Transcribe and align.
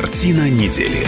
Картина 0.00 0.48
недели. 0.48 1.04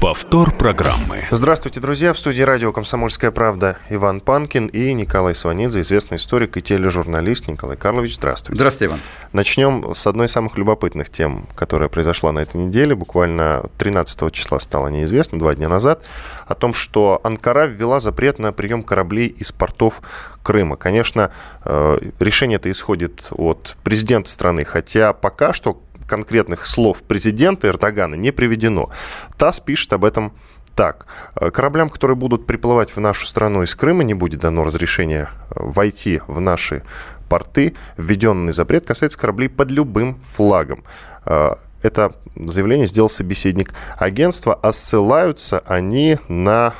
Повтор 0.00 0.56
программы. 0.56 1.24
Здравствуйте, 1.30 1.80
друзья. 1.80 2.14
В 2.14 2.18
студии 2.18 2.40
радио 2.40 2.72
«Комсомольская 2.72 3.30
правда» 3.30 3.76
Иван 3.90 4.22
Панкин 4.22 4.68
и 4.68 4.94
Николай 4.94 5.34
Сванидзе, 5.34 5.82
известный 5.82 6.16
историк 6.16 6.56
и 6.56 6.62
тележурналист. 6.62 7.46
Николай 7.48 7.76
Карлович, 7.76 8.14
здравствуйте. 8.14 8.56
Здравствуйте, 8.56 8.92
Иван. 8.92 9.00
Начнем 9.34 9.94
с 9.94 10.06
одной 10.06 10.28
из 10.28 10.32
самых 10.32 10.56
любопытных 10.56 11.10
тем, 11.10 11.46
которая 11.54 11.90
произошла 11.90 12.32
на 12.32 12.38
этой 12.38 12.56
неделе. 12.56 12.94
Буквально 12.94 13.64
13 13.76 14.32
числа 14.32 14.60
стало 14.60 14.88
неизвестно, 14.88 15.38
два 15.38 15.54
дня 15.54 15.68
назад, 15.68 16.02
о 16.46 16.54
том, 16.54 16.72
что 16.72 17.20
Анкара 17.22 17.66
ввела 17.66 18.00
запрет 18.00 18.38
на 18.38 18.52
прием 18.52 18.82
кораблей 18.82 19.26
из 19.26 19.52
портов 19.52 20.00
Крыма. 20.42 20.76
Конечно, 20.76 21.32
э, 21.66 21.98
решение 22.18 22.56
это 22.56 22.70
исходит 22.70 23.26
от 23.32 23.76
президента 23.84 24.30
страны, 24.30 24.64
хотя 24.64 25.12
пока 25.12 25.52
что 25.52 25.82
конкретных 26.08 26.66
слов 26.66 27.02
президента 27.02 27.68
Эрдогана 27.68 28.14
не 28.14 28.32
приведено. 28.32 28.90
ТАСС 29.36 29.60
пишет 29.60 29.92
об 29.92 30.04
этом 30.04 30.32
так. 30.74 31.06
Кораблям, 31.34 31.90
которые 31.90 32.16
будут 32.16 32.46
приплывать 32.46 32.94
в 32.94 33.00
нашу 33.00 33.26
страну 33.26 33.64
из 33.64 33.74
Крыма, 33.74 34.04
не 34.04 34.14
будет 34.14 34.40
дано 34.40 34.62
разрешения 34.62 35.28
э, 35.50 35.54
войти 35.56 36.20
в 36.28 36.40
наши 36.40 36.84
порты. 37.28 37.74
Введенный 37.96 38.52
запрет 38.52 38.86
касается 38.86 39.18
кораблей 39.18 39.48
под 39.48 39.72
любым 39.72 40.20
флагом. 40.22 40.84
Э, 41.24 41.56
это 41.82 42.12
заявление 42.36 42.86
сделал 42.86 43.08
собеседник 43.08 43.74
агентства, 43.96 44.58
а 44.62 44.72
ссылаются 44.72 45.60
они 45.66 46.18
на, 46.28 46.74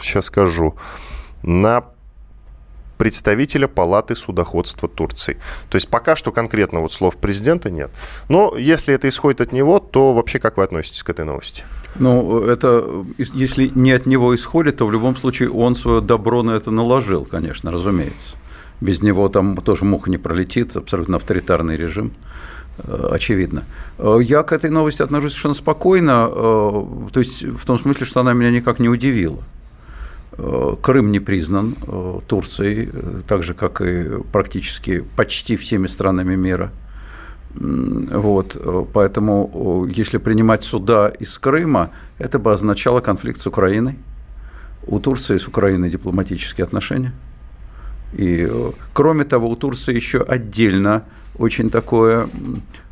сейчас 0.00 0.26
э, 0.26 0.28
скажу, 0.28 0.76
на 1.42 1.84
представителя 2.96 3.68
Палаты 3.68 4.16
судоходства 4.16 4.88
Турции. 4.88 5.38
То 5.68 5.76
есть 5.76 5.88
пока 5.88 6.16
что 6.16 6.32
конкретно 6.32 6.80
вот 6.80 6.92
слов 6.92 7.16
президента 7.16 7.70
нет. 7.70 7.90
Но 8.28 8.54
если 8.56 8.94
это 8.94 9.08
исходит 9.08 9.40
от 9.40 9.52
него, 9.52 9.78
то 9.78 10.12
вообще 10.14 10.38
как 10.38 10.56
вы 10.56 10.64
относитесь 10.64 11.02
к 11.02 11.10
этой 11.10 11.24
новости? 11.24 11.64
Ну, 11.96 12.40
это, 12.40 12.84
если 13.18 13.70
не 13.74 13.92
от 13.92 14.06
него 14.06 14.34
исходит, 14.34 14.78
то 14.78 14.86
в 14.86 14.92
любом 14.92 15.16
случае 15.16 15.50
он 15.50 15.76
свое 15.76 16.00
добро 16.00 16.42
на 16.42 16.52
это 16.52 16.70
наложил, 16.70 17.24
конечно, 17.24 17.70
разумеется. 17.70 18.36
Без 18.80 19.02
него 19.02 19.28
там 19.28 19.56
тоже 19.56 19.84
муха 19.84 20.10
не 20.10 20.18
пролетит, 20.18 20.76
абсолютно 20.76 21.16
авторитарный 21.16 21.76
режим 21.76 22.12
э, 22.78 23.08
очевидно. 23.12 23.64
Э, 23.98 24.18
я 24.20 24.42
к 24.42 24.52
этой 24.52 24.70
новости 24.70 25.02
отношусь 25.02 25.30
совершенно 25.30 25.54
спокойно, 25.54 26.28
э, 26.28 26.84
то 27.12 27.20
есть 27.20 27.44
в 27.44 27.64
том 27.64 27.78
смысле, 27.78 28.06
что 28.06 28.20
она 28.20 28.32
меня 28.32 28.50
никак 28.50 28.80
не 28.80 28.88
удивила. 28.88 29.38
Э, 30.36 30.76
Крым 30.82 31.12
не 31.12 31.20
признан 31.20 31.76
э, 31.86 32.20
Турцией, 32.26 32.90
э, 32.92 33.20
так 33.26 33.42
же, 33.42 33.54
как 33.54 33.80
и 33.80 34.20
практически 34.32 35.04
почти 35.16 35.56
всеми 35.56 35.86
странами 35.86 36.34
мира. 36.34 36.70
Вот, 37.56 38.60
поэтому, 38.92 39.86
если 39.88 40.18
принимать 40.18 40.64
суда 40.64 41.08
из 41.20 41.38
Крыма, 41.38 41.90
это 42.18 42.40
бы 42.40 42.52
означало 42.52 42.98
конфликт 42.98 43.40
с 43.40 43.46
Украиной. 43.46 43.96
У 44.88 44.98
Турции 44.98 45.38
с 45.38 45.46
Украиной 45.46 45.88
дипломатические 45.88 46.64
отношения. 46.64 47.12
И, 48.12 48.50
кроме 48.92 49.22
того, 49.22 49.48
у 49.50 49.54
Турции 49.54 49.94
еще 49.94 50.22
отдельно 50.22 51.04
очень 51.38 51.70
такое 51.70 52.28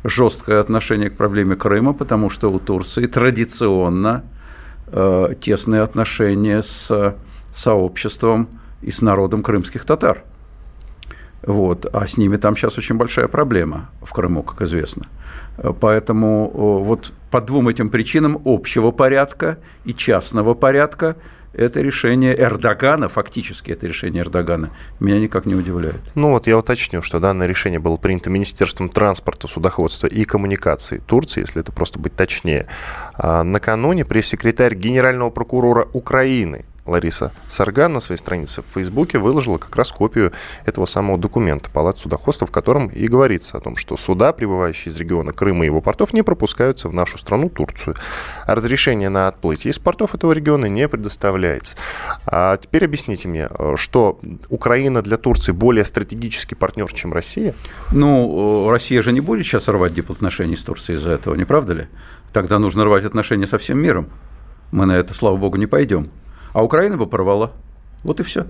жесткое 0.05 0.61
отношение 0.61 1.09
к 1.09 1.17
проблеме 1.17 1.57
Крыма, 1.57 1.91
потому 1.91 2.29
что 2.29 2.49
у 2.49 2.57
Турции 2.57 3.05
традиционно 3.05 4.23
тесные 5.41 5.81
отношения 5.81 6.63
с 6.63 7.17
сообществом 7.53 8.49
и 8.81 8.91
с 8.91 9.01
народом 9.01 9.43
крымских 9.43 9.85
татар. 9.85 10.23
Вот. 11.41 11.85
А 11.93 12.07
с 12.07 12.17
ними 12.17 12.37
там 12.37 12.55
сейчас 12.55 12.77
очень 12.77 12.95
большая 12.95 13.27
проблема 13.27 13.89
в 14.01 14.13
Крыму, 14.13 14.43
как 14.43 14.61
известно. 14.61 15.07
Поэтому 15.79 16.49
вот 16.83 17.11
по 17.31 17.41
двум 17.41 17.67
этим 17.67 17.89
причинам 17.89 18.41
общего 18.45 18.91
порядка 18.91 19.57
и 19.85 19.93
частного 19.93 20.53
порядка 20.53 21.15
это 21.53 21.81
решение 21.81 22.35
Эрдогана, 22.35 23.09
фактически 23.09 23.71
это 23.71 23.85
решение 23.85 24.23
Эрдогана, 24.23 24.71
меня 24.99 25.19
никак 25.19 25.45
не 25.45 25.53
удивляет. 25.53 26.01
Ну 26.15 26.31
вот 26.31 26.47
я 26.47 26.57
уточню, 26.57 27.03
что 27.03 27.19
данное 27.19 27.45
решение 27.45 27.79
было 27.79 27.97
принято 27.97 28.31
Министерством 28.31 28.89
транспорта, 28.89 29.47
судоходства 29.47 30.07
и 30.07 30.23
коммуникаций 30.23 30.99
Турции, 30.99 31.41
если 31.41 31.61
это 31.61 31.71
просто 31.71 31.99
быть 31.99 32.15
точнее. 32.15 32.67
А 33.13 33.43
накануне 33.43 34.03
пресс-секретарь 34.03 34.73
генерального 34.73 35.29
прокурора 35.29 35.87
Украины 35.93 36.65
Лариса 36.85 37.31
Сарган 37.47 37.93
на 37.93 37.99
своей 37.99 38.19
странице 38.19 38.61
в 38.61 38.65
Фейсбуке 38.65 39.17
выложила 39.17 39.57
как 39.57 39.75
раз 39.75 39.91
копию 39.91 40.33
этого 40.65 40.85
самого 40.85 41.17
документа 41.17 41.69
Палат 41.69 41.97
судоходства, 41.97 42.45
в 42.45 42.51
котором 42.51 42.87
и 42.87 43.07
говорится 43.07 43.57
о 43.57 43.61
том, 43.61 43.77
что 43.77 43.95
суда, 43.95 44.33
прибывающие 44.33 44.91
из 44.91 44.97
региона 44.97 45.31
Крыма 45.31 45.63
и 45.63 45.67
его 45.67 45.81
портов, 45.81 46.13
не 46.13 46.23
пропускаются 46.23 46.89
в 46.89 46.93
нашу 46.93 47.17
страну, 47.17 47.49
Турцию. 47.49 47.95
А 48.45 48.55
разрешение 48.55 49.09
на 49.09 49.27
отплытие 49.27 49.71
из 49.71 49.79
портов 49.79 50.13
этого 50.15 50.33
региона 50.33 50.65
не 50.65 50.87
предоставляется. 50.89 51.77
А 52.25 52.57
теперь 52.57 52.85
объясните 52.85 53.27
мне, 53.27 53.49
что 53.75 54.19
Украина 54.49 55.01
для 55.01 55.17
Турции 55.17 55.51
более 55.51 55.85
стратегический 55.85 56.55
партнер, 56.55 56.91
чем 56.91 57.13
Россия? 57.13 57.55
Ну, 57.91 58.69
Россия 58.69 59.01
же 59.01 59.11
не 59.11 59.21
будет 59.21 59.45
сейчас 59.45 59.67
рвать 59.69 59.93
дипотношения 59.93 60.57
с 60.57 60.63
Турцией 60.63 60.97
из-за 60.97 61.11
этого, 61.11 61.35
не 61.35 61.45
правда 61.45 61.73
ли? 61.73 61.87
Тогда 62.33 62.59
нужно 62.59 62.83
рвать 62.83 63.05
отношения 63.05 63.47
со 63.47 63.57
всем 63.57 63.79
миром. 63.79 64.09
Мы 64.71 64.85
на 64.85 64.93
это, 64.93 65.13
слава 65.13 65.37
богу, 65.37 65.57
не 65.57 65.67
пойдем 65.67 66.07
а 66.53 66.63
Украина 66.63 66.97
бы 66.97 67.07
порвала. 67.07 67.51
Вот 68.03 68.19
и 68.19 68.23
все. 68.23 68.47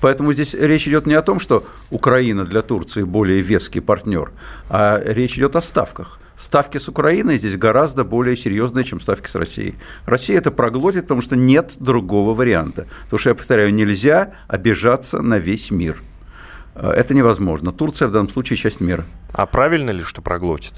Поэтому 0.00 0.32
здесь 0.32 0.54
речь 0.54 0.88
идет 0.88 1.06
не 1.06 1.14
о 1.14 1.22
том, 1.22 1.40
что 1.40 1.64
Украина 1.90 2.44
для 2.44 2.62
Турции 2.62 3.02
более 3.02 3.40
веский 3.40 3.80
партнер, 3.80 4.32
а 4.70 4.98
речь 5.04 5.36
идет 5.36 5.56
о 5.56 5.60
ставках. 5.60 6.18
Ставки 6.36 6.78
с 6.78 6.88
Украиной 6.88 7.36
здесь 7.36 7.58
гораздо 7.58 8.02
более 8.02 8.34
серьезные, 8.34 8.84
чем 8.84 8.98
ставки 9.00 9.28
с 9.28 9.34
Россией. 9.34 9.74
Россия 10.06 10.38
это 10.38 10.50
проглотит, 10.50 11.02
потому 11.02 11.20
что 11.20 11.36
нет 11.36 11.74
другого 11.78 12.32
варианта. 12.32 12.86
Потому 13.04 13.18
что, 13.18 13.28
я 13.28 13.34
повторяю, 13.34 13.74
нельзя 13.74 14.32
обижаться 14.48 15.20
на 15.20 15.38
весь 15.38 15.70
мир. 15.70 16.00
Это 16.74 17.12
невозможно. 17.12 17.72
Турция 17.72 18.08
в 18.08 18.12
данном 18.12 18.30
случае 18.30 18.56
часть 18.56 18.80
мира. 18.80 19.04
А 19.34 19.44
правильно 19.44 19.90
ли, 19.90 20.02
что 20.02 20.22
проглотит? 20.22 20.72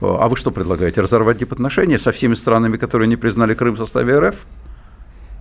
А 0.00 0.28
вы 0.28 0.36
что 0.36 0.50
предлагаете? 0.50 1.00
Разорвать 1.00 1.38
дипотношения 1.38 1.98
со 1.98 2.10
всеми 2.10 2.34
странами, 2.34 2.76
которые 2.76 3.06
не 3.06 3.16
признали 3.16 3.54
Крым 3.54 3.74
в 3.74 3.78
составе 3.78 4.18
РФ? 4.18 4.34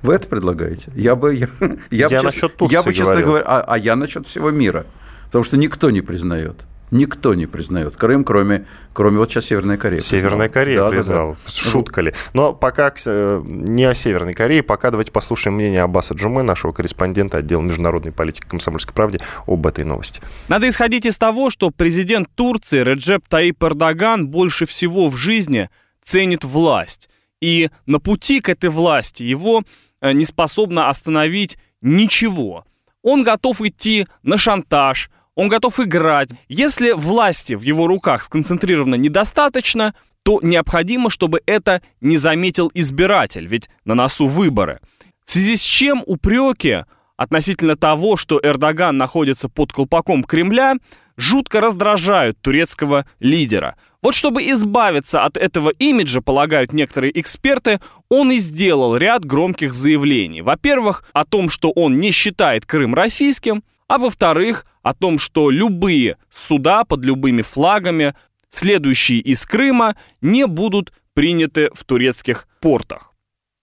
Вы 0.01 0.13
это 0.13 0.27
предлагаете? 0.27 0.91
Я 0.95 1.15
бы, 1.15 1.35
я, 1.35 1.47
я, 1.91 2.07
я 2.07 2.09
бы, 2.09 2.25
насчет 2.25 2.55
Турции 2.55 2.73
я 2.73 2.83
бы, 2.83 2.93
честно 2.93 3.21
говоря, 3.21 3.43
а, 3.45 3.61
а 3.61 3.77
я 3.77 3.95
насчет 3.95 4.27
всего 4.27 4.51
мира. 4.51 4.85
Потому 5.25 5.43
что 5.43 5.57
никто 5.57 5.89
не 5.91 6.01
признает. 6.01 6.65
Никто 6.89 7.33
не 7.33 7.47
признает 7.47 7.97
Крым, 7.97 8.23
кроме, 8.23 8.65
кроме 8.93 9.17
вот 9.17 9.29
сейчас 9.29 9.45
Северной 9.45 9.77
Кореи. 9.77 9.99
Северная 9.99 10.47
Корея 10.47 10.83
да, 10.83 10.89
признала. 10.89 11.33
Да, 11.33 11.39
да. 11.45 11.51
Шутка 11.51 12.01
ли? 12.01 12.13
Но 12.33 12.53
пока 12.53 12.93
э, 13.05 13.41
не 13.43 13.83
о 13.83 13.93
Северной 13.93 14.33
Корее, 14.33 14.63
пока 14.63 14.89
давайте 14.89 15.11
послушаем 15.11 15.55
мнение 15.55 15.81
Аббаса 15.81 16.13
Джуме, 16.13 16.43
нашего 16.43 16.71
корреспондента 16.71 17.39
отдела 17.39 17.61
международной 17.61 18.13
политики 18.13 18.47
комсомольской 18.47 18.93
правде, 18.93 19.19
об 19.47 19.67
этой 19.67 19.83
новости. 19.83 20.21
Надо 20.47 20.69
исходить 20.69 21.05
из 21.05 21.17
того, 21.17 21.49
что 21.49 21.71
президент 21.71 22.29
Турции 22.35 22.81
Реджеп 22.81 23.27
Таип 23.27 23.61
Эрдоган 23.61 24.27
больше 24.27 24.65
всего 24.65 25.09
в 25.09 25.17
жизни 25.17 25.69
ценит 26.03 26.45
власть. 26.45 27.09
И 27.41 27.69
на 27.85 27.99
пути 27.99 28.39
к 28.39 28.47
этой 28.49 28.69
власти 28.69 29.23
его 29.23 29.63
не 30.01 30.25
способна 30.25 30.89
остановить 30.89 31.57
ничего. 31.81 32.65
Он 33.03 33.23
готов 33.23 33.61
идти 33.61 34.07
на 34.23 34.37
шантаж, 34.37 35.09
он 35.35 35.49
готов 35.49 35.79
играть. 35.79 36.29
Если 36.47 36.91
власти 36.91 37.53
в 37.53 37.61
его 37.61 37.87
руках 37.87 38.23
сконцентрировано 38.23 38.95
недостаточно, 38.95 39.93
то 40.23 40.39
необходимо, 40.41 41.09
чтобы 41.09 41.41
это 41.45 41.81
не 42.01 42.17
заметил 42.17 42.71
избиратель, 42.73 43.45
ведь 43.47 43.69
на 43.85 43.95
носу 43.95 44.27
выборы. 44.27 44.79
В 45.23 45.31
связи 45.31 45.55
с 45.55 45.61
чем 45.61 46.03
упреки 46.05 46.83
относительно 47.17 47.75
того, 47.75 48.17
что 48.17 48.39
Эрдоган 48.41 48.97
находится 48.97 49.49
под 49.49 49.73
колпаком 49.73 50.23
Кремля, 50.23 50.75
жутко 51.17 51.59
раздражают 51.59 52.39
турецкого 52.41 53.05
лидера. 53.19 53.75
Вот 54.01 54.15
чтобы 54.15 54.43
избавиться 54.51 55.23
от 55.23 55.35
этого 55.35 55.71
имиджа, 55.71 56.21
полагают 56.21 56.71
некоторые 56.71 57.19
эксперты, 57.19 57.79
он 58.09 58.31
и 58.31 58.37
сделал 58.37 58.95
ряд 58.95 59.25
громких 59.25 59.73
заявлений. 59.73 60.41
Во-первых, 60.41 61.03
о 61.13 61.25
том, 61.25 61.49
что 61.49 61.71
он 61.71 61.99
не 61.99 62.11
считает 62.11 62.65
Крым 62.65 62.93
российским, 62.93 63.63
а 63.87 63.97
во-вторых, 63.97 64.65
о 64.83 64.93
том, 64.93 65.17
что 65.17 65.49
любые 65.49 66.17
суда 66.29 66.83
под 66.83 67.03
любыми 67.03 67.41
флагами, 67.41 68.13
следующие 68.49 69.19
из 69.19 69.45
Крыма, 69.45 69.95
не 70.21 70.45
будут 70.45 70.93
приняты 71.13 71.71
в 71.73 71.83
турецких 71.83 72.47
портах. 72.61 73.13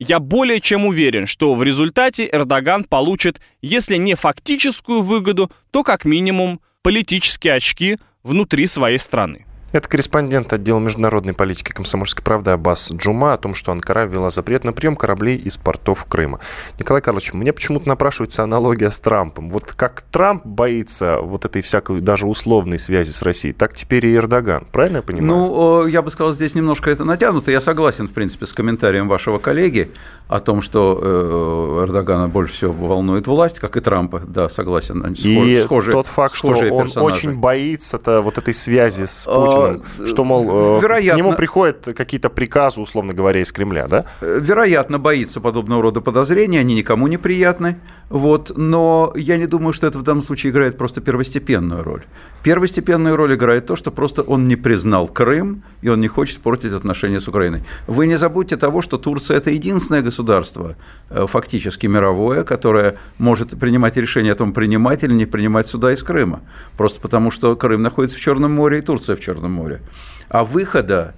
Я 0.01 0.19
более 0.19 0.61
чем 0.61 0.87
уверен, 0.87 1.27
что 1.27 1.55
в 1.55 1.63
результате 1.63 2.29
Эрдоган 2.31 2.85
получит, 2.85 3.41
если 3.63 3.97
не 3.97 4.17
фактическую 4.17 5.01
выгоду, 5.01 5.53
то 5.71 5.85
как 5.85 6.05
минимум 6.05 6.61
политические 6.85 7.55
очки 7.55 7.99
внутри 8.23 8.67
своей 8.67 8.99
страны. 8.99 9.47
Это 9.75 9.89
корреспондент 9.89 10.53
отдела 10.53 10.79
международной 10.79 11.35
политики 11.35 11.73
комсомольской 11.73 12.23
правды 12.23 12.53
Аббас 12.53 12.93
Джума 12.93 13.33
о 13.33 13.39
том, 13.39 13.57
что 13.57 13.73
Анкара 13.73 14.07
ввела 14.07 14.31
запрет 14.31 14.63
на 14.63 14.73
прием 14.73 14.95
кораблей 14.95 15.37
из 15.37 15.57
портов 15.57 16.05
Крыма. 16.05 16.39
Николай 16.79 17.03
Карлович, 17.03 17.33
мне 17.33 17.53
почему-то 17.53 17.89
напрашивается 17.89 18.45
аналогия 18.45 18.93
с 18.93 19.01
Трампом. 19.01 19.51
Вот 19.51 19.73
как 19.73 20.03
Трамп 20.03 20.47
боится 20.47 21.19
вот 21.21 21.45
этой 21.45 21.61
всякой 21.61 22.01
даже 22.03 22.29
условной 22.29 22.79
связи 22.79 23.11
с 23.11 23.21
Россией, 23.23 23.53
так 23.53 23.75
теперь 23.75 24.07
и 24.07 24.15
Эрдоган. 24.15 24.65
Правильно 24.71 24.99
я 24.99 25.03
понимаю? 25.03 25.27
Ну, 25.27 25.87
я 25.89 26.03
бы 26.03 26.13
сказал, 26.13 26.33
здесь 26.33 26.55
немножко 26.55 26.89
это 26.89 27.03
натянуто. 27.05 27.51
Я 27.51 27.61
согласен, 27.61 28.07
в 28.07 28.13
принципе, 28.13 28.47
с 28.47 28.53
комментарием 28.53 29.09
вашего 29.09 29.41
коллеги 29.41 29.91
о 30.29 30.39
том, 30.39 30.63
что 30.63 31.01
э, 31.03 31.85
Эрдогана 31.85 32.29
больше 32.29 32.55
всего 32.55 32.87
волнует 32.87 33.27
власть, 33.27 33.59
как 33.59 33.77
и 33.77 33.81
Трампа. 33.81 34.21
Да, 34.21 34.49
согласен. 34.49 35.05
И 35.15 35.59
схожие, 35.59 35.95
тот 35.95 36.07
факт, 36.07 36.37
что 36.37 36.49
он 36.49 36.85
персонажи. 36.85 37.01
очень 37.01 37.37
боится 37.37 37.97
-то 37.97 38.21
вот 38.21 38.39
этой 38.39 38.55
связи 38.55 39.07
с 39.07 39.25
Путиным, 39.27 39.64
Путиным, 39.73 40.07
что, 40.07 40.25
мол, 40.25 40.81
вероятно, 40.81 41.23
к 41.23 41.27
нему 41.27 41.37
приходят 41.37 41.89
какие-то 41.97 42.31
приказы, 42.31 42.81
условно 42.81 43.13
говоря, 43.15 43.41
из 43.41 43.53
Кремля, 43.53 43.87
да? 43.87 44.05
Вероятно, 44.21 44.99
боится 44.99 45.41
подобного 45.41 45.83
рода 45.83 46.01
подозрений, 46.01 46.59
они 46.59 46.75
никому 46.75 47.07
не 47.07 47.17
приятны, 47.17 47.79
вот, 48.15 48.53
но 48.57 49.13
я 49.17 49.37
не 49.37 49.47
думаю, 49.47 49.73
что 49.73 49.89
это 49.89 49.99
в 49.99 50.03
данном 50.03 50.23
случае 50.23 50.53
играет 50.53 50.79
просто 50.79 51.01
первостепенную 51.01 51.83
роль. 51.83 52.05
Первостепенную 52.45 53.17
роль 53.17 53.35
играет 53.35 53.67
то, 53.67 53.75
что 53.75 53.91
просто 53.91 54.23
он 54.23 54.47
не 54.47 54.55
признал 54.55 55.09
Крым, 55.09 55.65
и 55.83 55.89
он 55.89 56.01
не 56.01 56.07
хочет 56.07 56.39
портить 56.39 56.73
отношения 56.73 57.19
с 57.19 57.27
Украиной. 57.27 57.65
Вы 57.89 58.07
не 58.07 58.17
забудьте 58.17 58.57
того, 58.57 58.83
что 58.83 58.99
Турция– 58.99 59.37
это 59.39 59.51
единственное 59.51 60.01
государство, 60.01 60.77
э, 61.11 61.27
фактически 61.27 61.89
мировое, 61.89 62.45
которое 62.45 62.99
может 63.19 63.59
принимать 63.59 63.97
решение 63.97 64.33
о 64.33 64.37
том, 64.37 64.53
принимать 64.53 65.03
или 65.03 65.13
не 65.13 65.27
принимать 65.27 65.67
суда 65.67 65.93
из 65.93 66.05
Крыма. 66.05 66.43
Просто 66.77 67.01
потому, 67.01 67.33
что 67.33 67.57
Крым 67.57 67.83
находится 67.83 68.17
в 68.17 68.21
Черном 68.21 68.53
море, 68.53 68.79
и 68.79 68.83
Турция 68.83 69.17
в 69.17 69.21
Черном 69.21 69.51
море. 69.51 69.81
А 70.29 70.45
выхода 70.45 71.17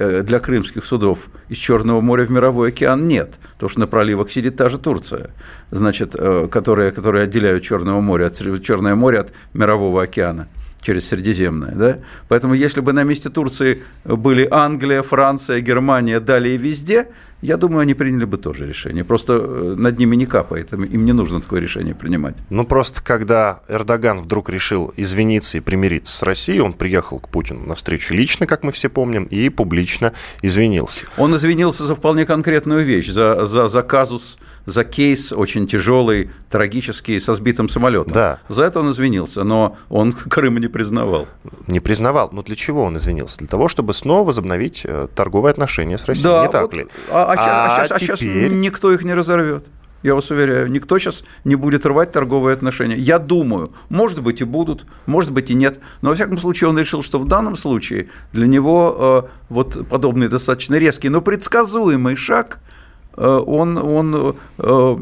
для 0.00 0.38
крымских 0.38 0.84
судов 0.84 1.28
из 1.48 1.58
Черного 1.58 2.00
моря 2.00 2.24
в 2.24 2.30
Мировой 2.30 2.68
океан 2.68 3.06
нет, 3.06 3.38
потому 3.54 3.70
что 3.70 3.80
на 3.80 3.86
проливах 3.86 4.30
сидит 4.32 4.56
та 4.56 4.68
же 4.68 4.78
Турция, 4.78 5.30
значит, 5.70 6.14
э, 6.14 6.48
которые, 6.50 6.90
которые 6.90 7.24
отделяют 7.24 7.62
Черное 7.62 8.00
море 8.00 8.26
от, 8.26 8.62
Черное 8.62 8.94
море 8.94 9.20
от 9.20 9.32
Мирового 9.52 10.02
океана 10.02 10.48
через 10.82 11.08
Средиземное. 11.08 11.72
Да? 11.72 11.98
Поэтому 12.28 12.54
если 12.54 12.80
бы 12.80 12.92
на 12.92 13.04
месте 13.04 13.28
Турции 13.28 13.82
были 14.04 14.48
Англия, 14.50 15.02
Франция, 15.02 15.60
Германия, 15.60 16.20
далее 16.20 16.56
везде, 16.56 17.08
я 17.42 17.56
думаю, 17.56 17.80
они 17.80 17.94
приняли 17.94 18.24
бы 18.24 18.36
тоже 18.36 18.66
решение. 18.66 19.04
Просто 19.04 19.34
э, 19.34 19.74
над 19.76 19.98
ними 19.98 20.16
не 20.16 20.26
капает, 20.26 20.72
им 20.72 21.04
не 21.04 21.12
нужно 21.12 21.40
такое 21.40 21.60
решение 21.60 21.94
принимать. 21.94 22.34
Ну, 22.50 22.64
просто 22.64 23.02
когда 23.02 23.60
Эрдоган 23.68 24.20
вдруг 24.20 24.50
решил 24.50 24.92
извиниться 24.96 25.58
и 25.58 25.60
примириться 25.60 26.16
с 26.16 26.22
Россией, 26.22 26.60
он 26.60 26.72
приехал 26.72 27.18
к 27.18 27.28
Путину 27.28 27.66
на 27.66 27.74
встречу 27.74 28.14
лично, 28.14 28.46
как 28.46 28.62
мы 28.62 28.72
все 28.72 28.88
помним, 28.88 29.24
и 29.24 29.48
публично 29.48 30.12
извинился. 30.42 31.06
Он 31.16 31.34
извинился 31.34 31.86
за 31.86 31.94
вполне 31.94 32.26
конкретную 32.26 32.84
вещь, 32.84 33.08
за, 33.10 33.46
за, 33.46 33.68
за 33.68 33.82
казус 33.82 34.38
за 34.70 34.84
кейс 34.84 35.32
очень 35.32 35.66
тяжелый, 35.66 36.30
трагический, 36.48 37.20
со 37.20 37.34
сбитым 37.34 37.68
самолетом. 37.68 38.12
Да. 38.12 38.38
За 38.48 38.64
это 38.64 38.80
он 38.80 38.90
извинился, 38.90 39.44
но 39.44 39.76
он 39.88 40.12
Крым 40.30 40.58
не 40.58 40.68
признавал. 40.68 41.26
Не 41.66 41.80
признавал. 41.80 42.30
Но 42.32 42.42
для 42.42 42.56
чего 42.56 42.84
он 42.84 42.96
извинился? 42.96 43.38
Для 43.38 43.48
того, 43.48 43.68
чтобы 43.68 43.94
снова 43.94 44.26
возобновить 44.26 44.82
э, 44.84 45.08
торговые 45.14 45.50
отношения 45.50 45.98
с 45.98 46.04
Россией, 46.06 46.28
да, 46.28 46.46
не 46.46 46.52
так 46.52 46.62
вот, 46.62 46.74
ли? 46.74 46.86
А, 47.10 47.24
а, 47.24 47.34
а, 47.34 47.82
а, 47.82 47.84
сейчас, 47.84 48.00
теперь... 48.00 48.14
а 48.14 48.16
сейчас 48.16 48.52
никто 48.52 48.92
их 48.92 49.02
не 49.02 49.14
разорвет. 49.14 49.66
Я 50.02 50.14
вас 50.14 50.30
уверяю, 50.30 50.70
никто 50.70 50.98
сейчас 50.98 51.24
не 51.44 51.56
будет 51.56 51.84
рвать 51.84 52.10
торговые 52.10 52.54
отношения. 52.54 52.96
Я 52.96 53.18
думаю, 53.18 53.70
может 53.90 54.22
быть 54.22 54.40
и 54.40 54.44
будут, 54.44 54.86
может 55.04 55.30
быть 55.30 55.50
и 55.50 55.54
нет. 55.54 55.78
Но 56.00 56.08
во 56.08 56.14
всяком 56.14 56.38
случае 56.38 56.70
он 56.70 56.78
решил, 56.78 57.02
что 57.02 57.18
в 57.18 57.26
данном 57.26 57.54
случае 57.54 58.08
для 58.32 58.46
него 58.46 59.26
э, 59.28 59.30
вот 59.50 59.88
подобный 59.90 60.28
достаточно 60.28 60.76
резкий, 60.76 61.10
но 61.10 61.20
предсказуемый 61.20 62.16
шаг– 62.16 62.60
он, 63.16 63.78
он 63.78 64.36
э, 64.58 64.96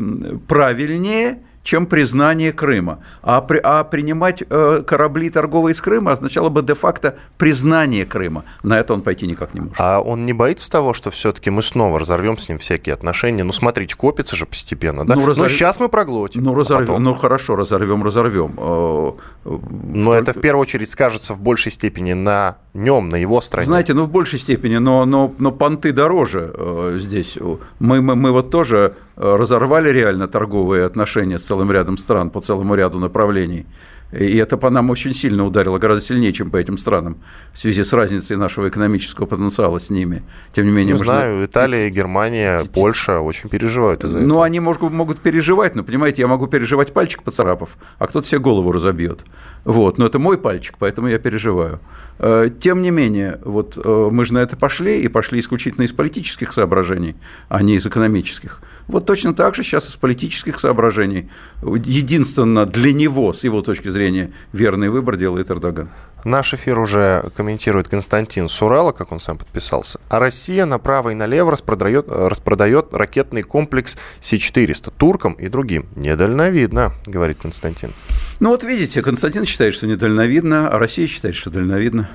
правильнее, 0.46 1.38
чем 1.68 1.84
признание 1.84 2.50
Крыма. 2.50 3.00
А, 3.20 3.42
при, 3.42 3.60
а 3.62 3.84
принимать 3.84 4.42
э, 4.48 4.82
корабли 4.86 5.28
торговые 5.28 5.74
из 5.74 5.82
Крыма 5.82 6.12
означало 6.12 6.48
бы 6.48 6.62
де-факто 6.62 7.18
признание 7.36 8.06
Крыма. 8.06 8.44
На 8.62 8.80
это 8.80 8.94
он 8.94 9.02
пойти 9.02 9.26
никак 9.26 9.52
не 9.52 9.60
может. 9.60 9.76
А 9.78 10.00
он 10.00 10.24
не 10.24 10.32
боится 10.32 10.70
того, 10.70 10.94
что 10.94 11.10
все-таки 11.10 11.50
мы 11.50 11.62
снова 11.62 11.98
разорвем 11.98 12.38
с 12.38 12.48
ним 12.48 12.56
всякие 12.56 12.94
отношения? 12.94 13.44
Ну, 13.44 13.52
смотрите, 13.52 13.96
копится 13.96 14.34
же 14.34 14.46
постепенно, 14.46 15.06
да? 15.06 15.14
Ну, 15.14 15.26
разорв... 15.26 15.46
ну 15.46 15.54
сейчас 15.54 15.78
мы 15.78 15.90
проглотим. 15.90 16.42
Ну, 16.42 16.54
разорвем, 16.54 16.84
а 16.84 16.88
потом... 16.88 17.04
ну 17.04 17.12
хорошо, 17.12 17.54
разорвем, 17.54 18.02
разорвем. 18.02 18.54
Э, 18.56 19.12
но 19.44 20.14
это 20.14 20.32
в 20.32 20.40
первую 20.40 20.62
очередь 20.62 20.88
скажется 20.88 21.34
в 21.34 21.40
большей 21.40 21.70
степени 21.70 22.14
на 22.14 22.56
нем, 22.72 23.10
на 23.10 23.16
его 23.16 23.42
стране. 23.42 23.66
Знаете, 23.66 23.92
ну 23.92 24.04
в 24.04 24.10
большей 24.10 24.38
степени, 24.38 24.78
но, 24.78 25.04
но, 25.04 25.34
но 25.38 25.52
понты 25.52 25.92
дороже 25.92 26.50
э, 26.54 26.96
здесь. 26.98 27.36
Мы, 27.78 28.00
мы, 28.00 28.16
мы 28.16 28.32
вот 28.32 28.50
тоже 28.50 28.94
э, 28.94 29.07
разорвали 29.18 29.90
реально 29.90 30.28
торговые 30.28 30.84
отношения 30.84 31.38
с 31.38 31.44
целым 31.44 31.72
рядом 31.72 31.98
стран 31.98 32.30
по 32.30 32.40
целому 32.40 32.74
ряду 32.74 32.98
направлений. 32.98 33.66
И 34.12 34.38
это 34.38 34.56
по 34.56 34.70
нам 34.70 34.88
очень 34.88 35.12
сильно 35.12 35.44
ударило, 35.44 35.78
гораздо 35.78 36.02
сильнее, 36.02 36.32
чем 36.32 36.50
по 36.50 36.56
этим 36.56 36.78
странам, 36.78 37.18
в 37.52 37.58
связи 37.58 37.84
с 37.84 37.92
разницей 37.92 38.36
нашего 38.36 38.68
экономического 38.68 39.26
потенциала 39.26 39.78
с 39.78 39.90
ними. 39.90 40.22
Тем 40.52 40.64
не 40.64 40.72
менее, 40.72 40.94
не 40.94 40.98
знаю, 40.98 41.44
Италия, 41.44 41.90
Германия, 41.90 42.62
Польша 42.74 43.20
очень 43.20 43.50
переживают 43.50 44.04
из-за 44.04 44.16
ну, 44.16 44.20
этого. 44.22 44.34
Ну, 44.36 44.42
они 44.42 44.60
могут, 44.60 44.92
могут 44.92 45.20
переживать, 45.20 45.74
но, 45.74 45.82
понимаете, 45.82 46.22
я 46.22 46.28
могу 46.28 46.46
переживать 46.46 46.94
пальчик 46.94 47.22
поцарапав, 47.22 47.76
а 47.98 48.06
кто-то 48.06 48.26
себе 48.26 48.40
голову 48.40 48.72
разобьет. 48.72 49.26
Вот, 49.64 49.98
но 49.98 50.06
это 50.06 50.18
мой 50.18 50.38
пальчик, 50.38 50.76
поэтому 50.78 51.08
я 51.08 51.18
переживаю. 51.18 51.80
Э, 52.18 52.48
тем 52.58 52.80
не 52.80 52.90
менее, 52.90 53.38
вот 53.44 53.76
э, 53.76 54.08
мы 54.10 54.24
же 54.24 54.32
на 54.32 54.38
это 54.38 54.56
пошли, 54.56 55.02
и 55.02 55.08
пошли 55.08 55.38
исключительно 55.38 55.84
из 55.84 55.92
политических 55.92 56.54
соображений, 56.54 57.14
а 57.50 57.62
не 57.62 57.74
из 57.74 57.86
экономических. 57.86 58.62
Вот 58.88 59.04
точно 59.04 59.34
так 59.34 59.54
же 59.54 59.62
сейчас 59.62 59.88
из 59.90 59.96
политических 59.96 60.58
соображений. 60.58 61.28
Единственно 61.62 62.64
для 62.64 62.92
него, 62.92 63.34
с 63.34 63.44
его 63.44 63.60
точки 63.60 63.88
зрения, 63.88 64.32
верный 64.52 64.88
выбор 64.88 65.16
делает 65.16 65.50
Эрдоган. 65.50 65.90
Наш 66.24 66.54
эфир 66.54 66.78
уже 66.78 67.30
комментирует 67.36 67.88
Константин 67.88 68.48
Сурала, 68.48 68.92
как 68.92 69.12
он 69.12 69.20
сам 69.20 69.38
подписался. 69.38 70.00
А 70.08 70.18
Россия 70.18 70.66
направо 70.66 71.10
и 71.10 71.14
налево 71.14 71.52
распродает, 71.52 72.06
распродает 72.08 72.92
ракетный 72.92 73.42
комплекс 73.42 73.96
С-400 74.20 74.92
туркам 74.96 75.34
и 75.34 75.48
другим. 75.48 75.86
Недальновидно, 75.96 76.92
говорит 77.06 77.38
Константин. 77.40 77.92
Ну 78.40 78.50
вот 78.50 78.62
видите, 78.62 79.02
Константин 79.02 79.44
считает, 79.46 79.74
что 79.74 79.86
недальновидно, 79.86 80.68
а 80.68 80.78
Россия 80.78 81.06
считает, 81.06 81.34
что 81.34 81.50
дальновидно. 81.50 82.08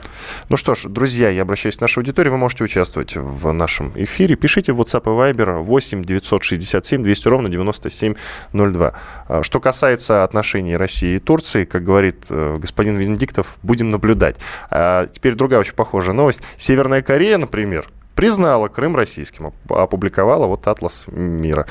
Ну 0.48 0.58
что 0.58 0.74
ж, 0.74 0.86
друзья, 0.86 1.30
я 1.30 1.42
обращаюсь 1.42 1.78
к 1.78 1.82
нашей 1.82 2.00
аудитории. 2.00 2.30
Вы 2.30 2.38
можете 2.38 2.64
участвовать 2.64 3.16
в 3.16 3.52
нашем 3.52 3.92
эфире. 3.96 4.36
Пишите 4.36 4.72
в 4.72 4.80
WhatsApp 4.80 5.04
и 5.04 5.34
Viber 5.34 5.62
8 5.62 6.04
967 6.04 7.04
200 7.04 7.28
ровно 7.28 7.50
9702. 7.50 8.94
А, 9.28 9.44
что 9.44 9.60
касается 9.60 10.24
отношений 10.24 10.78
России 10.78 11.16
и 11.16 11.20
Турции, 11.20 11.66
как 11.66 11.84
говорит 11.84 12.28
э, 12.30 12.58
господин 12.58 12.98
Венедиктов, 12.98 13.58
будем 13.62 13.93
наблюдать. 13.94 14.38
А 14.70 15.08
теперь 15.08 15.36
другая 15.36 15.60
очень 15.60 15.76
похожая 15.76 16.14
новость. 16.14 16.42
Северная 16.58 17.02
Корея, 17.02 17.38
например, 17.38 17.88
признала 18.16 18.68
Крым 18.68 18.96
российским, 18.96 19.54
опубликовала 19.70 20.46
вот 20.48 20.68
атлас 20.68 21.08
мира. 21.08 21.66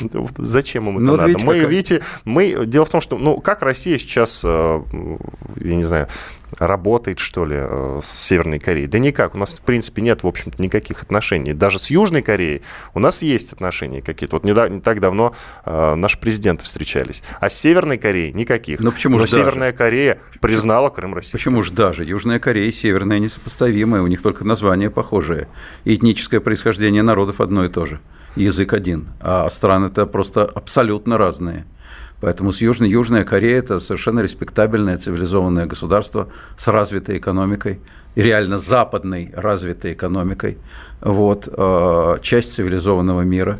Зачем 0.36 0.88
им 0.88 0.98
это 0.98 1.04
ну, 1.04 1.16
надо? 1.16 1.28
Видите, 1.28 1.46
мы, 1.46 1.58
видите, 1.58 2.02
мы, 2.24 2.66
дело 2.66 2.84
в 2.84 2.90
том, 2.90 3.00
что, 3.00 3.18
ну, 3.18 3.38
как 3.38 3.62
Россия 3.62 3.98
сейчас, 3.98 4.42
э, 4.44 4.82
я 5.56 5.74
не 5.74 5.84
знаю, 5.84 6.08
работает, 6.58 7.18
что 7.18 7.44
ли, 7.44 7.56
э, 7.58 8.00
с 8.02 8.08
Северной 8.08 8.58
Кореей? 8.58 8.86
Да 8.86 8.98
никак. 8.98 9.34
У 9.34 9.38
нас, 9.38 9.54
в 9.54 9.62
принципе, 9.62 10.02
нет, 10.02 10.22
в 10.22 10.26
общем-то, 10.26 10.60
никаких 10.62 11.02
отношений. 11.02 11.52
Даже 11.52 11.78
с 11.78 11.90
Южной 11.90 12.22
Кореей 12.22 12.62
у 12.94 12.98
нас 12.98 13.22
есть 13.22 13.52
отношения 13.52 14.02
какие-то. 14.02 14.36
Вот 14.36 14.44
не, 14.44 14.54
да, 14.54 14.68
не 14.68 14.80
так 14.80 15.00
давно 15.00 15.34
э, 15.64 15.94
наши 15.94 16.18
президенты 16.18 16.64
встречались. 16.64 17.22
А 17.40 17.50
с 17.50 17.58
Северной 17.58 17.98
Кореей 17.98 18.32
никаких. 18.32 18.80
Но 18.80 18.92
почему 18.92 19.18
Но 19.18 19.26
же 19.26 19.32
Северная 19.32 19.72
даже? 19.72 19.78
Корея 19.78 20.18
признала 20.40 20.88
Крым 20.88 21.14
Россией. 21.14 21.32
Почему 21.32 21.62
же 21.62 21.72
даже? 21.72 22.04
Южная 22.04 22.38
Корея 22.38 22.68
и 22.68 22.72
Северная 22.72 23.18
несопоставимые. 23.18 24.02
У 24.02 24.06
них 24.06 24.22
только 24.22 24.44
названия 24.44 24.90
похожие. 24.90 25.48
И 25.84 25.94
этническое 25.94 26.40
происхождение 26.40 27.02
народов 27.02 27.40
одно 27.40 27.64
и 27.64 27.68
то 27.68 27.86
же. 27.86 28.00
Язык 28.36 28.72
один. 28.72 29.08
А 29.20 29.48
страны-то 29.50 30.06
просто 30.06 30.44
абсолютно 30.44 31.16
разные. 31.18 31.64
Поэтому 32.20 32.52
с 32.52 32.60
Южной, 32.60 32.88
Южная 32.88 33.24
Корея– 33.24 33.58
это 33.60 33.78
совершенно 33.80 34.20
респектабельное 34.20 34.96
цивилизованное 34.96 35.66
государство 35.66 36.28
с 36.56 36.68
развитой 36.68 37.18
экономикой, 37.18 37.80
реально 38.14 38.58
западной 38.58 39.32
развитой 39.34 39.92
экономикой, 39.92 40.56
вот, 41.00 41.48
э, 41.50 42.16
часть 42.22 42.54
цивилизованного 42.54 43.22
мира. 43.22 43.58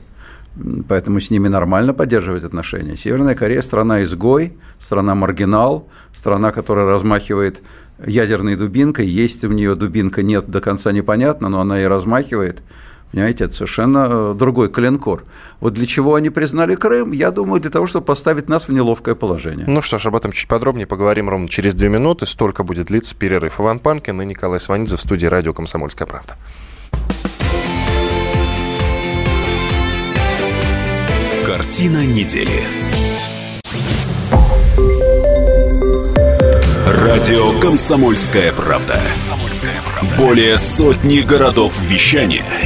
Поэтому 0.88 1.20
с 1.20 1.30
ними 1.30 1.48
нормально 1.48 1.92
поддерживать 1.92 2.44
отношения. 2.44 2.96
Северная 2.96 3.34
Корея– 3.34 3.60
страна-изгой, 3.62 4.56
страна-маргинал, 4.78 5.86
страна, 6.14 6.50
которая 6.50 6.86
размахивает 6.86 7.62
ядерной 8.06 8.56
дубинкой. 8.56 9.06
Есть 9.06 9.44
у 9.44 9.52
нее 9.52 9.74
дубинка, 9.74 10.22
нет, 10.22 10.48
до 10.48 10.62
конца 10.62 10.92
непонятно, 10.92 11.50
но 11.50 11.60
она 11.60 11.82
и 11.82 11.84
размахивает– 11.84 12.62
Понимаете, 13.12 13.44
это 13.44 13.54
совершенно 13.54 14.06
э, 14.10 14.34
другой 14.36 14.68
коленкор. 14.68 15.24
Вот 15.60 15.74
для 15.74 15.86
чего 15.86 16.16
они 16.16 16.30
признали 16.30 16.74
Крым, 16.74 17.12
я 17.12 17.30
думаю, 17.30 17.60
для 17.60 17.70
того, 17.70 17.86
чтобы 17.86 18.04
поставить 18.04 18.48
нас 18.48 18.68
в 18.68 18.72
неловкое 18.72 19.14
положение. 19.14 19.64
Ну 19.66 19.80
что 19.80 19.98
ж, 19.98 20.06
об 20.06 20.16
этом 20.16 20.32
чуть 20.32 20.48
подробнее 20.48 20.86
поговорим 20.86 21.30
ровно 21.30 21.48
через 21.48 21.74
две 21.74 21.88
минуты. 21.88 22.26
Столько 22.26 22.62
будет 22.62 22.86
длиться 22.86 23.14
перерыв. 23.14 23.60
Иван 23.60 23.78
Панкин 23.78 24.20
и 24.20 24.26
Николай 24.26 24.60
Сванидзе 24.60 24.96
в 24.96 25.00
студии 25.00 25.26
радио 25.26 25.52
«Комсомольская 25.52 26.06
правда». 26.06 26.36
Картина 31.46 32.04
недели. 32.04 32.64
Радио 36.86 37.58
«Комсомольская 37.60 38.52
правда». 38.52 39.00
Более 40.18 40.58
сотни 40.58 41.20
городов 41.20 41.78
вещания– 41.80 42.44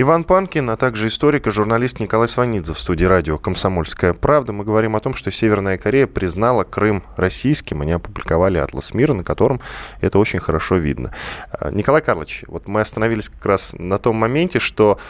Иван 0.00 0.22
Панкин, 0.22 0.70
а 0.70 0.76
также 0.76 1.08
историк 1.08 1.48
и 1.48 1.50
журналист 1.50 1.98
Николай 1.98 2.28
Сванидзе 2.28 2.72
в 2.72 2.78
студии 2.78 3.04
радио 3.04 3.36
«Комсомольская 3.36 4.14
правда». 4.14 4.52
Мы 4.52 4.62
говорим 4.62 4.94
о 4.94 5.00
том, 5.00 5.12
что 5.12 5.32
Северная 5.32 5.76
Корея 5.76 6.06
признала 6.06 6.62
Крым 6.62 7.02
российским. 7.16 7.82
Они 7.82 7.90
опубликовали 7.90 8.58
атлас 8.58 8.94
мира, 8.94 9.12
на 9.12 9.24
котором 9.24 9.60
это 10.00 10.20
очень 10.20 10.38
хорошо 10.38 10.76
видно. 10.76 11.12
А, 11.50 11.72
Николай 11.72 12.00
Карлович, 12.00 12.44
вот 12.46 12.68
мы 12.68 12.80
остановились 12.80 13.28
как 13.28 13.44
раз 13.44 13.74
на 13.76 13.98
том 13.98 14.14
моменте, 14.14 14.60
что 14.60 15.00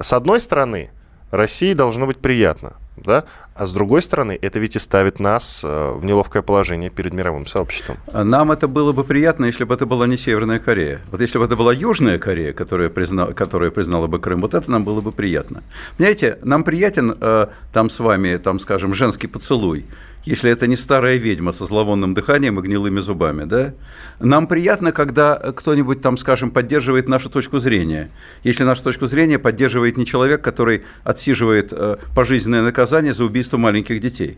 с 0.00 0.12
одной 0.12 0.38
стороны 0.38 0.90
России 1.36 1.72
должно 1.74 2.06
быть 2.06 2.18
приятно, 2.18 2.74
да? 2.96 3.24
А 3.54 3.66
с 3.66 3.72
другой 3.72 4.02
стороны, 4.02 4.38
это 4.42 4.58
ведь 4.58 4.76
и 4.76 4.78
ставит 4.78 5.18
нас 5.18 5.62
э, 5.64 5.92
в 5.94 6.04
неловкое 6.04 6.42
положение 6.42 6.90
перед 6.90 7.14
мировым 7.14 7.46
сообществом. 7.46 7.96
Нам 8.12 8.52
это 8.52 8.68
было 8.68 8.92
бы 8.92 9.02
приятно, 9.02 9.46
если 9.46 9.64
бы 9.64 9.74
это 9.74 9.86
была 9.86 10.06
не 10.06 10.18
Северная 10.18 10.58
Корея. 10.58 11.00
Вот 11.10 11.22
если 11.22 11.38
бы 11.38 11.46
это 11.46 11.56
была 11.56 11.72
Южная 11.72 12.18
Корея, 12.18 12.52
которая, 12.52 12.90
призна... 12.90 13.26
которая 13.26 13.70
признала 13.70 14.08
бы 14.08 14.18
Крым, 14.18 14.42
вот 14.42 14.52
это 14.52 14.70
нам 14.70 14.84
было 14.84 15.00
бы 15.00 15.10
приятно. 15.10 15.62
Понимаете, 15.96 16.38
нам 16.42 16.64
приятен 16.64 17.16
э, 17.18 17.46
там 17.72 17.88
с 17.88 17.98
вами, 17.98 18.36
там, 18.36 18.60
скажем, 18.60 18.92
женский 18.92 19.26
поцелуй 19.26 19.86
если 20.26 20.50
это 20.50 20.66
не 20.66 20.76
старая 20.76 21.16
ведьма 21.16 21.52
со 21.52 21.66
зловонным 21.66 22.12
дыханием 22.12 22.58
и 22.58 22.62
гнилыми 22.62 22.98
зубами, 22.98 23.44
да? 23.44 23.74
Нам 24.18 24.48
приятно, 24.48 24.90
когда 24.90 25.36
кто-нибудь 25.36 26.02
там, 26.02 26.18
скажем, 26.18 26.50
поддерживает 26.50 27.08
нашу 27.08 27.30
точку 27.30 27.58
зрения. 27.58 28.10
Если 28.42 28.64
нашу 28.64 28.82
точку 28.82 29.06
зрения 29.06 29.38
поддерживает 29.38 29.96
не 29.96 30.04
человек, 30.04 30.42
который 30.42 30.82
отсиживает 31.04 31.72
э, 31.72 31.96
пожизненное 32.14 32.62
наказание 32.62 33.14
за 33.14 33.24
убийство 33.24 33.56
маленьких 33.56 34.00
детей. 34.00 34.36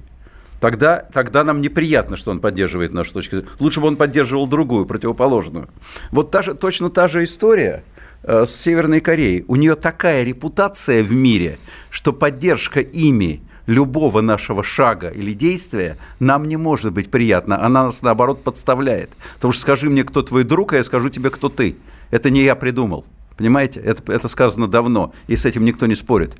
Тогда, 0.60 1.08
тогда 1.12 1.42
нам 1.42 1.62
неприятно, 1.62 2.16
что 2.16 2.32
он 2.32 2.40
поддерживает 2.40 2.92
нашу 2.92 3.14
точку 3.14 3.36
зрения. 3.36 3.50
Лучше 3.58 3.80
бы 3.80 3.88
он 3.88 3.96
поддерживал 3.96 4.46
другую, 4.46 4.84
противоположную. 4.84 5.68
Вот 6.10 6.30
та 6.30 6.42
же, 6.42 6.54
точно 6.54 6.90
та 6.90 7.08
же 7.08 7.24
история 7.24 7.82
э, 8.24 8.44
с 8.44 8.54
Северной 8.54 9.00
Кореей. 9.00 9.46
У 9.48 9.56
нее 9.56 9.74
такая 9.74 10.22
репутация 10.22 11.02
в 11.02 11.12
мире, 11.12 11.58
что 11.88 12.12
поддержка 12.12 12.80
ими 12.80 13.40
любого 13.68 14.22
нашего 14.22 14.64
шага 14.64 15.08
или 15.08 15.34
действия 15.34 15.98
нам 16.18 16.48
не 16.48 16.56
может 16.56 16.92
быть 16.92 17.10
приятно. 17.10 17.62
Она 17.62 17.84
нас, 17.84 18.02
наоборот, 18.02 18.42
подставляет. 18.42 19.10
Потому 19.34 19.52
что 19.52 19.62
скажи 19.62 19.90
мне, 19.90 20.04
кто 20.04 20.22
твой 20.22 20.42
друг, 20.42 20.72
а 20.72 20.76
я 20.76 20.84
скажу 20.84 21.10
тебе, 21.10 21.30
кто 21.30 21.50
ты. 21.50 21.76
Это 22.10 22.30
не 22.30 22.42
я 22.42 22.56
придумал. 22.56 23.04
Понимаете? 23.36 23.78
Это, 23.80 24.10
это 24.10 24.26
сказано 24.26 24.66
давно, 24.66 25.12
и 25.28 25.36
с 25.36 25.44
этим 25.44 25.64
никто 25.64 25.86
не 25.86 25.94
спорит. 25.94 26.36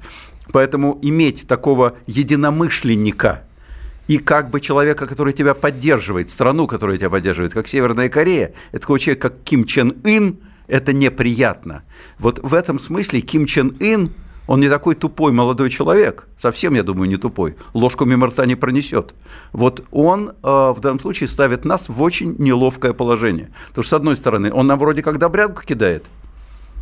Поэтому 0.52 0.98
иметь 1.02 1.46
такого 1.46 1.96
единомышленника 2.06 3.44
и 4.08 4.16
как 4.16 4.48
бы 4.48 4.60
человека, 4.60 5.06
который 5.06 5.34
тебя 5.34 5.52
поддерживает, 5.52 6.30
страну, 6.30 6.66
которая 6.66 6.96
тебя 6.96 7.10
поддерживает, 7.10 7.52
как 7.52 7.68
Северная 7.68 8.08
Корея, 8.08 8.54
это 8.72 8.80
такой 8.80 9.00
человек, 9.00 9.20
как 9.20 9.42
Ким 9.44 9.64
Чен 9.64 9.94
Ын, 10.02 10.38
это 10.66 10.94
неприятно. 10.94 11.82
Вот 12.18 12.40
в 12.42 12.54
этом 12.54 12.78
смысле 12.78 13.20
Ким 13.20 13.44
Чен 13.44 13.76
Ын– 13.80 14.08
он 14.48 14.60
не 14.60 14.68
такой 14.68 14.96
тупой 14.96 15.30
молодой 15.30 15.70
человек, 15.70 16.26
совсем, 16.36 16.74
я 16.74 16.82
думаю, 16.82 17.08
не 17.08 17.16
тупой, 17.16 17.54
ложку 17.74 18.06
мимо 18.06 18.26
рта 18.26 18.46
не 18.46 18.56
пронесет. 18.56 19.14
Вот 19.52 19.84
он 19.92 20.30
э, 20.30 20.32
в 20.42 20.78
данном 20.80 20.98
случае 20.98 21.28
ставит 21.28 21.64
нас 21.64 21.88
в 21.88 22.02
очень 22.02 22.34
неловкое 22.38 22.94
положение. 22.94 23.52
Потому 23.68 23.82
что, 23.84 23.90
с 23.90 23.92
одной 23.92 24.16
стороны, 24.16 24.50
он 24.52 24.66
нам 24.66 24.78
вроде 24.78 25.02
как 25.02 25.18
добрянку 25.18 25.62
кидает, 25.62 26.06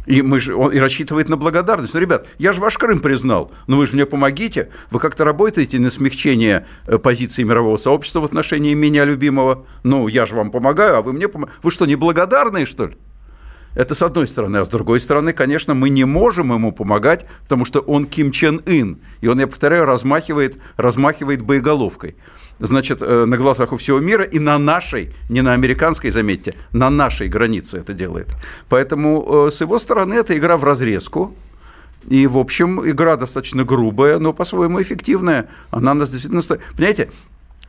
и, 0.06 0.22
мы 0.22 0.38
же, 0.38 0.54
он, 0.54 0.70
и 0.72 0.78
рассчитывает 0.78 1.28
на 1.28 1.36
благодарность. 1.36 1.92
Ну, 1.92 2.00
ребят, 2.00 2.28
я 2.38 2.52
же 2.52 2.60
ваш 2.60 2.78
Крым 2.78 3.00
признал, 3.00 3.50
но 3.66 3.76
вы 3.76 3.86
же 3.86 3.94
мне 3.94 4.06
помогите. 4.06 4.70
Вы 4.92 5.00
как-то 5.00 5.24
работаете 5.24 5.80
на 5.80 5.90
смягчение 5.90 6.66
э, 6.86 6.98
позиции 6.98 7.42
мирового 7.42 7.76
сообщества 7.76 8.20
в 8.20 8.24
отношении 8.24 8.74
меня 8.74 9.04
любимого. 9.04 9.66
Ну, 9.82 10.06
я 10.06 10.24
же 10.24 10.36
вам 10.36 10.52
помогаю, 10.52 10.98
а 10.98 11.02
вы 11.02 11.12
мне 11.12 11.26
помогаете. 11.26 11.58
Вы 11.64 11.70
что, 11.72 11.86
неблагодарные, 11.86 12.64
что 12.64 12.86
ли? 12.86 12.96
Это 13.76 13.94
с 13.94 14.02
одной 14.02 14.26
стороны. 14.26 14.56
А 14.56 14.64
с 14.64 14.68
другой 14.68 15.00
стороны, 15.00 15.32
конечно, 15.32 15.74
мы 15.74 15.90
не 15.90 16.04
можем 16.04 16.52
ему 16.52 16.72
помогать, 16.72 17.26
потому 17.42 17.64
что 17.64 17.80
он 17.80 18.06
Ким 18.06 18.32
Чен 18.32 18.62
Ын. 18.66 18.98
И 19.20 19.28
он, 19.28 19.38
я 19.38 19.46
повторяю, 19.46 19.84
размахивает, 19.84 20.58
размахивает 20.76 21.42
боеголовкой. 21.42 22.16
Значит, 22.58 23.02
э, 23.02 23.26
на 23.26 23.36
глазах 23.36 23.72
у 23.72 23.76
всего 23.76 24.00
мира 24.00 24.24
и 24.24 24.38
на 24.38 24.58
нашей, 24.58 25.12
не 25.28 25.42
на 25.42 25.52
американской, 25.52 26.10
заметьте, 26.10 26.54
на 26.72 26.88
нашей 26.88 27.28
границе 27.28 27.78
это 27.78 27.92
делает. 27.92 28.34
Поэтому 28.70 29.46
э, 29.46 29.50
с 29.50 29.60
его 29.60 29.78
стороны 29.78 30.14
это 30.14 30.36
игра 30.36 30.56
в 30.56 30.64
разрезку. 30.64 31.34
И, 32.08 32.26
в 32.26 32.38
общем, 32.38 32.88
игра 32.88 33.16
достаточно 33.16 33.64
грубая, 33.64 34.18
но 34.18 34.32
по-своему 34.32 34.80
эффективная. 34.80 35.48
Она 35.70 35.92
нас 35.92 36.10
действительно... 36.10 36.40
Понимаете, 36.76 37.10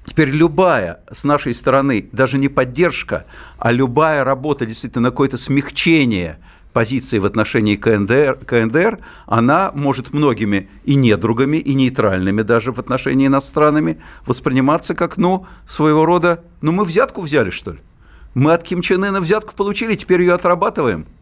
Теперь 0.08 0.30
любая 0.30 1.02
с 1.12 1.26
нашей 1.26 1.54
стороны, 1.54 2.10
даже 2.14 2.38
не 2.38 2.48
поддержка, 2.48 3.26
а 3.60 3.74
любая 3.74 4.24
работа 4.24 4.66
действительно 4.66 5.04
на 5.04 5.10
какое-то 5.12 5.38
смягчение 5.38 6.40
позиции 6.72 7.20
в 7.20 7.26
отношении 7.26 7.76
КНДР, 7.76 8.36
КНДР, 8.46 9.00
она 9.26 9.72
может 9.74 10.14
многими 10.14 10.70
и 10.86 10.96
недругами, 10.96 11.58
и 11.58 11.74
нейтральными 11.74 12.42
даже 12.42 12.72
в 12.72 12.80
отношении 12.80 13.28
нас 13.28 13.50
странами 13.50 14.00
восприниматься 14.26 14.96
как, 14.96 15.18
ну, 15.18 15.46
своего 15.68 16.06
рода, 16.06 16.42
ну, 16.62 16.72
мы 16.72 16.86
взятку 16.86 17.22
взяли, 17.22 17.50
что 17.50 17.72
ли? 17.72 17.80
Мы 18.34 18.54
от 18.54 18.64
Ким 18.64 18.82
Чен 18.82 19.04
Ына 19.04 19.20
взятку 19.20 19.56
получили, 19.56 19.96
теперь 19.96 20.22
ее 20.22 20.36
отрабатываем– 20.36 21.06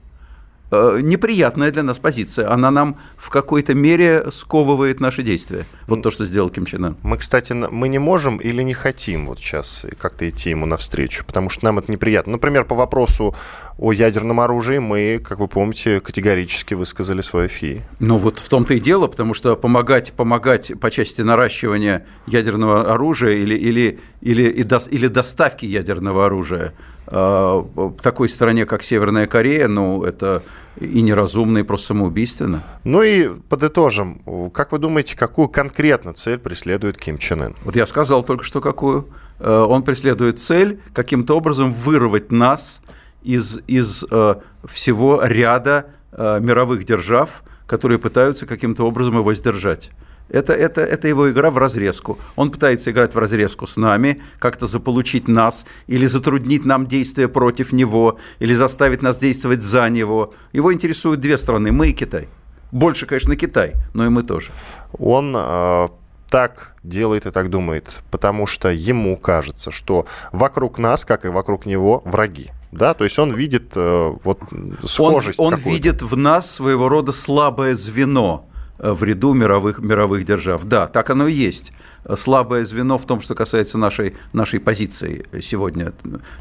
неприятная 0.71 1.71
для 1.71 1.83
нас 1.83 1.99
позиция. 1.99 2.51
Она 2.51 2.71
нам 2.71 2.97
в 3.17 3.29
какой-то 3.29 3.73
мере 3.73 4.25
сковывает 4.31 4.99
наши 4.99 5.23
действия. 5.23 5.65
Вот 5.87 6.01
то, 6.01 6.11
что 6.11 6.25
сделал 6.25 6.49
Ким 6.49 6.65
Чен 6.65 6.85
Ын. 6.85 6.97
Мы, 7.03 7.17
кстати, 7.17 7.53
мы 7.53 7.87
не 7.87 7.99
можем 7.99 8.37
или 8.37 8.63
не 8.63 8.73
хотим 8.73 9.27
вот 9.27 9.39
сейчас 9.39 9.85
как-то 9.97 10.27
идти 10.27 10.49
ему 10.49 10.65
навстречу, 10.65 11.25
потому 11.25 11.49
что 11.49 11.65
нам 11.65 11.79
это 11.79 11.91
неприятно. 11.91 12.33
Например, 12.33 12.65
по 12.65 12.75
вопросу 12.75 13.35
о 13.77 13.91
ядерном 13.91 14.39
оружии 14.39 14.77
мы, 14.77 15.21
как 15.23 15.39
вы 15.39 15.47
помните, 15.47 15.99
категорически 15.99 16.73
высказали 16.73 17.21
свою 17.21 17.47
фи. 17.47 17.81
Ну 17.99 18.17
вот 18.17 18.39
в 18.39 18.49
том-то 18.49 18.73
и 18.73 18.79
дело, 18.79 19.07
потому 19.07 19.33
что 19.33 19.55
помогать, 19.55 20.13
помогать 20.13 20.79
по 20.79 20.89
части 20.89 21.21
наращивания 21.21 22.05
ядерного 22.25 22.93
оружия 22.93 23.33
или, 23.33 23.55
или, 23.55 23.99
или, 24.21 24.43
или 24.43 25.07
доставки 25.07 25.65
ядерного 25.65 26.25
оружия 26.25 26.65
Э, 26.69 26.71
такой 27.05 28.29
стране, 28.29 28.65
как 28.65 28.83
Северная 28.83 29.27
Корея, 29.27 29.67
ну, 29.67 30.03
это 30.03 30.41
и 30.79 31.01
неразумно, 31.01 31.59
и 31.59 31.63
просто 31.63 31.87
самоубийственно. 31.87 32.63
Ну 32.83 33.01
и 33.01 33.29
подытожим. 33.49 34.21
Как 34.53 34.71
вы 34.71 34.79
думаете, 34.79 35.15
какую 35.15 35.47
конкретно 35.47 36.13
цель 36.13 36.37
преследует 36.37 36.97
Ким 36.97 37.17
Чен 37.17 37.43
Ын? 37.43 37.55
Вот 37.63 37.75
я 37.75 37.85
сказал 37.85 38.23
только 38.23 38.43
что 38.43 38.59
какую. 38.59 39.07
Э, 39.39 39.65
он 39.69 39.83
преследует 39.83 40.39
цель 40.39 40.79
каким-то 40.93 41.37
образом 41.37 41.71
вырвать 41.71 42.31
нас 42.31 42.81
из, 43.23 43.59
из 43.67 44.03
э, 44.09 44.35
всего 44.65 45.21
ряда 45.23 45.87
мировых 46.17 46.85
держав, 46.85 47.43
которые 47.67 47.99
пытаются 47.99 48.45
каким-то 48.45 48.85
образом 48.85 49.17
его 49.17 49.33
сдержать. 49.33 49.91
Это, 50.29 50.53
это, 50.53 50.81
это 50.81 51.07
его 51.07 51.29
игра 51.29 51.51
в 51.51 51.57
разрезку. 51.57 52.17
Он 52.35 52.51
пытается 52.51 52.91
играть 52.91 53.13
в 53.13 53.17
разрезку 53.17 53.67
с 53.67 53.77
нами, 53.77 54.21
как-то 54.39 54.67
заполучить 54.67 55.27
нас, 55.27 55.65
или 55.87 56.07
затруднить 56.07 56.65
нам 56.65 56.87
действия 56.87 57.27
против 57.27 57.73
него, 57.73 58.17
или 58.39 58.53
заставить 58.53 59.01
нас 59.01 59.17
действовать 59.17 59.61
за 59.61 59.89
него. 59.89 60.33
Его 60.51 60.73
интересуют 60.73 61.19
две 61.19 61.37
страны, 61.37 61.71
мы 61.71 61.89
и 61.89 61.93
Китай. 61.93 62.27
Больше, 62.71 63.05
конечно, 63.05 63.35
Китай, 63.35 63.73
но 63.93 64.05
и 64.05 64.09
мы 64.09 64.23
тоже. 64.23 64.51
Он 64.97 65.35
э, 65.37 65.87
так 66.27 66.75
делает 66.83 67.25
и 67.25 67.31
так 67.31 67.49
думает, 67.49 67.99
потому 68.09 68.47
что 68.47 68.69
ему 68.69 69.17
кажется, 69.17 69.71
что 69.71 70.07
вокруг 70.31 70.79
нас, 70.79 71.05
как 71.05 71.25
и 71.25 71.29
вокруг 71.29 71.65
него, 71.65 72.01
враги 72.05 72.49
да, 72.75 72.93
то 72.93 73.05
есть 73.05 73.17
он 73.19 73.33
видит 73.33 73.71
э, 73.75 74.13
вот 74.23 74.39
схожесть 74.83 75.39
Он, 75.39 75.53
он 75.53 75.59
видит 75.59 76.01
в 76.01 76.17
нас 76.17 76.51
своего 76.51 76.89
рода 76.89 77.13
слабое 77.13 77.73
звено 77.75 78.49
в 78.77 79.03
ряду 79.03 79.33
мировых, 79.33 79.79
мировых 79.79 80.25
держав. 80.25 80.65
Да, 80.65 80.87
так 80.87 81.09
оно 81.09 81.27
и 81.27 81.33
есть. 81.33 81.71
Слабое 82.15 82.65
звено 82.65 82.97
в 82.97 83.05
том, 83.05 83.19
что 83.19 83.33
касается 83.33 83.77
нашей, 83.77 84.15
нашей 84.31 84.59
позиции 84.59 85.25
сегодня. 85.41 85.93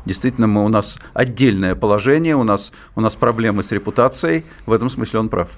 Действительно, 0.04 0.46
мы, 0.46 0.64
у 0.64 0.68
нас 0.68 0.98
отдельное 1.14 1.74
положение, 1.74 2.36
у 2.36 2.44
нас, 2.44 2.70
у 2.94 3.00
нас 3.00 3.16
проблемы 3.16 3.62
с 3.62 3.72
репутацией. 3.72 4.44
В 4.66 4.72
этом 4.72 4.90
смысле 4.90 5.20
он 5.20 5.30
прав. 5.30 5.48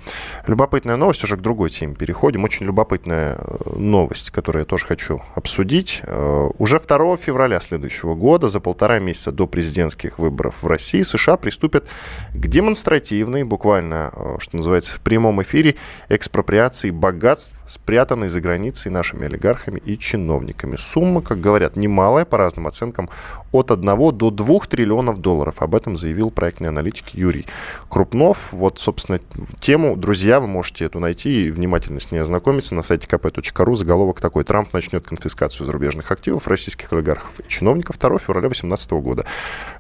Любопытная 0.47 0.97
новость, 0.97 1.25
уже 1.25 1.37
к 1.37 1.41
другой 1.41 1.71
теме 1.71 1.97
переходим. 1.97 2.45
Очень 2.45 2.67
любопытная 2.67 3.37
э, 3.37 3.79
новость, 3.79 4.31
которую 4.31 4.63
я 4.63 4.67
тоже 4.67 4.87
хочу 4.87 5.23
обсудить. 5.35 6.03
Э, 6.05 6.51
уже 6.59 6.79
2 6.79 7.17
февраля 7.17 7.59
следующего 7.59 8.15
года, 8.15 8.49
за 8.49 8.61
полтора 8.61 9.01
месяца 9.01 9.33
до 9.33 9.49
президентских 9.49 10.21
выборов 10.21 10.63
в 10.63 10.67
России, 10.69 11.03
США 11.03 11.37
приступят 11.37 11.89
к 12.33 12.47
демонстративной, 12.47 13.43
буквально, 13.43 14.13
что 14.39 14.57
называется, 14.57 14.97
в 14.97 15.01
прямом 15.01 15.43
эфире, 15.43 15.75
экспроприации 16.09 16.91
богатств, 16.91 17.61
спрятанной 17.67 18.29
за 18.29 18.41
границей 18.41 18.93
нашими 18.93 19.27
олигархами 19.27 19.81
и 19.85 19.96
чиновниками. 19.97 20.77
Сумма, 20.77 21.23
как 21.23 21.41
говорят, 21.41 21.77
немалая, 21.77 22.25
по 22.25 22.39
разным 22.39 22.67
оценкам, 22.67 23.09
от 23.53 23.71
1 23.71 23.87
до 24.17 24.31
2 24.31 24.61
триллионов 24.69 25.19
долларов. 25.19 25.63
Об 25.63 25.75
этом 25.75 25.97
заявил 25.97 26.31
проектный 26.31 26.69
аналитик 26.69 27.11
Юрий 27.11 27.47
Крупнов. 27.89 28.53
Вот, 28.53 28.79
собственно, 28.79 29.21
тему, 29.61 29.97
друзья, 29.97 30.41
вы 30.41 30.47
можете 30.47 30.85
эту 30.85 31.01
найти 31.01 31.47
и 31.47 31.51
внимательно 31.51 32.01
с 32.01 32.11
ней 32.11 32.19
ознакомиться 32.19 32.75
на 32.75 32.83
сайте 32.83 33.07
kp.ru. 33.07 33.77
Заголовок 33.77 34.21
такой. 34.21 34.45
Трамп 34.45 34.73
начнет 34.73 35.07
конфискацию 35.07 35.67
зарубежных 35.67 36.11
активов 36.11 36.47
российских 36.49 36.93
олигархов 36.93 37.41
и 37.41 37.49
чиновников 37.49 37.99
2 37.99 38.19
февраля 38.19 38.49
2018 38.49 38.91
года. 38.93 39.27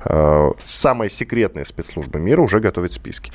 Э, 0.04 0.50
самая 0.58 1.08
секретная 1.08 1.64
спецслужба 1.64 2.18
мира 2.18 2.40
уже 2.42 2.60
готовит 2.60 2.92
списки. 2.92 3.32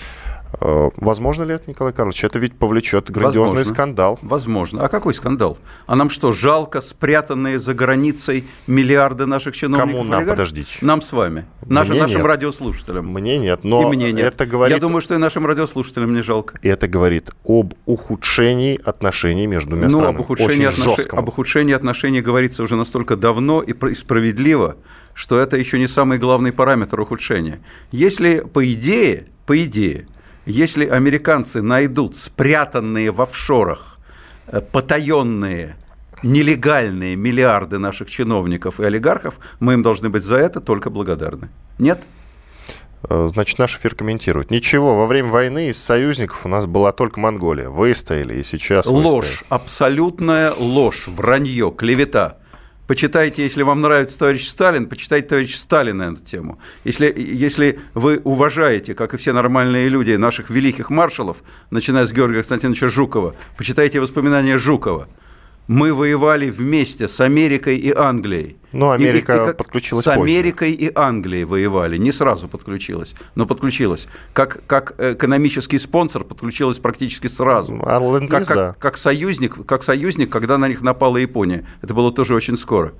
Э, 0.60 0.90
возможно 0.98 1.44
ли 1.44 1.56
это, 1.56 1.70
Николай 1.70 1.94
Карлович? 1.94 2.24
Это 2.24 2.40
ведь 2.40 2.54
повлечет 2.58 3.10
грандиозный 3.10 3.58
Возможно. 3.58 3.74
скандал. 3.74 4.20
Возможно. 4.22 4.84
А 4.84 4.90
какой 4.90 5.14
скандал? 5.14 5.58
А 5.88 5.96
нам 5.96 6.10
что, 6.10 6.32
жалко 6.32 6.82
спрятанные 6.82 7.60
за 7.60 7.74
границей 7.74 8.46
миллиарды 8.68 9.26
наших 9.26 9.56
чиновников? 9.56 9.92
Кому 9.92 10.04
нам, 10.04 10.28
подождите? 10.28 10.78
Нам 10.82 11.02
с 11.02 11.12
вами. 11.12 11.46
Нашим, 11.66 11.98
нашим 11.98 12.18
нет. 12.18 12.28
радиослушателям. 12.28 13.08
Мне 13.08 13.38
нет, 13.38 13.64
но 13.64 13.84
и 13.84 13.96
мне 13.96 14.12
нет. 14.12 14.34
это 14.34 14.46
говорит... 14.46 14.76
Я 14.76 14.82
думаю, 14.82 15.02
что 15.02 15.16
и 15.16 15.18
нашим 15.18 15.46
радиослушателям 15.46 16.14
не 16.14 16.22
жалко. 16.22 16.60
И 16.62 16.68
это 16.68 16.88
говорит 16.88 17.32
об 17.46 17.74
ухудшении 17.86 18.80
отношений 18.84 19.48
между 19.48 19.72
двумя 19.72 19.86
ну, 19.86 19.92
странами. 19.92 20.16
Об 20.16 20.22
ухудшении, 20.22 20.66
отнош... 20.66 21.08
об 21.12 21.30
ухудшении 21.30 21.74
отношений 21.74 22.22
говорится 22.22 22.64
уже 22.64 22.76
настолько 22.76 23.16
давно 23.16 23.62
и 23.62 23.96
справедливо, 23.96 24.78
что 25.14 25.40
это 25.40 25.58
еще 25.58 25.80
не 25.80 25.88
самый 25.88 26.18
главный 26.18 26.52
параметр 26.52 27.00
ухудшения. 27.00 27.62
Если 27.92 28.40
по 28.42 28.72
идее, 28.72 29.28
по 29.46 29.64
идее, 29.64 30.06
если 30.46 30.86
американцы 30.86 31.62
найдут 31.62 32.16
спрятанные 32.16 33.12
в 33.12 33.22
офшорах 33.22 34.00
э, 34.48 34.62
потаенные 34.62 35.76
нелегальные 36.24 37.16
миллиарды 37.16 37.80
наших 37.80 38.10
чиновников 38.10 38.80
и 38.80 38.84
олигархов, 38.84 39.40
мы 39.60 39.74
им 39.74 39.84
должны 39.84 40.10
быть 40.10 40.24
за 40.24 40.38
это 40.38 40.62
только 40.62 40.90
благодарны. 40.90 41.50
Нет? 41.80 42.02
Э, 43.10 43.28
значит, 43.30 43.58
наш 43.60 43.76
эфир 43.78 43.96
комментирует. 43.96 44.52
Ничего, 44.52 44.96
во 44.98 45.08
время 45.08 45.30
войны 45.30 45.70
из 45.70 45.82
союзников 45.82 46.46
у 46.46 46.50
нас 46.50 46.66
была 46.66 46.92
только 46.92 47.20
Монголия. 47.20 47.70
Выстояли, 47.70 48.36
и 48.36 48.44
сейчас 48.44 48.86
Ложь, 48.86 49.04
выстояли. 49.26 49.46
абсолютная 49.50 50.54
ложь, 50.54 51.08
вранье, 51.08 51.74
клевета. 51.76 52.38
Почитайте, 52.92 53.44
если 53.44 53.64
вам 53.64 53.80
нравится 53.80 54.20
товарищ 54.20 54.46
Сталин, 54.50 54.86
почитайте 54.86 55.26
товарищ 55.26 55.56
Сталина 55.56 56.10
на 56.10 56.14
эту 56.14 56.26
тему. 56.26 56.60
Если, 56.84 57.14
если 57.18 57.80
вы 57.94 58.20
уважаете, 58.22 58.96
как 58.96 59.14
и 59.14 59.18
все 59.18 59.32
нормальные 59.32 59.88
люди, 59.88 60.12
наших 60.18 60.50
великих 60.50 60.90
маршалов, 60.90 61.38
начиная 61.70 62.06
с 62.06 62.12
Георгия 62.12 62.40
Константиновича 62.40 62.90
Жукова, 62.90 63.34
почитайте 63.56 64.02
воспоминания 64.02 64.58
Жукова– 64.58 65.08
мы 65.68 65.94
воевали 65.94 66.50
вместе 66.50 67.08
с 67.08 67.20
Америкой 67.22 67.78
и 67.78 67.94
Англией. 67.94 68.58
Ну, 68.74 68.92
Америка 68.92 69.36
и, 69.36 69.48
и, 69.48 69.52
и 69.52 69.54
подключилась 69.54 70.06
С 70.06 70.08
Америкой 70.08 70.74
позже. 70.74 70.86
и 70.86 70.92
Англией 70.96 71.44
воевали. 71.44 71.98
Не 71.98 72.12
сразу 72.12 72.48
подключилась, 72.48 73.16
но 73.36 73.46
подключилась. 73.46 74.08
Как, 74.34 74.62
как 74.66 74.96
экономический 74.98 75.78
спонсор 75.78 76.24
подключилась 76.24 76.80
практически 76.80 77.28
сразу. 77.28 77.80
А 77.84 78.00
как, 78.28 78.48
как, 78.48 78.58
да. 78.58 78.76
как, 78.80 78.98
союзник, 78.98 79.66
как 79.66 79.84
союзник, 79.84 80.30
когда 80.30 80.58
на 80.58 80.68
них 80.68 80.82
напала 80.82 81.18
Япония. 81.18 81.66
Это 81.82 81.94
было 81.94 82.12
тоже 82.12 82.34
очень 82.34 82.58
скоро. 82.58 82.94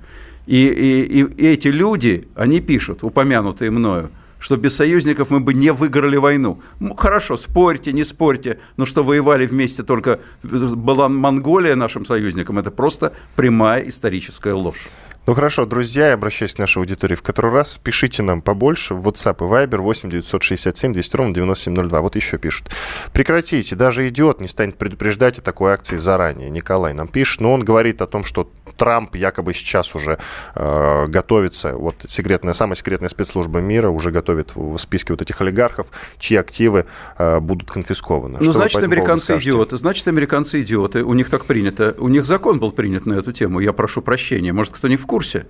И, 0.46 0.66
и, 0.66 1.20
и 1.20 1.46
эти 1.46 1.68
люди, 1.68 2.28
они 2.34 2.60
пишут, 2.60 3.02
упомянутые 3.02 3.70
мною, 3.70 4.10
что 4.42 4.56
без 4.56 4.74
союзников 4.74 5.30
мы 5.30 5.38
бы 5.38 5.54
не 5.54 5.72
выиграли 5.72 6.16
войну. 6.16 6.60
Хорошо, 6.96 7.36
спорьте, 7.36 7.92
не 7.92 8.04
спорьте, 8.04 8.58
но 8.76 8.86
что 8.86 9.04
воевали 9.04 9.46
вместе 9.46 9.84
только 9.84 10.18
была 10.42 11.08
Монголия 11.08 11.76
нашим 11.76 12.04
союзником, 12.04 12.58
это 12.58 12.72
просто 12.72 13.12
прямая 13.36 13.88
историческая 13.88 14.54
ложь. 14.54 14.88
Ну 15.24 15.34
хорошо, 15.34 15.66
друзья, 15.66 16.08
я 16.08 16.14
обращаюсь 16.14 16.56
к 16.56 16.58
нашей 16.58 16.78
аудитории 16.78 17.14
в 17.14 17.22
который 17.22 17.52
раз. 17.52 17.78
Пишите 17.78 18.24
нам 18.24 18.42
побольше 18.42 18.94
в 18.94 19.06
WhatsApp 19.06 19.36
и 19.36 19.48
Viber 19.48 19.76
8 19.76 20.10
967 20.10 20.92
200 20.92 21.16
ровно 21.16 21.32
9702. 21.32 22.00
Вот 22.00 22.16
еще 22.16 22.38
пишут. 22.38 22.70
Прекратите, 23.12 23.76
даже 23.76 24.08
идиот 24.08 24.40
не 24.40 24.48
станет 24.48 24.78
предупреждать 24.78 25.38
о 25.38 25.42
такой 25.42 25.74
акции 25.74 25.96
заранее. 25.96 26.50
Николай 26.50 26.92
нам 26.92 27.06
пишет, 27.06 27.40
но 27.40 27.52
он 27.52 27.60
говорит 27.60 28.02
о 28.02 28.08
том, 28.08 28.24
что 28.24 28.50
Трамп 28.76 29.14
якобы 29.14 29.54
сейчас 29.54 29.94
уже 29.94 30.18
э, 30.56 31.06
готовится, 31.06 31.76
вот 31.76 31.94
секретная, 32.08 32.52
самая 32.52 32.74
секретная 32.74 33.08
спецслужба 33.08 33.60
мира 33.60 33.90
уже 33.90 34.10
готовит 34.10 34.56
в, 34.56 34.76
в 34.76 34.78
списке 34.78 35.12
вот 35.12 35.22
этих 35.22 35.40
олигархов, 35.40 35.88
чьи 36.18 36.36
активы 36.36 36.86
э, 37.18 37.38
будут 37.40 37.70
конфискованы. 37.70 38.38
Ну, 38.40 38.52
значит, 38.52 38.82
американцы 38.82 39.38
идиоты. 39.38 39.76
Значит, 39.76 40.08
американцы 40.08 40.62
идиоты. 40.62 41.04
У 41.04 41.14
них 41.14 41.30
так 41.30 41.44
принято. 41.44 41.94
У 41.98 42.08
них 42.08 42.26
закон 42.26 42.58
был 42.58 42.72
принят 42.72 43.06
на 43.06 43.14
эту 43.14 43.32
тему. 43.32 43.60
Я 43.60 43.72
прошу 43.72 44.02
прощения. 44.02 44.52
Может, 44.52 44.74
кто 44.74 44.88
не 44.88 44.96
в 44.96 45.06
курсе. 45.12 45.44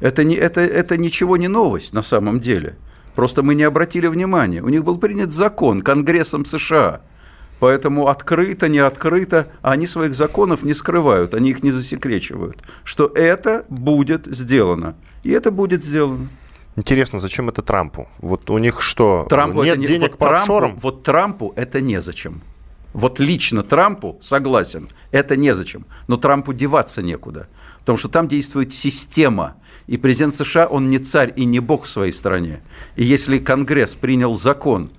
Это, 0.00 0.24
не, 0.24 0.34
это, 0.34 0.60
это 0.60 0.98
ничего 0.98 1.38
не 1.38 1.48
новость 1.48 1.94
на 1.94 2.02
самом 2.02 2.38
деле. 2.38 2.76
Просто 3.14 3.42
мы 3.42 3.54
не 3.54 3.62
обратили 3.62 4.08
внимания. 4.08 4.62
У 4.62 4.68
них 4.68 4.84
был 4.84 4.98
принят 4.98 5.32
закон 5.32 5.80
Конгрессом 5.80 6.44
США. 6.44 7.00
Поэтому 7.58 8.08
открыто, 8.08 8.68
не 8.68 8.78
открыто, 8.78 9.46
они 9.62 9.86
своих 9.86 10.14
законов 10.14 10.64
не 10.64 10.74
скрывают, 10.74 11.32
они 11.32 11.48
их 11.48 11.62
не 11.62 11.70
засекречивают. 11.70 12.58
Что 12.84 13.06
это 13.06 13.64
будет 13.70 14.26
сделано. 14.26 14.94
И 15.24 15.30
это 15.30 15.50
будет 15.50 15.82
сделано. 15.82 16.28
Интересно, 16.76 17.18
зачем 17.18 17.48
это 17.48 17.62
Трампу? 17.62 18.06
Вот 18.18 18.50
у 18.50 18.58
них 18.58 18.82
что, 18.82 19.26
Трампу 19.30 19.64
нет 19.64 19.78
не, 19.78 19.86
денег 19.86 20.10
вот 20.10 20.18
по 20.18 20.26
Трампу, 20.26 20.42
офшорам? 20.42 20.78
Вот 20.82 21.02
Трампу 21.02 21.54
это 21.56 21.80
незачем. 21.80 22.42
Вот 22.92 23.20
лично 23.20 23.62
Трампу 23.62 24.18
согласен, 24.20 24.88
это 25.10 25.36
незачем. 25.36 25.86
Но 26.06 26.16
Трампу 26.16 26.52
деваться 26.52 27.02
некуда. 27.02 27.48
Потому 27.86 27.98
что 27.98 28.08
там 28.08 28.26
действует 28.26 28.72
система. 28.72 29.54
И 29.86 29.96
президент 29.96 30.34
США, 30.34 30.66
он 30.66 30.90
не 30.90 30.98
царь 30.98 31.32
и 31.36 31.44
не 31.44 31.60
бог 31.60 31.84
в 31.84 31.88
своей 31.88 32.10
стране. 32.10 32.60
И 32.96 33.04
если 33.04 33.38
Конгресс 33.38 33.94
принял 33.94 34.34
закон, 34.34 34.90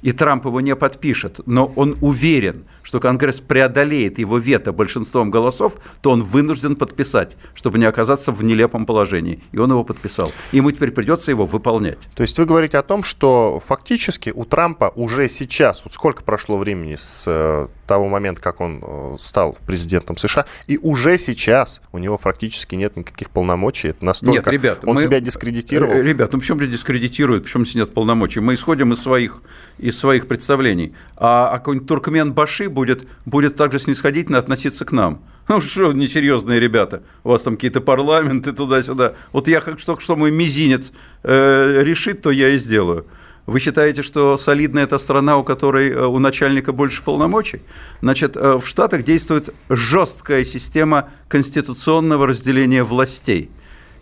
и 0.00 0.10
Трамп 0.10 0.46
его 0.46 0.60
не 0.60 0.74
подпишет, 0.74 1.38
но 1.46 1.72
он 1.76 1.96
уверен, 2.00 2.64
что 2.82 2.98
Конгресс 2.98 3.38
преодолеет 3.38 4.18
его 4.18 4.38
вето 4.38 4.72
большинством 4.72 5.30
голосов, 5.30 5.76
то 6.00 6.10
он 6.10 6.24
вынужден 6.24 6.74
подписать, 6.74 7.36
чтобы 7.54 7.78
не 7.78 7.84
оказаться 7.84 8.32
в 8.32 8.42
нелепом 8.42 8.86
положении. 8.86 9.40
И 9.52 9.58
он 9.58 9.70
его 9.70 9.84
подписал. 9.84 10.32
И 10.50 10.56
ему 10.56 10.72
теперь 10.72 10.90
придется 10.90 11.30
его 11.30 11.46
выполнять. 11.46 12.08
То 12.16 12.22
есть 12.22 12.36
вы 12.40 12.44
говорите 12.44 12.76
о 12.76 12.82
том, 12.82 13.04
что 13.04 13.62
фактически 13.64 14.30
у 14.34 14.44
Трампа 14.44 14.92
уже 14.96 15.28
сейчас, 15.28 15.84
вот 15.84 15.92
сколько 15.92 16.24
прошло 16.24 16.58
времени 16.58 16.96
с 16.96 17.24
э, 17.28 17.68
того 17.86 18.08
момента, 18.08 18.40
как 18.40 18.60
он 18.60 18.82
э, 18.82 19.16
стал 19.18 19.56
президентом 19.66 20.16
США, 20.16 20.46
и 20.66 20.78
уже 20.78 21.18
сейчас 21.18 21.82
у 21.92 21.98
него 21.98 22.16
фактически 22.16 22.74
нет 22.74 22.96
никаких 22.96 23.30
полномочий. 23.30 23.88
Это 23.88 24.04
настолько... 24.04 24.36
Нет, 24.36 24.48
ребят, 24.48 24.78
он 24.84 24.94
мы... 24.94 25.02
себя 25.02 25.20
дискредитировал. 25.20 25.94
Э, 25.94 26.02
ребят, 26.02 26.32
ну 26.32 26.38
почему 26.38 26.60
дискредитирует, 26.60 27.44
почему 27.44 27.64
здесь 27.64 27.76
нет 27.76 27.94
полномочий? 27.94 28.40
Мы 28.40 28.54
исходим 28.54 28.92
из 28.92 29.02
своих, 29.02 29.42
из 29.78 29.98
своих 29.98 30.28
представлений. 30.28 30.94
А, 31.16 31.48
а 31.48 31.58
какой-нибудь 31.58 31.88
Туркмен 31.88 32.32
Баши 32.32 32.68
будет, 32.68 33.06
будет 33.24 33.56
также 33.56 33.78
снисходительно 33.78 34.38
относиться 34.38 34.84
к 34.84 34.92
нам. 34.92 35.22
Ну 35.48 35.60
что, 35.60 35.92
несерьезные 35.92 36.60
ребята, 36.60 37.02
у 37.24 37.30
вас 37.30 37.42
там 37.42 37.56
какие-то 37.56 37.80
парламенты 37.80 38.52
туда-сюда. 38.52 39.14
Вот 39.32 39.48
я 39.48 39.60
как 39.60 39.80
что, 39.80 39.98
что 39.98 40.16
мой 40.16 40.30
мизинец 40.30 40.92
э, 41.24 41.82
решит, 41.82 42.22
то 42.22 42.30
я 42.30 42.50
и 42.50 42.58
сделаю. 42.58 43.06
Вы 43.46 43.58
считаете, 43.58 44.02
что 44.02 44.36
солидная 44.38 44.84
эта 44.84 44.98
страна, 44.98 45.36
у 45.36 45.42
которой 45.42 45.90
э, 45.90 46.06
у 46.06 46.18
начальника 46.20 46.72
больше 46.72 47.02
полномочий? 47.02 47.60
Значит, 48.00 48.36
э, 48.36 48.58
в 48.58 48.66
Штатах 48.66 49.02
действует 49.02 49.52
жесткая 49.68 50.44
система 50.44 51.08
конституционного 51.26 52.28
разделения 52.28 52.84
властей. 52.84 53.50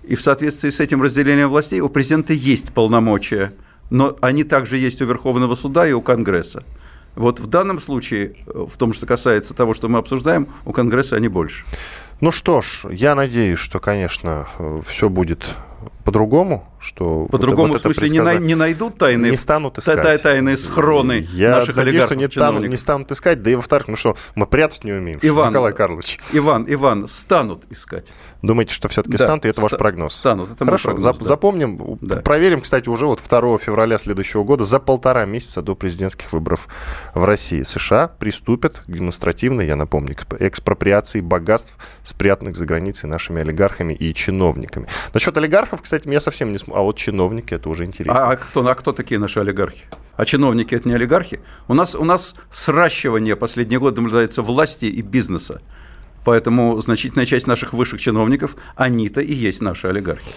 И 0.03 0.15
в 0.15 0.21
соответствии 0.21 0.69
с 0.69 0.79
этим 0.79 1.03
разделением 1.03 1.49
властей 1.49 1.81
у 1.81 1.89
президента 1.89 2.35
есть 2.35 2.75
полномочия, 2.75 3.55
но 3.89 4.17
они 4.21 4.45
также 4.45 4.77
есть 4.77 5.01
у 5.01 5.07
Верховного 5.07 5.55
суда 5.55 5.89
и 5.89 5.93
у 5.93 6.03
Конгресса. 6.03 6.63
Вот 7.17 7.41
в 7.41 7.47
данном 7.47 7.79
случае, 7.79 8.37
э, 8.47 8.67
в 8.71 8.77
том, 8.77 8.93
что 8.93 9.07
касается 9.07 9.55
того, 9.55 9.73
что 9.73 9.89
мы 9.89 10.01
обсуждаем, 10.01 10.49
у 10.67 10.73
Конгресса 10.73 11.17
они 11.17 11.29
больше. 11.29 11.65
Ну 12.21 12.31
что 12.31 12.61
ж, 12.61 12.85
я 12.91 13.15
надеюсь, 13.15 13.59
что, 13.59 13.81
конечно, 13.81 14.47
все 14.87 15.09
будет 15.09 15.57
по-другому, 16.05 16.67
что 16.81 17.27
по-другому 17.31 17.73
вот, 17.75 17.81
в 17.81 17.83
смысле 17.83 18.09
не, 18.11 18.21
най- 18.21 18.39
не 18.41 18.55
найдут 18.55 18.97
тайные 18.99 19.31
не 19.33 19.37
станут 19.37 19.79
искать 19.79 20.01
тай- 20.03 20.19
тайные 20.19 20.57
схроны 20.57 21.27
Я 21.33 21.51
наших 21.51 21.77
надеюсь, 21.77 22.05
что 22.05 22.17
не, 22.17 22.27
станут, 22.31 22.67
не 22.69 22.77
станут 22.77 23.13
искать, 23.13 23.43
да 23.43 23.51
и 23.51 23.55
во-вторых, 23.55 23.89
ну 23.89 23.97
что, 23.97 24.17
мы 24.35 24.47
прятать 24.47 24.85
не 24.85 24.93
умеем, 24.93 25.19
Иван, 25.23 25.51
Николай 25.51 25.73
Карлович. 25.75 26.19
Иван, 26.33 26.65
Иван, 26.69 27.07
станут 27.09 27.65
искать. 27.71 28.07
Думаете, 28.43 28.73
что 28.73 28.89
все-таки 28.89 29.19
Да, 29.19 29.25
станут, 29.25 29.45
и 29.45 29.49
это 29.49 29.61
ваш 29.61 29.73
ста- 29.73 29.79
прогноз? 29.79 30.15
станут, 30.15 30.53
это 30.53 30.65
Хорошо, 30.65 30.91
прогноз, 30.93 31.05
зап- 31.17 31.19
да. 31.19 31.25
запомним, 31.27 31.99
Да. 32.01 32.17
проверим, 32.23 32.63
кстати, 32.63 32.89
уже 32.89 33.05
вот 33.07 33.21
2 33.21 33.59
февраля 33.59 33.99
следующего 33.99 34.43
года, 34.45 34.65
за 34.65 34.81
полтора 34.81 35.27
месяца 35.27 35.61
до 35.61 35.75
президентских 35.75 36.33
выборов 36.33 36.67
в 37.15 37.25
России. 37.25 37.63
США 37.63 38.09
приступят 38.09 38.81
к 38.81 38.91
демонстративной, 38.91 39.67
я 39.67 39.77
напомню, 39.77 40.17
к 40.17 40.27
экспроприации 40.41 41.21
богатств, 41.21 41.77
спрятанных 42.03 42.57
за 42.57 42.65
границей 42.65 43.11
нашими 43.11 43.43
олигархами 43.43 43.93
и 43.93 44.15
чиновниками. 44.15 44.87
Насчет 45.13 45.37
олигархов, 45.37 45.83
кстати, 45.83 45.90
меня 46.07 46.21
совсем 46.21 46.53
не 46.53 46.59
смущает. 46.59 46.79
А 46.79 46.83
вот 46.83 46.97
чиновники, 46.97 47.55
это 47.55 47.69
уже 47.69 47.85
интересно. 47.85 48.29
А, 48.29 48.33
а 48.33 48.37
кто, 48.37 48.67
а 48.67 48.75
кто 48.75 48.93
такие 48.93 49.19
наши 49.19 49.41
олигархи? 49.41 49.85
А 50.17 50.25
чиновники 50.25 50.75
это 50.75 50.89
не 50.89 50.95
олигархи? 50.95 51.41
У 51.69 51.75
нас, 51.75 51.95
у 51.95 52.05
нас 52.05 52.35
сращивание 52.51 53.37
последние 53.37 53.81
годы 53.81 54.01
наблюдается 54.01 54.43
власти 54.43 54.87
и 54.87 55.03
бизнеса. 55.03 55.63
Поэтому 56.25 56.81
значительная 56.81 57.27
часть 57.27 57.47
наших 57.47 57.73
высших 57.73 58.01
чиновников, 58.01 58.57
они-то 58.77 59.21
и 59.21 59.33
есть 59.33 59.61
наши 59.63 59.87
олигархи. 59.87 60.31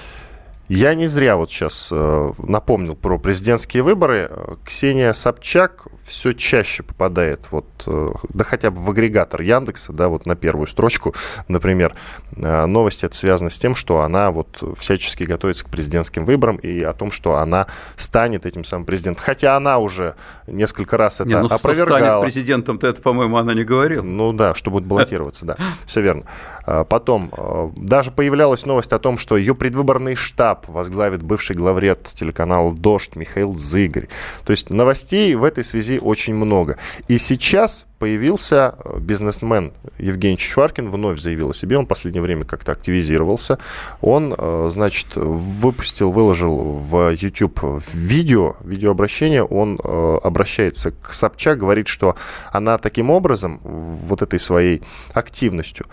Я 0.69 0.93
не 0.93 1.07
зря 1.07 1.35
вот 1.35 1.51
сейчас 1.51 1.89
э, 1.91 2.31
напомнил 2.37 2.95
про 2.95 3.19
президентские 3.19 3.83
выборы. 3.83 4.31
Ксения 4.63 5.11
Собчак 5.11 5.87
все 6.01 6.31
чаще 6.31 6.83
попадает 6.83 7.41
вот, 7.51 7.65
э, 7.85 8.07
да 8.29 8.45
хотя 8.45 8.71
бы 8.71 8.79
в 8.79 8.89
агрегатор 8.89 9.41
Яндекса, 9.41 9.91
да, 9.91 10.07
вот 10.07 10.25
на 10.25 10.37
первую 10.37 10.67
строчку, 10.67 11.13
например. 11.49 11.95
Э, 12.37 12.65
новости 12.65 13.05
это 13.05 13.15
связано 13.15 13.49
с 13.49 13.59
тем, 13.59 13.75
что 13.75 14.01
она 14.01 14.31
вот 14.31 14.63
всячески 14.79 15.25
готовится 15.25 15.65
к 15.65 15.69
президентским 15.69 16.23
выборам 16.23 16.55
и 16.55 16.81
о 16.81 16.93
том, 16.93 17.11
что 17.11 17.35
она 17.35 17.67
станет 17.97 18.45
этим 18.45 18.63
самым 18.63 18.85
президентом. 18.85 19.25
Хотя 19.25 19.57
она 19.57 19.79
уже 19.79 20.15
несколько 20.47 20.95
раз 20.95 21.19
это 21.19 21.27
не, 21.27 21.37
ну, 21.37 21.47
опровергала. 21.47 21.99
станет 21.99 22.21
президентом-то 22.23 22.87
это, 22.87 23.01
по-моему, 23.01 23.35
она 23.35 23.53
не 23.53 23.65
говорила. 23.65 24.01
Ну 24.01 24.31
да, 24.31 24.55
что 24.55 24.71
будет 24.71 24.85
баллотироваться, 24.85 25.45
да. 25.45 25.57
Все 25.85 25.99
верно. 25.99 26.23
Потом, 26.65 27.73
даже 27.75 28.11
появлялась 28.11 28.65
новость 28.65 28.93
о 28.93 28.99
том, 28.99 29.17
что 29.17 29.35
ее 29.35 29.55
предвыборный 29.55 30.15
штаб 30.15 30.52
возглавит 30.67 31.23
бывший 31.23 31.55
главред 31.55 32.03
телеканала 32.13 32.73
«Дождь» 32.73 33.15
Михаил 33.15 33.55
Зыгорь. 33.55 34.07
То 34.45 34.51
есть 34.51 34.69
новостей 34.69 35.35
в 35.35 35.43
этой 35.43 35.63
связи 35.63 35.99
очень 35.99 36.35
много. 36.35 36.77
И 37.07 37.17
сейчас 37.17 37.85
появился 38.03 38.75
э, 38.83 38.99
бизнесмен 38.99 39.71
Евгений 39.97 40.37
Чичваркин, 40.37 40.89
вновь 40.89 41.21
заявил 41.21 41.51
о 41.51 41.53
себе, 41.53 41.77
он 41.77 41.85
в 41.85 41.87
последнее 41.87 42.21
время 42.21 42.43
как-то 42.43 42.73
активизировался. 42.73 43.59
Он, 44.01 44.35
э, 44.37 44.69
значит, 44.71 45.15
выпустил, 45.15 46.11
выложил 46.11 46.57
в 46.57 47.11
YouTube 47.13 47.61
видео, 47.93 48.57
видеообращение, 48.61 49.45
он 49.45 49.79
э, 49.81 50.17
обращается 50.21 50.91
к 50.91 51.13
Собчак, 51.13 51.59
говорит, 51.59 51.87
что 51.87 52.17
она 52.51 52.77
таким 52.77 53.09
образом, 53.09 53.61
вот 53.63 54.21
этой 54.21 54.39
своей 54.39 54.81
активностью, 55.13 55.85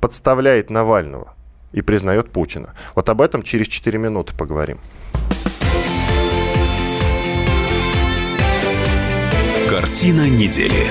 подставляет 0.00 0.70
Навального 0.70 1.34
и 1.72 1.82
признает 1.82 2.30
Путина. 2.30 2.74
Вот 2.94 3.08
об 3.08 3.20
этом 3.20 3.42
через 3.42 3.68
4 3.68 3.98
минуты 3.98 4.34
поговорим. 4.36 4.78
Картина 9.68 10.28
недели. 10.28 10.90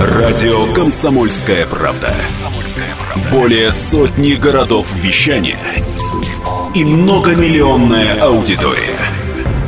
Радио 0.00 0.72
«Комсомольская 0.74 1.66
правда». 1.66 2.14
Более 3.30 3.70
сотни 3.72 4.34
городов 4.34 4.92
вещания 4.94 5.58
и 6.74 6.84
многомиллионная 6.84 8.20
аудитория. 8.20 8.96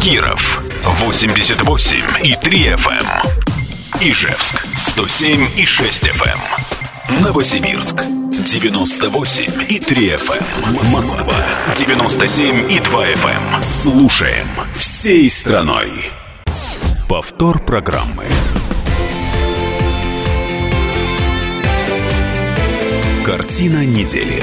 Киров 0.00 0.62
88 0.84 1.96
и 2.22 2.36
3 2.36 2.66
FM. 2.74 3.06
Ижевск 4.00 4.64
107 4.76 5.48
и 5.56 5.64
6 5.64 6.02
FM. 6.04 6.75
Новосибирск 7.08 8.02
98 8.04 9.66
и 9.68 9.78
3 9.78 10.08
FM. 10.14 10.90
Москва 10.90 11.36
97 11.76 12.68
и 12.68 12.80
2 12.80 13.06
FM. 13.06 13.62
Слушаем 13.62 14.48
всей 14.74 15.28
страной. 15.30 16.10
Повтор 17.08 17.60
программы. 17.64 18.24
Картина 23.24 23.86
недели. 23.86 24.42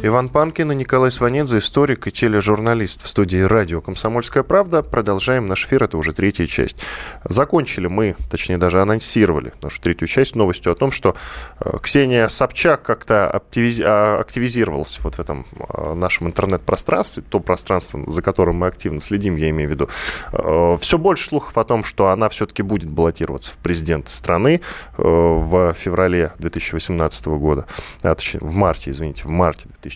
Иван 0.00 0.28
Панкин 0.28 0.70
и 0.70 0.74
Николай 0.76 1.10
Сванидзе, 1.10 1.58
историк 1.58 2.06
и 2.06 2.12
тележурналист 2.12 3.02
в 3.02 3.08
студии 3.08 3.38
радио 3.38 3.80
«Комсомольская 3.80 4.44
правда». 4.44 4.84
Продолжаем 4.84 5.48
наш 5.48 5.66
эфир, 5.66 5.82
это 5.82 5.96
уже 5.96 6.12
третья 6.12 6.46
часть. 6.46 6.76
Закончили 7.24 7.88
мы, 7.88 8.14
точнее 8.30 8.58
даже 8.58 8.80
анонсировали 8.80 9.52
нашу 9.60 9.82
третью 9.82 10.06
часть 10.06 10.36
новостью 10.36 10.70
о 10.70 10.76
том, 10.76 10.92
что 10.92 11.16
э, 11.58 11.78
Ксения 11.82 12.28
Собчак 12.28 12.82
как-то 12.82 13.28
а, 13.28 14.18
активизировалась 14.20 15.00
вот 15.02 15.16
в 15.16 15.20
этом 15.20 15.46
э, 15.68 15.94
нашем 15.94 16.28
интернет-пространстве, 16.28 17.24
то 17.28 17.40
пространство, 17.40 18.00
за 18.06 18.22
которым 18.22 18.58
мы 18.58 18.68
активно 18.68 19.00
следим, 19.00 19.34
я 19.34 19.50
имею 19.50 19.68
в 19.68 19.72
виду. 19.72 19.88
Э, 20.32 20.76
Все 20.80 20.96
больше 20.96 21.26
слухов 21.26 21.58
о 21.58 21.64
том, 21.64 21.82
что 21.82 22.10
она 22.10 22.28
все-таки 22.28 22.62
будет 22.62 22.88
баллотироваться 22.88 23.50
в 23.52 23.56
президенты 23.56 24.12
страны 24.12 24.60
в 24.96 25.74
феврале 25.74 26.30
2018 26.38 27.26
года, 27.26 27.66
а, 28.02 28.14
точнее 28.14 28.38
в 28.46 28.54
марте, 28.54 28.92
извините, 28.92 29.24
в 29.24 29.30
марте 29.30 29.64
2018 29.64 29.87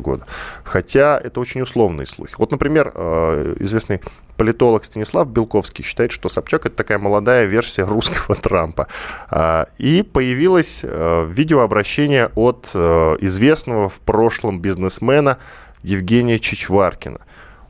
года. 0.00 0.26
Хотя 0.64 1.18
это 1.18 1.40
очень 1.40 1.62
условные 1.62 2.06
слухи. 2.06 2.34
Вот, 2.38 2.50
например, 2.50 2.92
э, 2.94 3.56
известный 3.60 4.00
политолог 4.36 4.84
Станислав 4.84 5.28
Белковский 5.28 5.84
считает, 5.84 6.12
что 6.12 6.28
Собчак 6.28 6.66
это 6.66 6.76
такая 6.76 6.98
молодая 6.98 7.44
версия 7.46 7.84
русского 7.84 8.34
Трампа. 8.42 8.88
А, 9.30 9.68
И 9.78 10.02
появилось 10.02 10.80
э, 10.82 11.26
видеообращение 11.28 12.30
от 12.34 12.70
э, 12.74 13.16
известного 13.20 13.88
в 13.88 14.00
прошлом 14.00 14.60
бизнесмена 14.60 15.38
Евгения 15.82 16.38
Чичваркина. 16.38 17.20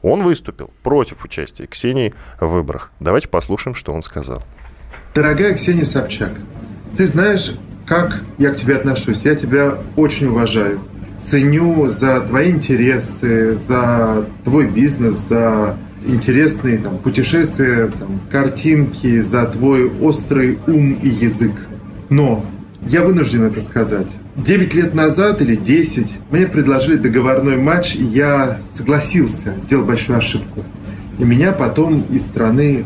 Он 0.02 0.22
выступил 0.22 0.70
против 0.82 1.24
участия 1.24 1.66
Ксении 1.66 2.14
в 2.40 2.46
выборах. 2.46 2.90
Давайте 3.00 3.28
послушаем, 3.28 3.74
что 3.74 3.92
он 3.92 4.02
сказал. 4.02 4.42
Дорогая 5.14 5.54
Ксения 5.54 5.84
Собчак, 5.84 6.32
ты 6.96 7.06
знаешь, 7.06 7.52
как 7.86 8.20
я 8.38 8.52
к 8.52 8.56
тебе 8.56 8.76
отношусь. 8.76 9.22
Я 9.22 9.34
тебя 9.34 9.78
очень 9.96 10.28
уважаю. 10.28 10.80
Ценю 11.24 11.88
за 11.88 12.20
твои 12.20 12.50
интересы, 12.50 13.54
за 13.54 14.26
твой 14.44 14.68
бизнес, 14.68 15.14
за 15.28 15.76
интересные 16.06 16.78
там, 16.78 16.98
путешествия, 16.98 17.90
там, 17.98 18.20
картинки, 18.30 19.20
за 19.20 19.44
твой 19.46 19.90
острый 20.00 20.59
ум 20.66 20.94
и 20.94 21.09
язык. 21.09 21.52
Но 22.09 22.44
я 22.83 23.02
вынужден 23.02 23.44
это 23.44 23.61
сказать. 23.61 24.16
Девять 24.37 24.74
лет 24.74 24.94
назад 24.94 25.42
или 25.42 25.54
десять 25.54 26.18
мне 26.30 26.46
предложили 26.46 26.96
договорной 26.96 27.56
матч, 27.56 27.94
и 27.94 28.02
я 28.02 28.59
согласился, 28.74 29.54
сделал 29.61 29.85
большую 29.85 30.18
ошибку. 30.18 30.64
И 31.18 31.24
меня 31.24 31.52
потом 31.52 32.02
из 32.11 32.22
страны 32.22 32.85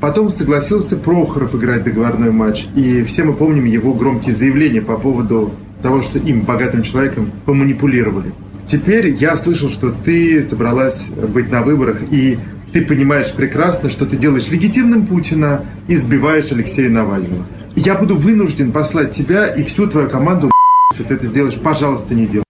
Потом 0.00 0.28
согласился 0.28 0.96
Прохоров 0.96 1.54
играть 1.54 1.82
договорной 1.82 2.30
матч. 2.30 2.66
И 2.76 3.02
все 3.04 3.24
мы 3.24 3.32
помним 3.32 3.64
его 3.64 3.94
громкие 3.94 4.34
заявления 4.34 4.82
по 4.82 4.98
поводу 4.98 5.52
того, 5.84 6.00
что 6.00 6.18
им, 6.18 6.40
богатым 6.40 6.82
человеком, 6.82 7.30
поманипулировали. 7.44 8.32
Теперь 8.66 9.08
я 9.10 9.36
слышал, 9.36 9.68
что 9.68 9.90
ты 9.90 10.42
собралась 10.42 11.08
быть 11.08 11.50
на 11.50 11.60
выборах, 11.60 11.98
и 12.10 12.38
ты 12.72 12.80
понимаешь 12.86 13.30
прекрасно, 13.34 13.90
что 13.90 14.06
ты 14.06 14.16
делаешь 14.16 14.48
легитимным 14.48 15.04
Путина 15.04 15.62
и 15.86 15.96
сбиваешь 15.96 16.50
Алексея 16.52 16.88
Навального. 16.88 17.44
Я 17.76 17.96
буду 17.96 18.16
вынужден 18.16 18.72
послать 18.72 19.12
тебя 19.12 19.46
и 19.46 19.62
всю 19.62 19.86
твою 19.86 20.08
команду 20.08 20.50
если 20.94 21.04
ты 21.04 21.14
это 21.16 21.26
сделаешь, 21.26 21.60
пожалуйста, 21.60 22.14
не 22.14 22.26
делай. 22.26 22.44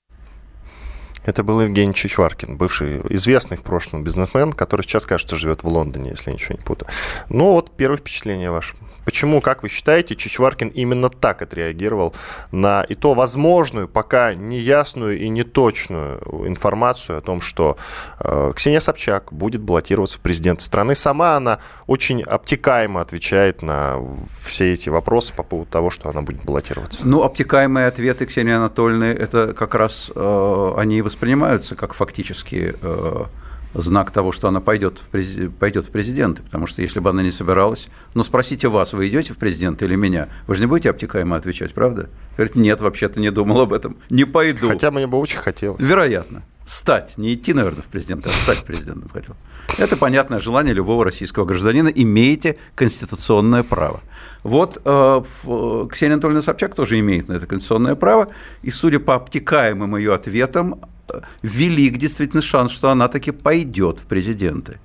Это 1.24 1.42
был 1.42 1.60
Евгений 1.60 1.92
Чичваркин, 1.92 2.56
бывший 2.56 3.00
известный 3.10 3.56
в 3.56 3.62
прошлом 3.62 4.04
бизнесмен, 4.04 4.52
который 4.52 4.82
сейчас, 4.82 5.06
кажется, 5.06 5.34
живет 5.34 5.64
в 5.64 5.68
Лондоне, 5.68 6.10
если 6.10 6.30
ничего 6.30 6.54
не 6.56 6.62
путаю. 6.62 6.88
Ну 7.28 7.52
вот, 7.52 7.72
первое 7.76 7.96
впечатление 7.96 8.52
ваше. 8.52 8.76
Почему, 9.04 9.40
как 9.40 9.62
вы 9.62 9.68
считаете, 9.68 10.16
Чичваркин 10.16 10.68
именно 10.68 11.10
так 11.10 11.42
отреагировал 11.42 12.14
на 12.52 12.82
и 12.82 12.94
то 12.94 13.14
возможную, 13.14 13.88
пока 13.88 14.34
неясную 14.34 15.18
и 15.18 15.28
неточную 15.28 16.18
информацию 16.46 17.18
о 17.18 17.20
том, 17.20 17.40
что 17.40 17.76
э, 18.20 18.52
Ксения 18.54 18.80
Собчак 18.80 19.32
будет 19.32 19.60
баллотироваться 19.60 20.18
в 20.18 20.20
президенты 20.20 20.64
страны. 20.64 20.94
Сама 20.94 21.36
она 21.36 21.58
очень 21.86 22.22
обтекаемо 22.22 23.00
отвечает 23.00 23.62
на 23.62 23.98
все 24.42 24.72
эти 24.72 24.88
вопросы 24.88 25.32
по 25.34 25.42
поводу 25.42 25.70
того, 25.70 25.90
что 25.90 26.08
она 26.08 26.22
будет 26.22 26.44
баллотироваться. 26.44 27.06
Ну, 27.06 27.22
обтекаемые 27.22 27.86
ответы 27.86 28.26
Ксении 28.26 28.52
Анатольевны, 28.52 29.06
это 29.06 29.52
как 29.52 29.74
раз 29.74 30.10
э, 30.14 30.72
они 30.76 31.02
воспринимаются 31.02 31.74
как 31.74 31.94
фактически 31.94 32.74
э, 32.80 33.24
знак 33.74 34.10
того, 34.10 34.32
что 34.32 34.48
она 34.48 34.60
пойдет 34.60 34.98
в, 34.98 35.08
прези... 35.08 35.48
пойдет 35.48 35.86
в 35.86 35.90
президенты. 35.90 36.42
Потому 36.42 36.66
что 36.66 36.82
если 36.82 37.00
бы 37.00 37.10
она 37.10 37.22
не 37.22 37.30
собиралась, 37.30 37.88
ну 38.14 38.22
спросите 38.22 38.68
вас, 38.68 38.92
вы 38.92 39.08
идете 39.08 39.32
в 39.32 39.38
президенты 39.38 39.84
или 39.84 39.96
меня? 39.96 40.28
Вы 40.46 40.54
же 40.54 40.62
не 40.62 40.66
будете 40.66 40.90
обтекаемо 40.90 41.36
отвечать, 41.36 41.74
правда? 41.74 42.08
Говорит, 42.36 42.56
нет, 42.56 42.80
вообще-то 42.80 43.20
не 43.20 43.30
думал 43.30 43.60
об 43.60 43.72
этом, 43.72 43.96
не 44.10 44.24
пойду. 44.24 44.68
Хотя 44.68 44.90
мне 44.90 45.06
бы 45.06 45.18
очень 45.18 45.38
хотелось. 45.38 45.82
Вероятно. 45.82 46.42
Стать, 46.66 47.18
не 47.18 47.34
идти, 47.34 47.52
наверное, 47.52 47.82
в 47.82 47.86
президенты, 47.86 48.30
а 48.30 48.32
стать 48.32 48.64
президентом 48.64 49.10
хотел. 49.10 49.36
Это 49.76 49.96
понятное 49.96 50.40
желание 50.40 50.72
любого 50.72 51.04
российского 51.04 51.44
гражданина. 51.44 51.88
Имеете 51.88 52.56
конституционное 52.74 53.62
право. 53.62 54.00
Вот 54.42 54.80
э, 54.82 55.22
в, 55.42 55.88
Ксения 55.88 56.14
Анатольевна 56.14 56.40
Собчак 56.40 56.74
тоже 56.74 56.98
имеет 57.00 57.28
на 57.28 57.34
это 57.34 57.46
конституционное 57.46 57.96
право. 57.96 58.28
И, 58.62 58.70
судя 58.70 58.98
по 58.98 59.14
обтекаемым 59.14 59.96
ее 59.96 60.14
ответам, 60.14 60.80
э, 61.08 61.20
велик 61.42 61.98
действительно 61.98 62.40
шанс, 62.40 62.72
что 62.72 62.90
она 62.90 63.08
таки 63.08 63.30
пойдет 63.30 64.00
в 64.00 64.06
президенты. 64.06 64.78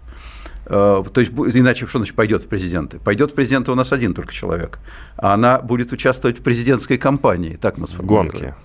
Э, 0.65 1.04
то 1.13 1.22
есть, 1.22 1.32
иначе 1.32 1.88
что 1.88 2.00
значит 2.00 2.15
пойдет 2.15 2.44
в 2.44 2.50
президенты? 2.50 3.00
Пойдет 3.00 3.32
в 3.32 3.36
президенты 3.36 3.72
у 3.72 3.76
нас 3.76 3.94
один 3.94 4.13
только 4.13 4.34
человек. 4.34 4.80
А 5.15 5.34
она 5.34 5.60
будет 5.60 5.94
участвовать 5.94 6.39
в 6.39 6.44
президентской 6.44 6.98
кампании, 6.98 7.56
так 7.56 7.78
мы. 7.78 7.88
В 7.88 8.02
гонке. 8.02 8.56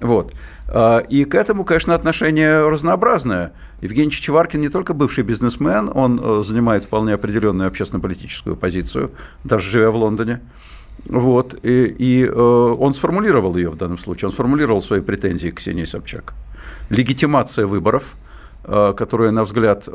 Вот. 0.00 0.32
А, 0.68 0.98
и 0.98 1.24
к 1.24 1.34
этому, 1.34 1.64
конечно, 1.64 1.94
отношение 1.94 2.68
разнообразное. 2.68 3.52
Евгений 3.80 4.10
Чичеваркин 4.10 4.60
не 4.60 4.68
только 4.68 4.94
бывший 4.94 5.24
бизнесмен, 5.24 5.90
он 5.94 6.20
э, 6.22 6.42
занимает 6.42 6.84
вполне 6.84 7.14
определенную 7.14 7.68
общественно-политическую 7.68 8.56
позицию, 8.56 9.12
даже 9.44 9.70
живя 9.70 9.90
в 9.90 9.96
Лондоне. 9.96 10.40
Вот, 11.06 11.54
и, 11.62 11.84
и 11.86 12.24
э, 12.24 12.32
он 12.32 12.94
сформулировал 12.94 13.56
ее 13.56 13.70
в 13.70 13.76
данном 13.76 13.98
случае, 13.98 14.28
он 14.28 14.32
сформулировал 14.32 14.80
свои 14.80 15.00
претензии 15.00 15.48
к 15.48 15.56
Ксении 15.56 15.84
Собчак. 15.84 16.32
Легитимация 16.88 17.66
выборов, 17.66 18.14
э, 18.64 18.94
которая, 18.96 19.30
на 19.32 19.44
взгляд 19.44 19.86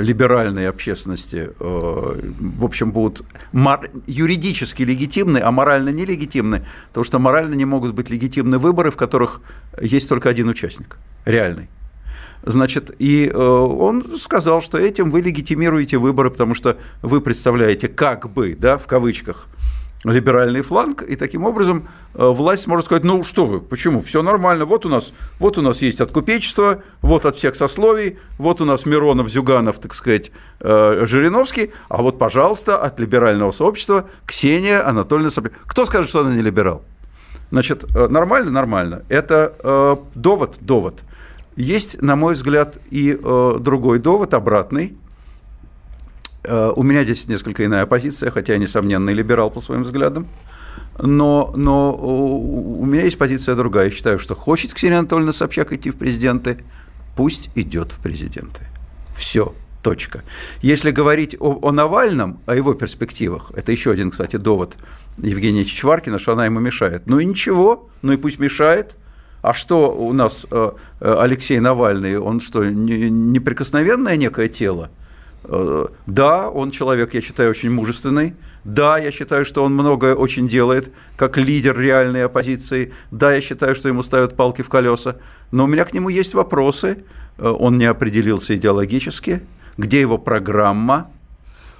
либеральной 0.00 0.68
общественности, 0.68 1.50
э, 1.58 2.20
в 2.58 2.64
общем, 2.64 2.92
будут 2.92 3.24
юридически 4.06 4.82
легитимны, 4.82 5.38
а 5.38 5.50
морально 5.50 5.90
нелегитимны, 5.90 6.64
потому 6.88 7.04
что 7.04 7.18
морально 7.18 7.54
не 7.54 7.64
могут 7.64 7.94
быть 7.94 8.10
легитимны 8.10 8.58
выборы, 8.58 8.90
в 8.90 8.96
которых 8.96 9.40
есть 9.80 10.08
только 10.08 10.28
один 10.28 10.48
участник, 10.48 10.98
реальный. 11.24 11.68
Значит, 12.42 12.94
и 12.98 13.26
э, 13.26 13.36
он 13.36 14.18
сказал, 14.18 14.62
что 14.62 14.78
этим 14.78 15.10
вы 15.10 15.20
легитимируете 15.20 15.98
выборы, 15.98 16.30
потому 16.30 16.54
что 16.54 16.76
вы 17.02 17.20
представляете 17.20 17.88
как 17.88 18.30
бы, 18.30 18.56
да, 18.58 18.78
в 18.78 18.86
кавычках, 18.86 19.48
либеральный 20.10 20.62
фланг, 20.62 21.02
и 21.02 21.16
таким 21.16 21.44
образом 21.44 21.88
э, 22.14 22.26
власть 22.26 22.66
может 22.66 22.86
сказать, 22.86 23.04
ну 23.04 23.22
что 23.24 23.46
вы, 23.46 23.60
почему, 23.60 24.00
все 24.00 24.22
нормально, 24.22 24.64
вот 24.64 24.86
у 24.86 24.88
нас, 24.88 25.12
вот 25.38 25.58
у 25.58 25.62
нас 25.62 25.82
есть 25.82 26.00
откупечество, 26.00 26.82
вот 27.02 27.26
от 27.26 27.36
всех 27.36 27.54
сословий, 27.54 28.18
вот 28.38 28.60
у 28.60 28.64
нас 28.64 28.86
Миронов, 28.86 29.28
Зюганов, 29.28 29.78
так 29.78 29.94
сказать, 29.94 30.30
э, 30.60 31.02
Жириновский, 31.06 31.72
а 31.88 32.02
вот, 32.02 32.18
пожалуйста, 32.18 32.78
от 32.78 33.00
либерального 33.00 33.50
сообщества 33.50 34.08
Ксения 34.26 34.86
Анатольевна 34.86 35.30
Собчак. 35.30 35.54
Кто 35.66 35.86
скажет, 35.86 36.08
что 36.08 36.20
она 36.20 36.34
не 36.34 36.42
либерал? 36.42 36.82
Значит, 37.50 37.84
э, 37.94 38.08
нормально, 38.08 38.50
нормально. 38.50 39.02
Это 39.08 39.98
довод, 40.14 40.58
довод. 40.60 41.02
Есть, 41.56 42.02
на 42.02 42.16
мой 42.16 42.34
взгляд, 42.34 42.78
и 42.90 43.14
другой 43.14 43.98
довод, 43.98 44.34
обратный, 44.34 44.96
Э, 44.96 45.05
у 46.48 46.82
меня 46.82 47.04
здесь 47.04 47.28
несколько 47.28 47.64
иная 47.64 47.86
позиция, 47.86 48.30
хотя 48.30 48.52
я, 48.52 48.58
несомненно, 48.58 49.10
либерал 49.10 49.50
по 49.50 49.60
своим 49.60 49.82
взглядам. 49.82 50.26
Но, 50.98 51.52
но 51.56 51.94
у 51.94 52.84
меня 52.86 53.04
есть 53.04 53.18
позиция 53.18 53.54
другая. 53.54 53.86
Я 53.86 53.90
считаю, 53.90 54.18
что 54.18 54.34
хочет 54.34 54.72
Ксения 54.72 54.98
Анатольевна 54.98 55.32
Собчак 55.32 55.72
идти 55.72 55.90
в 55.90 55.96
президенты, 55.96 56.64
пусть 57.16 57.50
идет 57.54 57.92
в 57.92 58.00
президенты. 58.00 58.62
Все. 59.14 59.54
Точка. 59.82 60.24
Если 60.62 60.90
говорить 60.90 61.36
о, 61.38 61.60
о 61.62 61.70
Навальном, 61.70 62.40
о 62.46 62.56
его 62.56 62.74
перспективах, 62.74 63.52
это 63.54 63.70
еще 63.70 63.92
один, 63.92 64.10
кстати, 64.10 64.34
довод 64.34 64.76
Евгения 65.16 65.64
Чичваркина, 65.64 66.18
что 66.18 66.32
она 66.32 66.44
ему 66.44 66.58
мешает. 66.58 67.02
Ну 67.06 67.20
и 67.20 67.24
ничего, 67.24 67.88
ну 68.02 68.10
и 68.12 68.16
пусть 68.16 68.40
мешает. 68.40 68.96
А 69.42 69.54
что 69.54 69.94
у 69.94 70.12
нас 70.12 70.44
э, 70.50 70.70
э, 71.00 71.16
Алексей 71.20 71.60
Навальный, 71.60 72.18
он 72.18 72.40
что, 72.40 72.64
неприкосновенное 72.64 74.16
некое 74.16 74.48
тело? 74.48 74.90
Э, 75.48 75.86
да, 76.06 76.50
он 76.50 76.70
человек, 76.70 77.14
я 77.14 77.20
считаю, 77.20 77.50
очень 77.50 77.70
мужественный. 77.70 78.34
Да, 78.64 78.98
я 78.98 79.12
считаю, 79.12 79.44
что 79.44 79.62
он 79.64 79.74
многое 79.74 80.14
очень 80.14 80.48
делает, 80.48 80.92
как 81.16 81.36
лидер 81.36 81.78
реальной 81.78 82.24
оппозиции. 82.24 82.92
Да, 83.10 83.32
я 83.32 83.40
считаю, 83.40 83.74
что 83.74 83.88
ему 83.88 84.02
ставят 84.02 84.36
палки 84.36 84.62
в 84.62 84.68
колеса. 84.68 85.16
Но 85.52 85.64
у 85.64 85.66
меня 85.66 85.84
к 85.84 85.92
нему 85.92 86.08
есть 86.08 86.34
вопросы. 86.34 87.04
Э, 87.38 87.48
он 87.48 87.78
не 87.78 87.84
определился 87.84 88.56
идеологически. 88.56 89.42
Где 89.76 90.00
его 90.00 90.18
программа? 90.18 91.10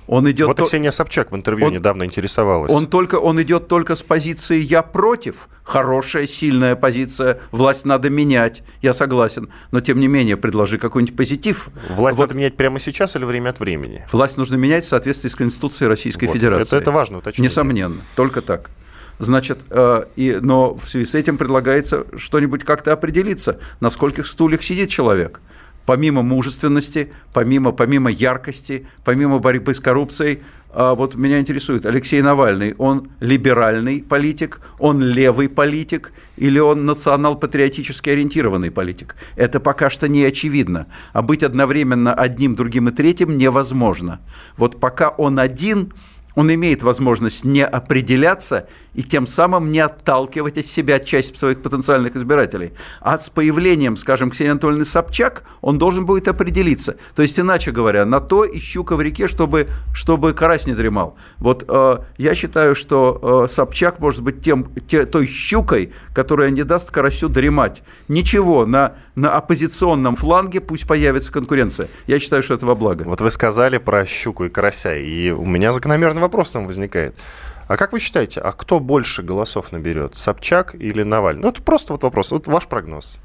Он 0.07 0.31
идет 0.31 0.47
вот 0.47 0.57
то... 0.57 0.65
Ксения 0.65 0.91
Собчак 0.91 1.33
в 1.33 1.37
интервью 1.37 1.67
он... 1.67 1.73
недавно 1.73 2.05
интересовалась. 2.05 2.71
Он, 2.71 2.87
только, 2.87 3.17
он 3.17 3.41
идет 3.43 3.69
только 3.69 3.97
с 3.97 4.03
позиции 4.03 4.61
«я 4.61 4.83
против». 4.83 5.49
Хорошая, 5.65 6.29
сильная 6.29 6.77
позиция. 6.77 7.41
Власть 7.51 7.85
надо 7.85 8.09
менять. 8.09 8.63
Я 8.83 8.93
согласен. 8.93 9.49
Но, 9.73 9.81
тем 9.81 9.99
не 9.99 10.07
менее, 10.07 10.37
предложи 10.37 10.79
какой-нибудь 10.79 11.17
позитив. 11.17 11.71
Власть 11.91 12.17
вот... 12.17 12.29
надо 12.29 12.39
менять 12.39 12.57
прямо 12.57 12.79
сейчас 12.79 13.17
или 13.17 13.25
время 13.25 13.51
от 13.51 13.59
времени? 13.59 14.05
Власть 14.13 14.37
нужно 14.37 14.55
менять 14.57 14.85
в 14.85 14.89
соответствии 14.89 15.29
с 15.29 15.35
Конституцией 15.35 15.89
Российской 15.89 16.27
вот. 16.27 16.35
Федерации. 16.35 16.69
Это, 16.69 16.77
это 16.77 16.93
важно 16.93 17.19
уточнение. 17.19 17.51
Несомненно. 17.51 17.97
Только 18.15 18.43
так. 18.43 18.71
Значит, 19.19 19.61
э, 19.71 20.05
и, 20.15 20.39
но 20.41 20.75
в 20.75 20.89
связи 20.89 21.07
с 21.07 21.15
этим 21.15 21.39
предлагается 21.39 22.07
что-нибудь 22.17 22.65
как-то 22.65 22.93
определиться, 22.93 23.59
на 23.81 23.91
скольких 23.91 24.27
стульях 24.27 24.63
сидит 24.63 24.91
человек 24.91 25.41
помимо 25.87 26.23
мужественности, 26.23 27.13
помимо, 27.33 27.73
помимо 27.73 28.11
яркости, 28.11 28.87
помимо 29.05 29.39
борьбы 29.39 29.73
с 29.75 29.81
коррупцией, 29.81 30.43
а 30.79 30.95
вот 30.95 31.15
меня 31.15 31.41
интересует, 31.41 31.87
Алексей 31.87 32.21
Навальный, 32.21 32.75
он 32.77 33.09
либеральный 33.21 34.03
политик, 34.03 34.61
он 34.79 35.03
левый 35.03 35.49
политик 35.49 36.13
или 36.37 36.59
он 36.59 36.85
национал-патриотически 36.85 38.11
ориентированный 38.11 38.71
политик? 38.71 39.17
Это 39.37 39.59
пока 39.59 39.89
что 39.89 40.07
не 40.07 40.23
очевидно. 40.23 40.87
А 41.15 41.23
быть 41.23 41.43
одновременно 41.43 42.13
одним, 42.13 42.57
другим 42.57 42.91
и 42.91 42.93
третьим 42.93 43.39
невозможно. 43.39 44.21
Вот 44.59 44.79
пока 44.79 45.09
он 45.09 45.39
один, 45.39 45.95
он 46.37 46.55
имеет 46.55 46.85
возможность 46.85 47.45
не 47.45 47.65
определяться 47.65 48.69
и 48.95 49.03
тем 49.03 49.27
самым 49.27 49.73
не 49.73 49.81
отталкивать 49.81 50.59
от 50.59 50.67
себя 50.67 51.01
часть 51.01 51.37
своих 51.37 51.63
потенциальных 51.63 52.15
избирателей. 52.15 52.73
А 53.01 53.19
с 53.19 53.29
появлением, 53.29 53.97
скажем, 53.97 54.31
Ксении 54.31 54.53
Анатольевны 54.53 54.85
Собчак, 54.85 55.43
он 55.61 55.79
должен 55.79 56.07
будет 56.07 56.29
определиться. 56.29 56.97
То 57.15 57.23
есть, 57.23 57.39
иначе 57.39 57.73
говоря, 57.73 58.05
на 58.05 58.21
то 58.21 58.45
и 58.45 58.59
щука 58.59 58.97
в 58.97 59.03
реке, 59.03 59.29
чтобы, 59.29 59.69
чтобы 59.93 60.35
карась 60.35 60.67
не 60.67 60.75
дремал. 60.75 61.17
Вот 61.39 61.65
э, 61.69 61.99
я 62.19 62.35
считаю, 62.35 62.75
что 62.75 63.47
э, 63.49 63.53
Собчак 63.53 63.99
может 63.99 64.23
быть 64.23 64.41
тем, 64.41 64.71
те, 64.87 65.05
той 65.05 65.27
щукой, 65.27 65.93
которая 66.15 66.51
не 66.51 66.63
даст 66.63 66.91
карасю 66.91 67.29
дремать. 67.29 67.83
Ничего, 68.09 68.67
на, 68.67 68.95
на 69.15 69.33
оппозиционном 69.37 70.17
фланге 70.17 70.61
пусть 70.61 70.87
появится 70.87 71.33
конкуренция. 71.33 71.89
Я 72.07 72.19
считаю, 72.19 72.43
что 72.43 72.55
это 72.55 72.67
во 72.67 72.75
благо. 72.75 73.05
Вот 73.05 73.21
вы 73.23 73.31
сказали 73.31 73.79
про 73.79 74.05
щуку 74.07 74.45
и 74.45 74.49
карася, 74.49 74.97
и 74.97 75.31
у 75.31 75.45
меня 75.45 75.73
закономерный 75.73 76.26
вопрос 76.27 76.51
там 76.51 76.67
возникает. 76.67 77.15
А 77.69 77.77
как 77.77 77.93
вы 77.93 78.01
считаете, 78.01 78.41
а 78.41 78.53
кто 78.53 78.79
больше 78.79 79.23
голосов 79.23 79.73
наберет, 79.73 80.15
Собчак 80.15 80.75
или 80.75 81.03
Навальный? 81.03 81.43
Ну, 81.43 81.49
это 81.49 81.63
просто 81.63 81.93
вот 81.95 82.03
вопрос, 82.03 82.31
вот 82.31 82.47
ваш 82.47 82.67
прогноз. 82.67 83.19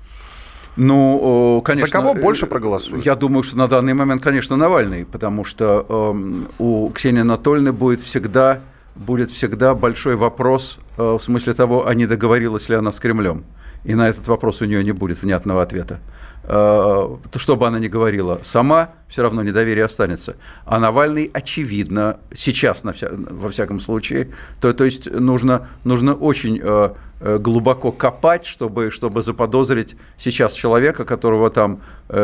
Ну, 0.78 1.62
конечно. 1.66 1.88
За 1.88 1.92
кого 1.92 2.14
больше 2.14 2.48
проголосуют? 2.48 3.06
Я 3.06 3.16
думаю, 3.16 3.44
что 3.44 3.58
на 3.58 3.68
данный 3.68 3.94
момент, 3.94 4.24
конечно, 4.24 4.56
Навальный, 4.56 5.06
потому 5.06 5.44
что 5.44 5.86
э, 5.88 6.44
у 6.60 6.90
Ксении 6.90 7.22
Анатольевны 7.22 7.74
будет 7.74 8.00
всегда, 8.00 8.62
будет 8.96 9.30
всегда 9.30 9.76
большой 9.76 10.16
вопрос 10.16 10.80
э, 10.98 11.04
в 11.04 11.20
смысле 11.20 11.54
того, 11.54 11.88
а 11.88 11.94
не 11.94 12.08
договорилась 12.08 12.70
ли 12.70 12.76
она 12.76 12.92
с 12.92 13.00
Кремлем. 13.00 13.44
И 13.84 13.96
на 13.96 14.10
этот 14.10 14.28
вопрос 14.28 14.62
у 14.62 14.66
нее 14.66 14.84
не 14.84 14.92
будет 14.92 15.22
внятного 15.22 15.62
ответа. 15.62 16.00
Э, 16.44 17.18
что 17.36 17.56
бы 17.56 17.68
она 17.68 17.80
ни 17.80 17.88
говорила, 17.88 18.40
сама 18.42 18.90
все 19.08 19.22
равно 19.22 19.44
недоверие 19.44 19.86
останется. 19.86 20.38
А 20.66 20.80
Навальный, 20.80 21.30
очевидно, 21.34 22.20
сейчас, 22.34 22.84
на 22.84 22.94
вся, 22.94 23.10
во 23.12 23.50
всяком 23.50 23.80
случае, 23.80 24.32
то, 24.60 24.74
то 24.74 24.84
есть 24.84 25.12
нужно, 25.12 25.68
нужно 25.84 26.16
очень 26.16 26.60
э, 26.62 26.90
глубоко 27.22 27.92
копать, 27.92 28.46
чтобы, 28.46 28.92
чтобы 28.92 29.22
заподозрить 29.24 29.96
сейчас 30.18 30.54
человека, 30.54 31.06
которого 31.06 31.50
там 31.50 31.82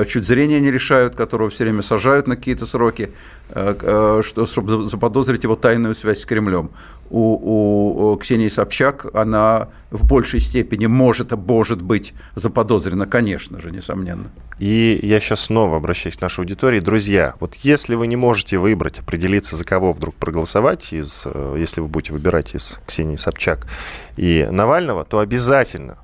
чуть 0.08 0.24
зрения 0.26 0.60
не 0.60 0.72
решают, 0.72 1.16
которого 1.16 1.50
все 1.50 1.64
время 1.64 1.82
сажают 1.82 2.28
на 2.28 2.36
какие-то 2.36 2.66
сроки, 2.66 3.12
что, 3.50 4.46
чтобы 4.46 4.86
заподозрить 4.86 5.44
его 5.44 5.56
тайную 5.56 5.96
связь 5.96 6.22
с 6.22 6.26
Кремлем. 6.26 6.72
У, 7.10 8.12
у 8.12 8.18
Ксении 8.18 8.50
Собчак 8.50 9.06
она 9.14 9.70
в 9.92 10.06
большей 10.06 10.40
степени 10.42 10.88
может, 10.88 11.32
может 11.32 11.82
быть 11.82 12.14
заподозрена, 12.36 13.06
конечно 13.06 13.62
же, 13.62 13.72
несомненно. 13.72 14.30
И 14.60 15.00
я 15.04 15.20
сейчас 15.20 15.42
снова 15.42 15.78
обращаюсь 15.78 16.18
к 16.18 16.22
нашей 16.22 16.40
аудитории. 16.42 16.80
Друзья, 16.80 17.36
вот 17.40 17.56
если 17.56 17.96
вы 17.96 18.08
не 18.08 18.16
можете 18.16 18.58
выбрать, 18.58 19.00
определиться, 19.00 19.56
за 19.56 19.64
кого 19.64 19.94
вдруг 19.94 20.16
проголосовать, 20.16 20.92
из, 20.92 21.24
э, 21.26 21.56
если 21.58 21.80
вы 21.80 21.88
будете 21.88 22.12
выбирать 22.12 22.56
из 22.56 22.80
Ксении 22.88 23.18
Собчак 23.18 23.68
и 24.18 24.48
Навального, 24.52 25.06
то 25.06 25.20
обязательно 25.20 25.98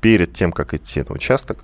перед 0.00 0.32
тем, 0.32 0.52
как 0.52 0.74
идти 0.74 1.02
на 1.08 1.14
участок, 1.14 1.58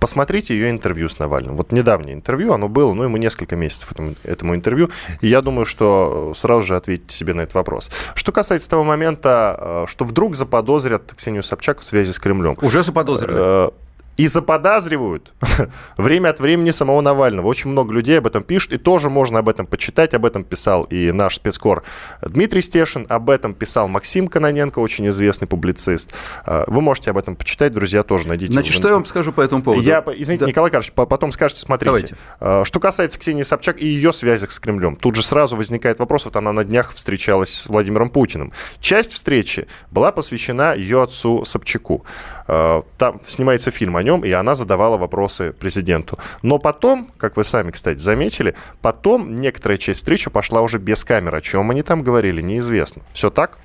Посмотрите 0.00 0.54
ее 0.54 0.70
интервью 0.70 1.08
с 1.08 1.18
Навальным. 1.18 1.56
Вот 1.56 1.72
недавнее 1.72 2.14
интервью, 2.14 2.52
оно 2.52 2.68
было, 2.68 2.92
ну, 2.92 3.04
ему 3.04 3.16
несколько 3.16 3.56
месяцев 3.56 3.92
этому, 3.92 4.14
этому 4.22 4.54
интервью. 4.54 4.90
И 5.22 5.28
я 5.28 5.40
думаю, 5.40 5.64
что 5.64 6.34
сразу 6.36 6.62
же 6.62 6.76
ответите 6.76 7.16
себе 7.16 7.32
на 7.32 7.42
этот 7.42 7.54
вопрос. 7.54 7.90
Что 8.14 8.30
касается 8.30 8.68
того 8.68 8.84
момента, 8.84 9.84
что 9.88 10.04
вдруг 10.04 10.36
заподозрят 10.36 11.12
Ксению 11.16 11.42
Собчак 11.42 11.80
в 11.80 11.84
связи 11.84 12.12
с 12.12 12.18
Кремлем. 12.18 12.56
Уже 12.60 12.82
заподозрили? 12.82 13.70
И 14.18 14.26
заподозривают 14.26 15.32
время 15.96 16.30
от 16.30 16.40
времени 16.40 16.70
самого 16.70 17.00
Навального. 17.00 17.46
Очень 17.46 17.70
много 17.70 17.94
людей 17.94 18.18
об 18.18 18.26
этом 18.26 18.42
пишут, 18.42 18.72
и 18.72 18.76
тоже 18.76 19.08
можно 19.08 19.38
об 19.38 19.48
этом 19.48 19.64
почитать. 19.64 20.12
Об 20.12 20.26
этом 20.26 20.42
писал 20.42 20.82
и 20.82 21.12
наш 21.12 21.36
спецкор 21.36 21.84
Дмитрий 22.20 22.60
Стешин, 22.60 23.06
об 23.08 23.30
этом 23.30 23.54
писал 23.54 23.86
Максим 23.86 24.26
Каноненко, 24.26 24.80
очень 24.80 25.06
известный 25.08 25.46
публицист. 25.46 26.14
А, 26.44 26.64
вы 26.66 26.80
можете 26.80 27.12
об 27.12 27.18
этом 27.18 27.36
почитать, 27.36 27.72
друзья, 27.72 28.02
тоже 28.02 28.26
найдите. 28.26 28.52
Значит, 28.52 28.74
что 28.74 28.88
я 28.88 28.94
вам 28.94 29.06
скажу 29.06 29.32
по 29.32 29.40
этому 29.40 29.62
поводу? 29.62 29.82
Я, 29.82 30.04
извините, 30.16 30.44
да. 30.44 30.46
Николай 30.48 30.72
Карлович, 30.72 30.92
потом 30.92 31.30
скажете, 31.30 31.60
смотрите. 31.60 31.86
Давайте. 31.86 32.16
А, 32.40 32.64
что 32.64 32.80
касается 32.80 33.20
Ксении 33.20 33.44
Собчак 33.44 33.80
и 33.80 33.86
ее 33.86 34.12
связях 34.12 34.50
с 34.50 34.58
Кремлем, 34.58 34.96
тут 34.96 35.14
же 35.14 35.22
сразу 35.22 35.54
возникает 35.54 36.00
вопрос, 36.00 36.24
вот 36.24 36.34
она 36.34 36.52
на 36.52 36.64
днях 36.64 36.92
встречалась 36.92 37.54
с 37.54 37.68
Владимиром 37.68 38.10
Путиным. 38.10 38.52
Часть 38.80 39.12
встречи 39.12 39.68
была 39.92 40.10
посвящена 40.10 40.74
ее 40.74 41.04
отцу 41.04 41.44
Собчаку. 41.44 42.04
А, 42.48 42.82
там 42.96 43.20
снимается 43.24 43.70
фильм 43.70 43.96
о 43.96 44.07
нем, 44.08 44.24
и 44.24 44.30
она 44.32 44.54
задавала 44.54 44.96
вопросы 44.96 45.52
президенту. 45.52 46.18
Но 46.42 46.58
потом, 46.58 47.10
как 47.18 47.36
вы 47.36 47.44
сами, 47.44 47.70
кстати, 47.70 47.98
заметили, 47.98 48.54
потом 48.80 49.40
некоторая 49.40 49.78
часть 49.78 49.98
встречи 49.98 50.30
пошла 50.30 50.62
уже 50.62 50.78
без 50.78 51.04
камеры. 51.04 51.38
О 51.38 51.40
чем 51.40 51.70
они 51.70 51.82
там 51.82 52.02
говорили, 52.02 52.40
неизвестно. 52.40 53.02
Все 53.12 53.30
так? 53.30 53.58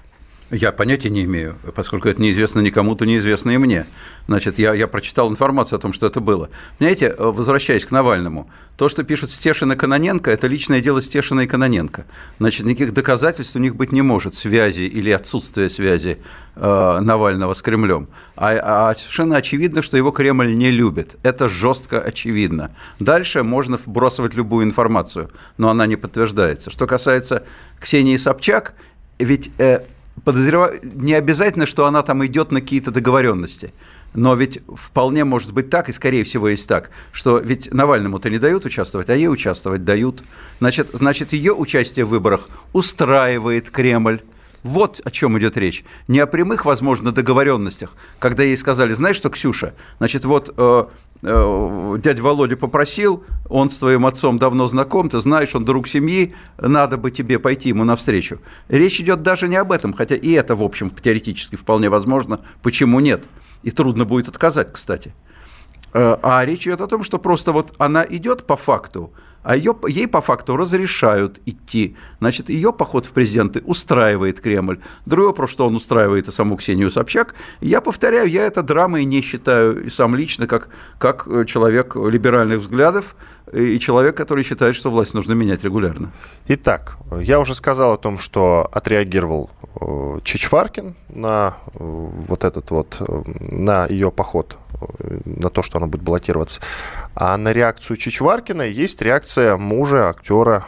Я 0.54 0.72
понятия 0.72 1.10
не 1.10 1.24
имею, 1.24 1.56
поскольку 1.74 2.08
это 2.10 2.22
неизвестно 2.22 2.60
никому, 2.60 2.94
то 2.94 3.08
неизвестно 3.08 3.50
и 3.50 3.58
мне. 3.58 3.88
Значит, 4.28 4.60
я, 4.60 4.76
я 4.76 4.88
прочитал 4.88 5.32
информацию 5.32 5.78
о 5.78 5.82
том, 5.82 5.94
что 5.94 6.06
это 6.06 6.20
было. 6.20 6.52
Понимаете, 6.78 7.08
э, 7.08 7.16
возвращаясь 7.18 7.86
к 7.86 7.89
Навальному, 7.92 8.48
то, 8.78 8.88
что 8.88 9.04
пишут 9.04 9.32
Стешин 9.32 9.72
и 9.72 9.76
Каноненко, 9.76 10.30
это 10.30 10.46
личное 10.46 10.80
дело 10.80 11.02
Стешина 11.02 11.42
и 11.42 11.48
Каноненко. 11.48 12.06
Значит, 12.38 12.68
никаких 12.68 12.94
доказательств 12.94 13.56
у 13.56 13.60
них 13.60 13.76
быть 13.76 13.92
не 13.92 14.04
может, 14.04 14.36
связи 14.36 14.84
или 14.84 15.10
отсутствия 15.10 15.72
связи 15.72 16.20
э, 16.56 17.00
Навального 17.02 17.56
с 17.56 17.63
Кремлем. 17.63 18.08
А, 18.36 18.92
а 18.92 18.96
совершенно 18.96 19.38
очевидно, 19.38 19.82
что 19.82 19.98
его 19.98 20.12
Кремль 20.12 20.56
не 20.56 20.70
любит. 20.70 21.16
Это 21.24 21.50
жестко 21.50 22.00
очевидно. 22.00 22.76
Дальше 23.00 23.42
можно 23.42 23.78
вбрасывать 23.78 24.36
любую 24.36 24.68
информацию, 24.68 25.32
но 25.58 25.72
она 25.72 25.88
не 25.88 25.96
подтверждается. 25.96 26.70
Что 26.70 26.86
касается 26.86 27.44
Ксении 27.80 28.18
Собчак, 28.18 28.76
ведь 29.20 29.52
э, 29.58 29.82
подозреваю, 30.23 30.80
не 30.84 31.13
обязательно, 31.13 31.65
что 31.65 31.86
она 31.86 32.04
там 32.04 32.26
идет 32.26 32.52
на 32.52 32.62
какие-то 32.62 32.91
договоренности. 32.91 33.73
Но 34.13 34.36
ведь 34.36 34.62
вполне 34.76 35.23
может 35.23 35.54
быть 35.54 35.69
так, 35.69 35.89
и 35.89 35.93
скорее 35.93 36.23
всего 36.23 36.49
есть 36.49 36.69
так, 36.69 36.91
что 37.12 37.39
ведь 37.39 37.73
Навальному-то 37.73 38.30
не 38.30 38.38
дают 38.38 38.63
участвовать, 38.65 39.10
а 39.10 39.15
ей 39.15 39.28
участвовать 39.28 39.86
дают. 39.86 40.23
Значит, 40.60 40.89
значит, 40.93 41.34
ее 41.34 41.54
участие 41.54 42.06
в 42.06 42.10
выборах 42.10 42.47
устраивает 42.73 43.71
Кремль. 43.71 44.21
Вот 44.62 45.02
о 45.04 45.12
чем 45.12 45.38
идет 45.39 45.58
речь. 45.58 45.84
Не 46.08 46.19
о 46.19 46.28
прямых, 46.28 46.63
возможно, 46.63 47.12
договоренностях, 47.12 47.95
когда 48.19 48.43
ей 48.43 48.56
сказали, 48.56 48.93
знаешь 48.93 49.17
что, 49.17 49.30
Ксюша, 49.30 49.73
значит, 49.97 50.23
вот 50.23 50.54
э, 50.56 50.86
э, 51.24 51.98
дядя 52.00 52.22
Володя 52.22 52.58
попросил, 52.58 53.24
он 53.50 53.70
с 53.70 53.78
твоим 53.78 54.06
отцом 54.06 54.38
давно 54.38 54.68
знаком, 54.68 55.10
ты 55.10 55.20
знаешь, 55.20 55.56
он 55.56 55.66
друг 55.66 55.88
семьи, 55.88 56.34
надо 56.58 56.98
бы 56.98 57.12
тебе 57.12 57.40
пойти 57.40 57.70
ему 57.70 57.84
навстречу. 57.84 58.40
Речь 58.70 59.00
идет 59.00 59.24
даже 59.24 59.48
не 59.48 59.56
об 59.56 59.72
этом, 59.72 59.94
хотя 59.94 60.16
и 60.16 60.32
это, 60.32 60.56
в 60.56 60.64
общем, 60.64 60.90
теоретически 60.90 61.56
вполне 61.56 61.90
возможно. 61.90 62.42
Почему 62.62 63.00
нет? 63.00 63.24
И 63.64 63.72
трудно 63.72 64.06
будет 64.06 64.28
отказать, 64.28 64.74
кстати. 64.74 65.14
Э, 65.94 66.18
а 66.22 66.44
речь 66.46 66.68
идет 66.68 66.82
о 66.82 66.88
том, 66.88 67.04
что 67.04 67.20
просто 67.20 67.52
вот 67.52 67.74
она 67.78 68.06
идет 68.08 68.46
по 68.46 68.58
факту, 68.58 69.14
а 69.44 69.56
ее, 69.56 69.76
ей 69.88 70.08
по 70.08 70.22
факту 70.22 70.58
разрешают 70.58 71.40
идти. 71.46 71.96
Значит, 72.20 72.50
ее 72.50 72.74
поход 72.74 73.06
в 73.06 73.14
президенты 73.14 73.62
устраивает 73.66 74.40
Кремль. 74.40 74.80
Другой 75.06 75.28
вопрос, 75.28 75.52
что 75.52 75.68
он 75.68 75.76
устраивает 75.76 76.28
и 76.28 76.32
саму 76.32 76.58
Ксению 76.58 76.90
Собчак. 76.90 77.36
Я 77.62 77.82
повторяю, 77.82 78.30
я 78.30 78.46
это 78.46 78.64
драмой 78.64 79.06
не 79.06 79.22
считаю 79.22 79.86
и 79.86 79.90
сам 79.90 80.16
лично, 80.16 80.48
как, 80.48 80.70
как 80.98 81.28
человек 81.48 81.96
либеральных 81.96 82.60
взглядов 82.60 83.16
и 83.54 83.80
человек, 83.80 84.18
который 84.18 84.44
считает, 84.44 84.76
что 84.76 84.89
власть 84.89 85.13
нужно 85.13 85.34
менять 85.34 85.63
регулярно. 85.63 86.12
Итак, 86.48 86.98
я 87.22 87.39
уже 87.39 87.56
сказал 87.56 87.94
о 87.94 87.98
том, 87.98 88.18
что 88.18 88.68
отреагировал 88.72 89.50
э, 89.80 90.20
Чичваркин 90.24 90.96
на 91.10 91.56
э, 91.66 91.72
вот 91.80 92.44
этот 92.44 92.72
вот, 92.72 92.98
э, 93.00 93.22
на 93.52 93.86
ее 93.86 94.12
поход 94.12 94.58
на 95.24 95.50
то, 95.50 95.63
что 95.63 95.78
она 95.78 95.88
будет 95.88 96.02
баллотироваться. 96.02 96.60
А 97.16 97.38
на 97.38 97.54
реакцию 97.54 97.96
Чичваркина 97.96 98.63
есть 98.63 99.02
реакция 99.02 99.56
мужа 99.56 100.10
актера 100.10 100.66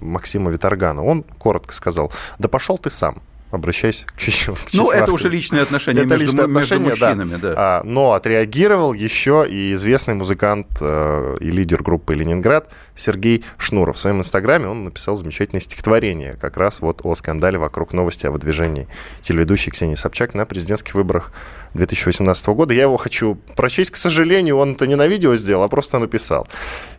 Максима 0.00 0.50
Виторгана. 0.50 1.02
Он 1.02 1.24
коротко 1.38 1.74
сказал, 1.74 2.12
да 2.38 2.48
пошел 2.48 2.78
ты 2.78 2.90
сам 2.90 3.20
обращайся 3.52 4.06
к 4.06 4.16
Чичваркину. 4.16 4.84
Ну, 4.84 4.90
это 4.90 5.12
уже 5.12 5.28
личные 5.28 5.62
отношения 5.62 6.00
это 6.00 6.08
между, 6.08 6.26
личные 6.26 6.48
между 6.48 6.80
мужчинами, 6.80 7.36
да. 7.36 7.38
да. 7.38 7.54
А, 7.56 7.82
но 7.84 8.14
отреагировал 8.14 8.94
еще 8.94 9.46
и 9.48 9.74
известный 9.74 10.14
музыкант 10.14 10.66
э, 10.80 11.36
и 11.38 11.50
лидер 11.50 11.82
группы 11.82 12.14
«Ленинград» 12.14 12.70
Сергей 12.96 13.44
Шнуров. 13.58 13.96
В 13.96 13.98
своем 13.98 14.20
инстаграме 14.20 14.68
он 14.68 14.84
написал 14.84 15.16
замечательное 15.16 15.60
стихотворение 15.60 16.36
как 16.40 16.56
раз 16.56 16.80
вот 16.80 17.02
о 17.04 17.14
скандале 17.14 17.58
вокруг 17.58 17.92
новости 17.92 18.26
о 18.26 18.30
выдвижении 18.30 18.88
телеведущей 19.20 19.70
Ксении 19.70 19.96
Собчак 19.96 20.34
на 20.34 20.46
президентских 20.46 20.94
выборах 20.94 21.32
2018 21.74 22.46
года. 22.48 22.72
Я 22.72 22.82
его 22.82 22.96
хочу 22.96 23.36
прочесть. 23.54 23.90
К 23.90 23.96
сожалению, 23.96 24.56
он 24.56 24.72
это 24.72 24.86
не 24.86 24.96
на 24.96 25.06
видео 25.06 25.36
сделал, 25.36 25.62
а 25.62 25.68
просто 25.68 25.98
написал. 25.98 26.48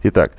Итак, 0.03 0.33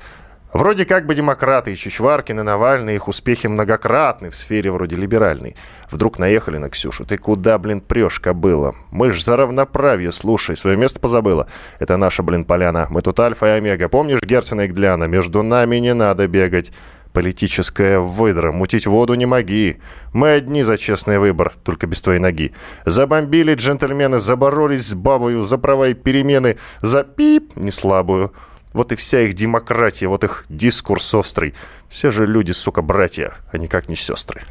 Вроде 0.55 0.85
как 0.85 1.05
бы 1.05 1.13
демократы 1.13 1.73
и 1.73 1.75
Чичваркин, 1.75 2.39
и 2.39 2.43
Навальный, 2.43 2.95
их 2.95 3.09
успехи 3.09 3.47
многократны 3.47 4.29
в 4.29 4.35
сфере 4.35 4.71
вроде 4.71 4.95
либеральной. 4.95 5.57
Вдруг 5.91 6.17
наехали 6.17 6.57
на 6.57 6.69
Ксюшу. 6.69 7.05
Ты 7.05 7.17
куда, 7.17 7.57
блин, 7.57 7.81
прешь, 7.81 8.21
кобыла? 8.21 8.73
Мы 8.89 9.11
ж 9.11 9.21
за 9.21 9.35
равноправие, 9.35 10.13
слушай, 10.13 10.55
свое 10.55 10.77
место 10.77 11.01
позабыла. 11.01 11.47
Это 11.79 11.97
наша, 11.97 12.23
блин, 12.23 12.45
поляна. 12.45 12.87
Мы 12.89 13.01
тут 13.01 13.19
альфа 13.19 13.47
и 13.47 13.57
омега. 13.57 13.89
Помнишь 13.89 14.21
Герцена 14.21 14.61
и 14.61 14.67
Гляна? 14.67 15.03
Между 15.03 15.43
нами 15.43 15.75
не 15.75 15.93
надо 15.93 16.25
бегать. 16.29 16.71
Политическая 17.11 17.99
выдра, 17.99 18.53
мутить 18.53 18.87
воду 18.87 19.15
не 19.15 19.25
моги. 19.25 19.81
Мы 20.13 20.29
одни 20.29 20.63
за 20.63 20.77
честный 20.77 21.19
выбор, 21.19 21.53
только 21.65 21.85
без 21.85 22.01
твоей 22.01 22.19
ноги. 22.19 22.53
Забомбили 22.85 23.55
джентльмены, 23.55 24.19
заборолись 24.19 24.87
с 24.87 24.93
бабою 24.93 25.43
за 25.43 25.57
права 25.57 25.89
и 25.89 25.93
перемены, 25.93 26.55
за 26.79 27.03
пип 27.03 27.57
не 27.57 27.71
слабую. 27.71 28.31
Вот 28.75 28.91
и 28.91 28.95
вся 28.95 29.21
их 29.21 29.33
демократия, 29.33 30.07
вот 30.07 30.25
их 30.25 30.43
дискурс 30.49 31.13
острый. 31.13 31.53
Все 31.87 32.11
же 32.11 32.27
люди, 32.27 32.51
сука, 32.51 32.81
братья, 32.81 33.35
а 33.53 33.57
никак 33.57 33.87
не 33.87 33.95
сестры. 33.95 34.41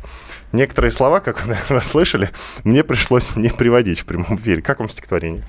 Некоторые 0.50 0.92
слова, 0.92 1.20
как 1.20 1.42
вы, 1.42 1.48
наверное, 1.48 1.80
слышали, 1.80 2.30
мне 2.64 2.82
пришлось 2.84 3.36
не 3.36 3.50
приводить 3.50 4.00
в 4.00 4.06
прямом 4.06 4.36
эфире. 4.36 4.62
Как 4.62 4.78
вам 4.78 4.88
стихотворение? 4.88 5.44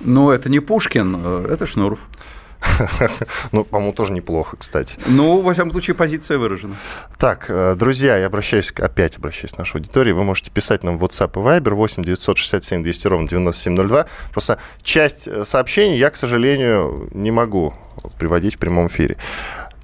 Ну, 0.00 0.30
это 0.30 0.48
не 0.48 0.60
Пушкин, 0.60 1.16
э, 1.18 1.46
это 1.50 1.66
Шнуров. 1.66 1.98
Ну, 3.50 3.64
по-моему, 3.64 3.92
тоже 3.92 4.12
неплохо, 4.12 4.56
кстати. 4.56 5.00
Ну, 5.08 5.40
во 5.40 5.52
всяком 5.52 5.72
случае, 5.72 5.96
позиция 5.96 6.38
выражена. 6.38 6.76
Так, 7.18 7.46
э, 7.48 7.74
друзья, 7.74 8.16
я 8.16 8.26
обращаюсь, 8.26 8.70
опять 8.70 9.16
обращаюсь 9.16 9.54
к 9.54 9.58
нашей 9.58 9.78
аудитории. 9.78 10.12
Вы 10.12 10.22
можете 10.22 10.52
писать 10.52 10.84
нам 10.84 10.96
в 10.96 11.04
WhatsApp 11.04 11.32
и 11.34 11.44
Viber 11.44 11.74
8 11.74 12.04
967 12.04 12.84
200 12.84 13.06
ровно 13.08 13.28
9702. 13.28 14.06
Просто 14.30 14.58
часть 14.82 15.26
э, 15.26 15.44
сообщений 15.44 15.98
я, 15.98 16.10
к 16.10 16.16
сожалению, 16.16 17.08
не 17.12 17.32
могу 17.32 17.74
приводить 18.10 18.56
в 18.56 18.58
прямом 18.58 18.86
эфире. 18.88 19.16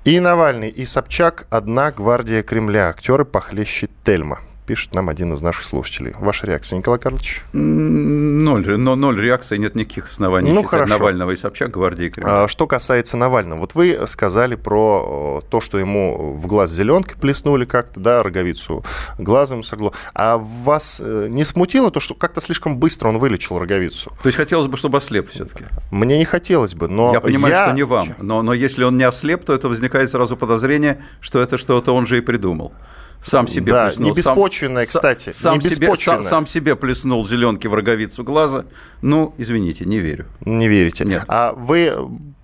И 0.05 0.21
Навальный, 0.21 0.71
и 0.71 0.85
Собчак– 0.85 1.47
одна 1.51 1.91
гвардия 1.91 2.43
Кремля. 2.43 2.89
Актеры 2.89 3.25
похлеще 3.25 3.89
Тельма 4.05 4.39
пишет 4.69 4.95
нам 4.95 5.09
один 5.09 5.33
из 5.33 5.41
наших 5.41 5.65
слушателей. 5.65 6.13
Ваша 6.21 6.47
реакция, 6.47 6.77
Николай 6.77 7.01
Карлович? 7.01 7.43
Ноль, 7.55 8.77
но 8.77 8.97
ноль 8.97 9.19
реакции, 9.19 9.57
нет 9.57 9.75
никаких 9.75 10.09
оснований 10.09 10.53
ну, 10.53 10.63
хорошо. 10.63 10.93
Навального 10.93 11.31
и 11.31 11.37
Собчак 11.37 11.71
гвардии 11.71 12.11
Кремля. 12.11 12.45
А, 12.45 12.49
что 12.49 12.67
касается 12.67 13.17
Навального, 13.17 13.61
вот 13.61 13.75
вы 13.75 13.99
сказали 14.07 14.57
про 14.57 15.43
то, 15.51 15.63
что 15.63 15.79
ему 15.79 16.35
в 16.35 16.47
глаз 16.47 16.71
зеленкой 16.71 17.17
плеснули 17.19 17.65
как-то, 17.65 17.99
да, 17.99 18.23
роговицу 18.23 18.85
глазом 19.17 19.63
согло. 19.63 19.95
А 20.13 20.37
вас 20.37 21.01
э, 21.03 21.29
не 21.31 21.45
смутило 21.45 21.91
то, 21.91 21.99
что 21.99 22.15
как-то 22.15 22.43
слишком 22.43 22.77
быстро 22.77 23.09
он 23.09 23.17
вылечил 23.17 23.59
роговицу? 23.59 24.11
То 24.23 24.27
есть 24.29 24.37
хотелось 24.37 24.67
бы, 24.67 24.77
чтобы 24.77 24.99
ослеп 24.99 25.31
все-таки? 25.31 25.65
Мне 25.91 26.19
не 26.19 26.27
хотелось 26.27 26.75
бы, 26.75 26.89
но 26.89 27.15
Я 27.15 27.23
понимаю, 27.23 27.55
я... 27.55 27.65
что 27.65 27.75
не 27.75 27.85
вам, 27.85 28.09
но, 28.21 28.43
но 28.43 28.53
если 28.53 28.85
он 28.85 28.99
не 28.99 29.05
ослеп, 29.05 29.47
то 29.47 29.55
это 29.55 29.71
возникает 29.71 30.11
сразу 30.11 30.37
подозрение, 30.37 31.03
что 31.23 31.41
это 31.41 31.57
что-то 31.57 31.95
он 31.95 32.07
же 32.07 32.19
и 32.19 32.21
придумал. 32.21 32.75
Сам 33.23 33.49
себе 33.49 33.73
да, 33.73 33.87
плеснул. 33.87 34.11
не 34.11 34.17
беспочвенное, 34.17 34.87
сам, 34.87 34.95
кстати, 34.95 35.33
сам, 35.33 35.59
не 35.59 35.71
себе, 35.71 35.97
сам, 35.97 36.23
сам 36.23 36.47
себе 36.47 36.77
плеснул 36.77 37.27
зеленки 37.27 37.67
в 37.67 37.75
роговицу 37.75 38.25
глаза. 38.25 38.65
Ну, 39.03 39.35
извините, 39.39 39.85
не 39.85 39.99
верю. 39.99 40.27
Не 40.45 40.69
верите. 40.69 41.05
Нет. 41.05 41.25
А 41.29 41.53
вы 41.53 41.95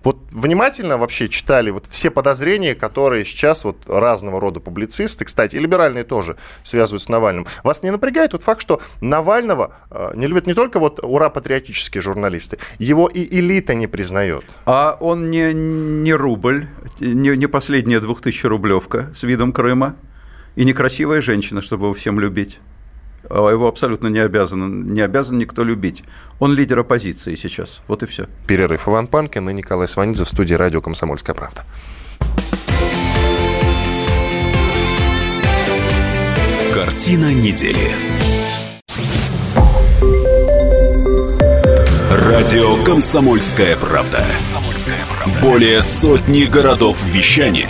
вот 0.05 0.19
внимательно 0.31 0.97
вообще 0.97 1.27
читали 1.27 1.71
вот 1.71 1.87
все 1.87 2.11
подозрения, 2.11 2.75
которые 2.75 3.25
сейчас 3.25 3.65
вот 3.65 3.85
разного 3.87 4.39
рода 4.39 4.59
публицисты, 4.59 5.25
кстати, 5.25 5.55
и 5.55 5.59
либеральные 5.59 6.03
тоже 6.03 6.37
связывают 6.63 7.01
с 7.01 7.09
Навальным. 7.09 7.47
Вас 7.63 7.81
не 7.81 7.89
напрягает 7.89 8.31
тот 8.31 8.43
факт, 8.43 8.61
что 8.61 8.79
Навального 9.01 9.73
э, 9.89 10.11
не 10.15 10.27
любят 10.27 10.45
не 10.45 10.53
только 10.53 10.79
вот 10.79 10.99
ура-патриотические 11.01 12.01
журналисты, 12.01 12.59
его 12.77 13.07
и 13.07 13.27
элита 13.39 13.73
не 13.73 13.87
признает. 13.87 14.45
А 14.65 14.95
он 14.99 15.31
не, 15.31 15.53
не 15.53 16.13
рубль, 16.13 16.67
не, 16.99 17.35
не 17.35 17.47
последняя 17.47 17.99
двухтысяча 17.99 18.47
рублевка 18.47 19.11
с 19.15 19.23
видом 19.23 19.51
Крыма, 19.53 19.95
и 20.55 20.63
некрасивая 20.63 21.21
женщина, 21.21 21.61
чтобы 21.61 21.85
его 21.85 21.93
всем 21.93 22.19
любить. 22.19 22.59
А 23.29 23.49
его 23.49 23.67
абсолютно 23.67 24.07
не 24.07 24.19
обязан, 24.19 24.87
не 24.87 25.01
обязан 25.01 25.37
никто 25.37 25.63
любить. 25.63 26.03
Он 26.39 26.53
лидер 26.53 26.79
оппозиции 26.79 27.35
сейчас. 27.35 27.81
Вот 27.87 28.03
и 28.03 28.05
все. 28.05 28.27
Перерыв 28.47 28.87
Иван 28.87 29.07
Панкин 29.07 29.49
и 29.49 29.53
Николай 29.53 29.87
Сванидзе 29.87 30.25
в 30.25 30.29
студии 30.29 30.53
радио 30.53 30.81
«Комсомольская 30.81 31.35
правда». 31.35 31.65
Картина 36.73 37.33
недели. 37.33 37.91
Радио 42.11 42.83
«Комсомольская 42.83 43.75
правда». 43.77 44.23
Более 45.41 45.81
сотни 45.81 46.43
городов 46.43 47.01
вещания 47.05 47.69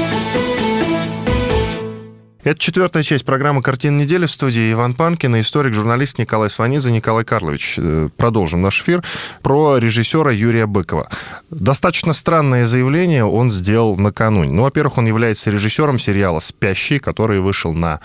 Это 2.43 2.59
четвертая 2.59 3.03
часть 3.03 3.23
программы 3.23 3.61
«Картина 3.61 3.99
недели» 3.99 4.25
в 4.25 4.31
студии 4.31 4.71
Иван 4.71 4.95
Панкин 4.95 5.35
и 5.35 5.41
историк-журналист 5.41 6.17
Николай 6.17 6.49
Сванидзе. 6.49 6.89
Николай 6.91 7.23
Карлович, 7.23 7.75
э, 7.77 8.09
продолжим 8.17 8.63
наш 8.63 8.81
эфир 8.81 9.03
про 9.43 9.77
режиссера 9.77 10.31
Юрия 10.31 10.65
Быкова. 10.65 11.07
Достаточно 11.51 12.13
странное 12.13 12.65
заявление 12.65 13.25
он 13.25 13.51
сделал 13.51 13.95
накануне. 13.95 14.51
Ну, 14.51 14.63
во-первых, 14.63 14.97
он 14.97 15.05
является 15.05 15.51
режиссером 15.51 15.99
сериала 15.99 16.39
«Спящий», 16.39 16.97
который 16.97 17.41
вышел 17.41 17.73
на 17.73 17.99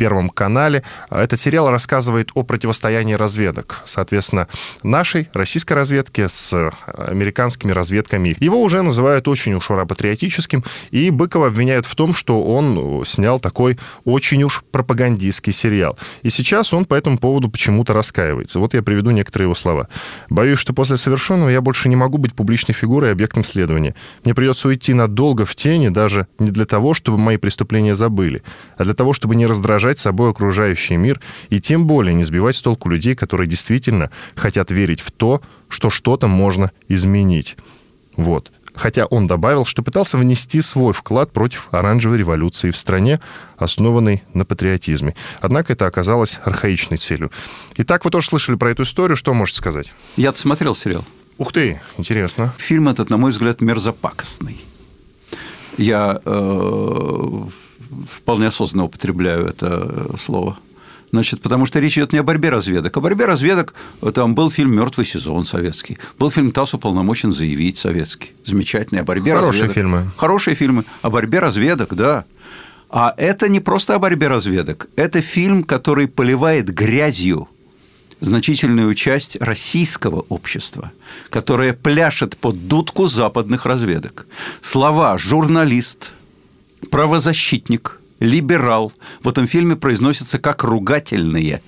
Первом 0.00 0.30
канале. 0.30 0.82
Этот 1.10 1.38
сериал 1.38 1.68
рассказывает 1.68 2.30
о 2.32 2.42
противостоянии 2.42 3.12
разведок, 3.12 3.82
соответственно, 3.84 4.48
нашей, 4.82 5.28
российской 5.34 5.74
разведки 5.74 6.26
с 6.26 6.70
американскими 6.86 7.70
разведками. 7.70 8.34
Его 8.40 8.62
уже 8.62 8.80
называют 8.80 9.28
очень 9.28 9.52
уж 9.52 9.66
патриотическим, 9.66 10.64
и 10.90 11.10
Быкова 11.10 11.48
обвиняют 11.48 11.84
в 11.84 11.94
том, 11.94 12.14
что 12.14 12.42
он 12.42 13.04
снял 13.04 13.40
такой 13.40 13.78
очень 14.06 14.42
уж 14.42 14.64
пропагандистский 14.70 15.52
сериал. 15.52 15.98
И 16.22 16.30
сейчас 16.30 16.72
он 16.72 16.86
по 16.86 16.94
этому 16.94 17.18
поводу 17.18 17.50
почему-то 17.50 17.92
раскаивается. 17.92 18.58
Вот 18.58 18.72
я 18.72 18.82
приведу 18.82 19.10
некоторые 19.10 19.48
его 19.48 19.54
слова. 19.54 19.86
«Боюсь, 20.30 20.58
что 20.58 20.72
после 20.72 20.96
совершенного 20.96 21.50
я 21.50 21.60
больше 21.60 21.90
не 21.90 21.96
могу 21.96 22.16
быть 22.16 22.32
публичной 22.32 22.74
фигурой 22.74 23.10
и 23.10 23.12
объектом 23.12 23.44
следования. 23.44 23.94
Мне 24.24 24.34
придется 24.34 24.68
уйти 24.68 24.94
надолго 24.94 25.44
в 25.44 25.54
тени, 25.54 25.90
даже 25.90 26.26
не 26.38 26.50
для 26.50 26.64
того, 26.64 26.94
чтобы 26.94 27.18
мои 27.18 27.36
преступления 27.36 27.94
забыли, 27.94 28.42
а 28.78 28.84
для 28.84 28.94
того, 28.94 29.12
чтобы 29.12 29.36
не 29.36 29.44
раздражать 29.44 29.89
собой 29.98 30.30
окружающий 30.30 30.96
мир 30.96 31.20
и 31.48 31.60
тем 31.60 31.86
более 31.86 32.14
не 32.14 32.24
сбивать 32.24 32.56
с 32.56 32.62
толку 32.62 32.88
людей, 32.88 33.14
которые 33.14 33.48
действительно 33.48 34.10
хотят 34.36 34.70
верить 34.70 35.00
в 35.00 35.10
то, 35.10 35.42
что 35.68 35.90
что-то 35.90 36.28
можно 36.28 36.70
изменить. 36.88 37.56
Вот. 38.16 38.52
Хотя 38.74 39.06
он 39.06 39.26
добавил, 39.26 39.64
что 39.64 39.82
пытался 39.82 40.16
внести 40.16 40.62
свой 40.62 40.92
вклад 40.92 41.32
против 41.32 41.68
оранжевой 41.70 42.18
революции 42.18 42.70
в 42.70 42.76
стране, 42.76 43.20
основанной 43.56 44.22
на 44.32 44.44
патриотизме. 44.44 45.16
Однако 45.40 45.72
это 45.72 45.86
оказалось 45.86 46.38
архаичной 46.44 46.98
целью. 46.98 47.30
Итак, 47.76 48.04
вы 48.04 48.10
тоже 48.10 48.28
слышали 48.28 48.56
про 48.56 48.70
эту 48.70 48.84
историю. 48.84 49.16
Что 49.16 49.34
можете 49.34 49.58
сказать? 49.58 49.92
Я 50.16 50.32
смотрел 50.34 50.74
сериал. 50.74 51.04
Ух 51.38 51.52
ты, 51.52 51.80
интересно. 51.96 52.54
Фильм 52.58 52.88
этот, 52.88 53.10
на 53.10 53.16
мой 53.16 53.32
взгляд, 53.32 53.60
мерзопакостный. 53.60 54.60
Я 55.76 56.20
э, 56.24 57.42
вполне 58.08 58.48
осознанно 58.48 58.84
употребляю 58.84 59.46
это 59.46 60.16
слово. 60.18 60.58
Значит, 61.12 61.42
потому 61.42 61.66
что 61.66 61.80
речь 61.80 61.98
идет 61.98 62.12
не 62.12 62.18
о 62.18 62.22
борьбе 62.22 62.50
разведок. 62.50 62.96
О 62.96 63.00
борьбе 63.00 63.24
разведок 63.24 63.74
там 64.14 64.34
был 64.36 64.48
фильм 64.48 64.76
Мертвый 64.76 65.04
сезон 65.04 65.44
советский. 65.44 65.98
Был 66.18 66.30
фильм 66.30 66.52
ТАСС 66.52 66.74
уполномочен 66.74 67.32
заявить 67.32 67.78
советский. 67.78 68.32
Замечательный. 68.44 69.00
О 69.00 69.04
борьбе 69.04 69.34
Хорошие 69.34 69.64
разведок. 69.64 69.74
фильмы. 69.74 70.10
Хорошие 70.16 70.54
фильмы. 70.54 70.84
О 71.02 71.10
борьбе 71.10 71.40
разведок, 71.40 71.94
да. 71.94 72.24
А 72.90 73.12
это 73.16 73.48
не 73.48 73.58
просто 73.58 73.96
о 73.96 73.98
борьбе 73.98 74.28
разведок. 74.28 74.88
Это 74.94 75.20
фильм, 75.20 75.64
который 75.64 76.06
поливает 76.06 76.72
грязью 76.72 77.48
значительную 78.20 78.94
часть 78.94 79.36
российского 79.40 80.24
общества, 80.28 80.92
которое 81.30 81.72
пляшет 81.72 82.36
под 82.36 82.68
дудку 82.68 83.08
западных 83.08 83.66
разведок. 83.66 84.26
Слова 84.60 85.18
«журналист», 85.18 86.12
«правозащитник», 86.90 88.00
«либерал» 88.20 88.92
в 89.22 89.28
этом 89.28 89.46
фильме 89.46 89.76
произносятся 89.76 90.38
как 90.38 90.64
ругательные 90.64 91.62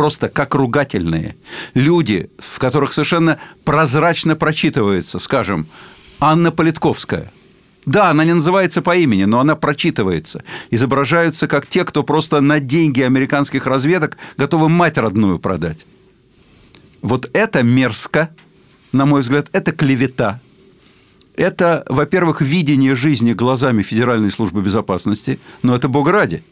просто 0.00 0.30
как 0.30 0.54
ругательные. 0.54 1.36
Люди, 1.74 2.30
в 2.38 2.58
которых 2.58 2.94
совершенно 2.94 3.38
прозрачно 3.66 4.34
прочитывается, 4.34 5.18
скажем, 5.18 5.66
Анна 6.20 6.50
Политковская. 6.50 7.30
Да, 7.84 8.08
она 8.08 8.24
не 8.24 8.32
называется 8.32 8.80
по 8.80 8.96
имени, 8.96 9.24
но 9.24 9.40
она 9.40 9.56
прочитывается. 9.56 10.42
Изображаются 10.70 11.46
как 11.48 11.66
те, 11.66 11.84
кто 11.84 12.02
просто 12.02 12.40
на 12.40 12.60
деньги 12.60 13.02
американских 13.02 13.66
разведок 13.66 14.16
готовы 14.38 14.70
мать 14.70 14.96
родную 14.96 15.38
продать. 15.38 15.84
Вот 17.02 17.28
это 17.34 17.62
мерзко, 17.62 18.30
на 18.92 19.04
мой 19.04 19.20
взгляд, 19.20 19.50
это 19.52 19.72
клевета. 19.72 20.40
Это, 21.40 21.84
во-первых, 21.88 22.42
видение 22.42 22.94
жизни 22.94 23.32
глазами 23.32 23.82
Федеральной 23.82 24.30
службы 24.30 24.60
безопасности, 24.60 25.40
но 25.62 25.74
это 25.74 25.88
бог 25.88 26.06
ради. 26.06 26.42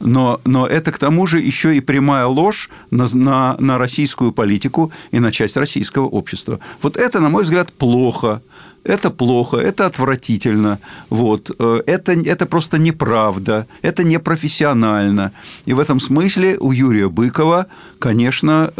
Но, 0.00 0.40
но 0.44 0.66
это 0.66 0.92
к 0.92 0.98
тому 0.98 1.26
же 1.26 1.40
еще 1.40 1.74
и 1.74 1.80
прямая 1.80 2.26
ложь 2.26 2.68
на, 2.90 3.06
на, 3.14 3.56
на 3.58 3.78
российскую 3.78 4.32
политику 4.32 4.92
и 5.10 5.18
на 5.20 5.32
часть 5.32 5.56
российского 5.56 6.06
общества. 6.06 6.60
Вот 6.82 6.96
это, 6.96 7.20
на 7.20 7.28
мой 7.28 7.44
взгляд, 7.44 7.72
плохо. 7.72 8.42
Это 8.84 9.10
плохо, 9.10 9.56
это 9.56 9.86
отвратительно, 9.86 10.78
вот. 11.10 11.50
это, 11.58 12.12
это 12.12 12.46
просто 12.46 12.78
неправда, 12.78 13.66
это 13.82 14.04
непрофессионально. 14.04 15.32
И 15.64 15.72
в 15.72 15.80
этом 15.80 15.98
смысле 15.98 16.56
у 16.60 16.70
Юрия 16.70 17.08
Быкова, 17.08 17.66
конечно, 17.98 18.72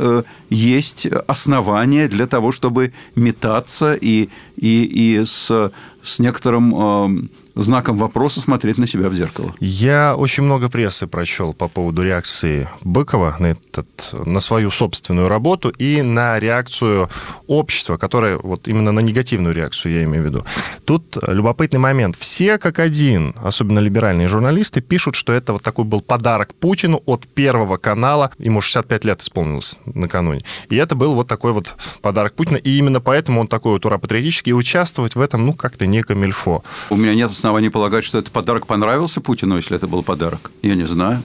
есть 0.49 1.09
основания 1.27 2.07
для 2.07 2.29
того, 2.29 2.53
чтобы 2.53 2.93
метаться 3.17 3.95
и, 3.95 4.29
и, 4.57 4.85
и 4.85 5.25
с, 5.25 5.73
с 6.05 6.19
некоторым 6.21 7.29
знаком 7.57 7.97
вопроса 7.97 8.41
смотреть 8.41 8.79
на 8.79 8.87
себя 8.87 9.09
в 9.09 9.15
зеркало. 9.15 9.53
Я 9.61 10.15
очень 10.17 10.43
много 10.43 10.69
прессы 10.69 11.07
прочел 11.07 11.55
по 11.55 11.69
поводу 11.69 12.03
реакции 12.03 12.69
Быкова 12.83 13.37
на, 13.39 13.47
этот, 13.47 14.15
на 14.27 14.41
свою 14.41 14.71
собственную 14.71 15.29
работу 15.29 15.71
и 15.71 16.03
на 16.03 16.39
реакцию 16.39 17.09
общества, 17.47 17.97
которое 17.97 18.37
вот 18.37 18.69
именно 18.69 18.93
на 18.93 19.01
негативную 19.01 19.55
реакцию 19.55 19.95
я 19.95 20.05
имею 20.05 20.23
в 20.23 20.27
виду. 20.27 20.45
Тут 20.85 21.17
любопытный 21.27 21.81
момент. 21.81 22.17
Все 22.19 22.59
как 22.59 22.79
один, 22.79 23.35
особенно 23.43 23.79
либеральные 23.79 24.29
журналисты, 24.29 24.81
пишут, 24.81 25.15
что 25.15 25.33
это 25.33 25.53
вот 25.55 25.63
такой 25.63 25.85
был 25.85 26.01
подарок 26.01 26.55
Путину 26.55 27.03
от 27.07 27.27
Первого 27.27 27.79
канала. 27.79 28.31
Ему 28.39 28.61
65 28.61 29.05
лет 29.05 29.23
исполнилось 29.23 29.79
накануне. 29.87 30.45
И 30.69 30.77
это 30.77 30.95
был 30.95 31.15
вот 31.15 31.27
такой 31.27 31.53
вот 31.53 31.75
подарок 32.03 32.35
Путина. 32.35 32.57
И 32.57 32.77
именно 32.77 33.01
поэтому 33.01 33.41
он 33.41 33.49
такой 33.49 33.73
вот 33.73 33.87
ура-патриотический. 33.87 34.51
И 34.51 34.53
участвовать 34.53 35.17
в 35.17 35.21
этом, 35.21 35.47
ну, 35.47 35.53
как-то 35.55 35.87
не 35.87 36.03
камильфо. 36.03 36.63
У 36.91 36.97
меня 36.97 37.15
нет 37.15 37.31
оснований 37.47 37.71
полагать, 37.71 38.03
что 38.03 38.19
этот 38.19 38.33
подарок 38.33 38.67
понравился 38.67 39.21
Путину, 39.21 39.55
если 39.55 39.77
это 39.77 39.87
был 39.87 40.03
подарок. 40.03 40.51
Я 40.63 40.75
не 40.75 40.83
знаю. 40.83 41.23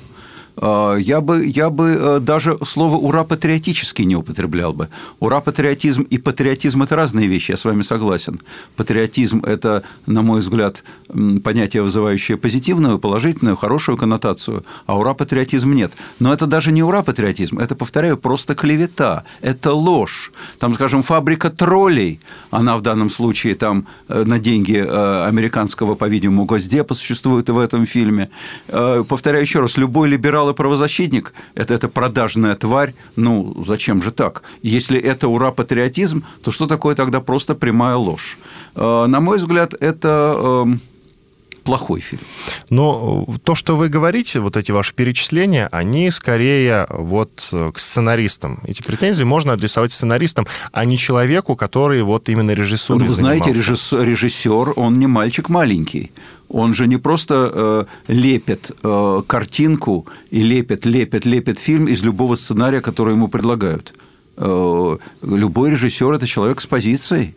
А, 0.58 0.95
я 0.95 1.22
бы, 1.22 1.45
я 1.45 1.70
бы 1.70 1.97
э, 1.99 2.20
даже 2.20 2.58
слово 2.66 2.97
«ура-патриотический» 2.97 4.06
не 4.06 4.16
употреблял 4.16 4.74
бы. 4.74 4.89
Ура-патриотизм 5.20 6.04
и 6.04 6.18
патриотизм– 6.18 6.84
это 6.84 6.95
разные 6.95 7.28
вещи, 7.28 7.52
я 7.52 7.58
с 7.58 7.66
вами 7.66 7.82
согласен. 7.84 8.39
Патриотизм– 8.76 9.43
это, 9.45 9.84
на 10.06 10.22
мой 10.22 10.41
взгляд, 10.41 10.84
понятие, 11.43 11.84
вызывающее 11.84 12.38
позитивную, 12.38 12.99
положительную, 12.99 13.56
хорошую 13.56 13.97
коннотацию, 13.97 14.64
а 14.86 14.97
ура-патриотизм 14.97 15.72
нет. 15.72 15.93
Но 16.20 16.34
это 16.34 16.45
даже 16.47 16.72
не 16.72 16.84
ура-патриотизм, 16.84 17.60
это, 17.60 17.76
повторяю, 17.76 18.18
просто 18.18 18.56
клевета, 18.56 19.24
это 19.41 19.74
ложь. 19.74 20.32
Там, 20.60 20.74
скажем, 20.74 21.02
фабрика 21.02 21.49
троллей, 21.49 22.20
она 22.52 22.78
в 22.78 22.82
данном 22.82 23.10
случае 23.10 23.56
там 23.56 23.88
э, 24.08 24.24
на 24.26 24.39
деньги 24.39 24.84
э, 24.86 25.26
американского, 25.28 25.95
по-видимому, 25.95 26.45
Госдепа 26.45 26.93
существует 26.93 27.49
и 27.49 27.52
в 27.52 27.58
этом 27.58 27.86
фильме. 27.86 28.30
Повторяю 28.68 29.43
еще 29.43 29.60
раз, 29.60 29.78
любой 29.78 30.10
либерал 30.10 30.41
либерал 30.42 30.50
и 30.50 30.54
правозащитник– 30.54 31.34
это, 31.56 31.74
это 31.74 31.88
продажная 31.88 32.56
тварь. 32.56 32.94
Ну, 33.16 33.54
зачем 33.66 34.02
же 34.02 34.12
так? 34.12 34.44
Если 34.64 35.00
это 35.00 35.28
ура-патриотизм, 35.28 36.24
то 36.44 36.52
что 36.52 36.68
такое 36.68 36.96
тогда 36.96 37.20
просто 37.20 37.56
прямая 37.56 37.96
ложь? 37.96 38.38
Э, 38.76 39.06
на 39.08 39.20
мой 39.20 39.38
взгляд, 39.38 39.74
это 39.80 40.64
эм, 40.66 40.80
плохой 41.64 42.01
фильм. 42.01 42.22
Но 42.70 43.26
то, 43.43 43.55
что 43.55 43.78
вы 43.78 43.89
говорите, 43.89 44.39
вот 44.39 44.57
эти 44.57 44.72
ваши 44.72 44.93
перечисления, 44.93 45.68
они 45.72 46.12
скорее 46.12 46.88
вот 46.89 47.49
э, 47.51 47.72
к 47.72 47.80
сценаристам. 47.80 48.59
Эти 48.66 48.82
претензии 48.82 49.24
можно 49.24 49.53
адресовать 49.53 49.91
сценаристам, 49.91 50.47
а 50.72 50.86
не 50.86 50.97
человеку, 50.97 51.55
который 51.55 52.01
вот 52.01 52.30
именно 52.30 52.51
режиссурой 52.51 53.01
ну, 53.01 53.07
Вы 53.07 53.14
знаете, 53.14 53.51
режиссер, 53.51 54.03
режиссер, 54.03 54.74
он 54.76 54.99
не 54.99 55.07
мальчик 55.07 55.49
маленький. 55.49 56.12
Он 56.49 56.74
же 56.74 56.88
не 56.88 56.97
просто 56.97 57.34
э, 57.53 57.86
лепит 58.07 58.72
э, 58.84 59.22
картинку 59.26 60.05
и 60.32 60.43
лепит, 60.43 60.86
лепит, 60.86 61.26
лепит 61.26 61.59
фильм 61.59 61.86
из 61.86 62.03
любого 62.03 62.36
сценария, 62.36 62.82
который 62.82 63.14
ему 63.14 63.30
предлагают. 63.30 63.93
Э, 64.38 64.97
любой 65.24 65.72
режиссер– 65.72 66.12
это 66.14 66.28
человек 66.28 66.59
с 66.59 66.68
позицией. 66.68 67.36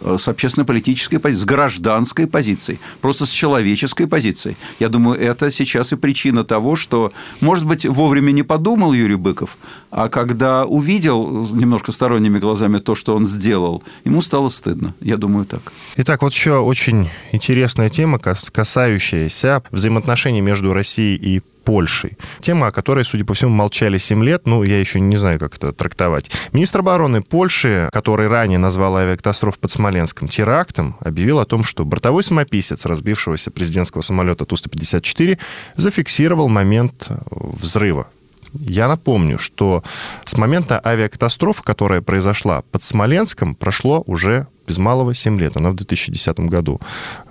Э, 0.00 0.16
с 0.18 0.28
общественно-политической 0.28 1.18
позицией, 1.18 1.42
с 1.42 1.44
гражданской 1.44 2.26
позицией, 2.26 2.78
просто 3.00 3.26
с 3.26 3.30
человеческой 3.30 4.06
позицией. 4.06 4.56
Я 4.78 4.88
думаю, 4.88 5.18
это 5.18 5.50
сейчас 5.50 5.92
и 5.92 5.96
причина 5.96 6.44
того, 6.44 6.76
что, 6.76 7.12
может 7.40 7.64
быть, 7.64 7.84
вовремя 7.84 8.30
не 8.30 8.42
подумал 8.42 8.92
Юрий 8.92 9.16
Быков, 9.16 9.58
а 9.90 10.08
когда 10.08 10.64
увидел 10.64 11.48
немножко 11.52 11.92
сторонними 11.92 12.38
глазами 12.38 12.78
то, 12.78 12.94
что 12.94 13.16
он 13.16 13.26
сделал, 13.26 13.82
ему 14.04 14.22
стало 14.22 14.48
стыдно. 14.50 14.94
Я 15.00 15.16
думаю, 15.16 15.46
так. 15.46 15.72
Итак, 15.96 16.22
вот 16.22 16.32
еще 16.32 16.58
очень 16.58 17.10
интересная 17.32 17.90
тема, 17.90 18.18
касающаяся 18.18 19.62
взаимоотношений 19.70 20.40
между 20.40 20.72
Россией 20.74 21.16
и 21.16 21.42
Польшей. 21.68 22.16
Тема, 22.40 22.68
о 22.68 22.72
которой, 22.72 23.04
судя 23.04 23.26
по 23.26 23.34
всему, 23.34 23.50
молчали 23.50 23.98
7 23.98 24.24
лет, 24.24 24.46
ну, 24.46 24.62
я 24.62 24.80
еще 24.80 25.00
не 25.00 25.18
знаю, 25.18 25.38
как 25.38 25.56
это 25.56 25.70
трактовать. 25.72 26.30
Министр 26.52 26.78
обороны 26.78 27.20
Польши, 27.20 27.90
который 27.92 28.26
ранее 28.26 28.58
назвал 28.58 28.96
авиакатастрофу 28.96 29.58
под 29.60 29.70
Смоленском 29.70 30.28
терактом, 30.28 30.96
объявил 31.00 31.40
о 31.40 31.44
том, 31.44 31.64
что 31.64 31.84
бортовой 31.84 32.22
самописец 32.22 32.86
разбившегося 32.86 33.50
президентского 33.50 34.00
самолета 34.00 34.46
Ту-154 34.46 35.38
зафиксировал 35.76 36.48
момент 36.48 37.08
взрыва 37.30 38.06
я 38.54 38.88
напомню, 38.88 39.38
что 39.38 39.84
с 40.24 40.34
момента 40.38 40.80
авиакатастрофы, 40.82 41.62
которая 41.62 42.00
произошла 42.00 42.62
под 42.72 42.82
Смоленском, 42.82 43.54
прошло 43.54 44.02
уже 44.06 44.46
без 44.68 44.78
малого 44.78 45.14
7 45.14 45.38
лет. 45.40 45.56
Она 45.56 45.70
в 45.70 45.74
2010 45.74 46.50
году, 46.50 46.80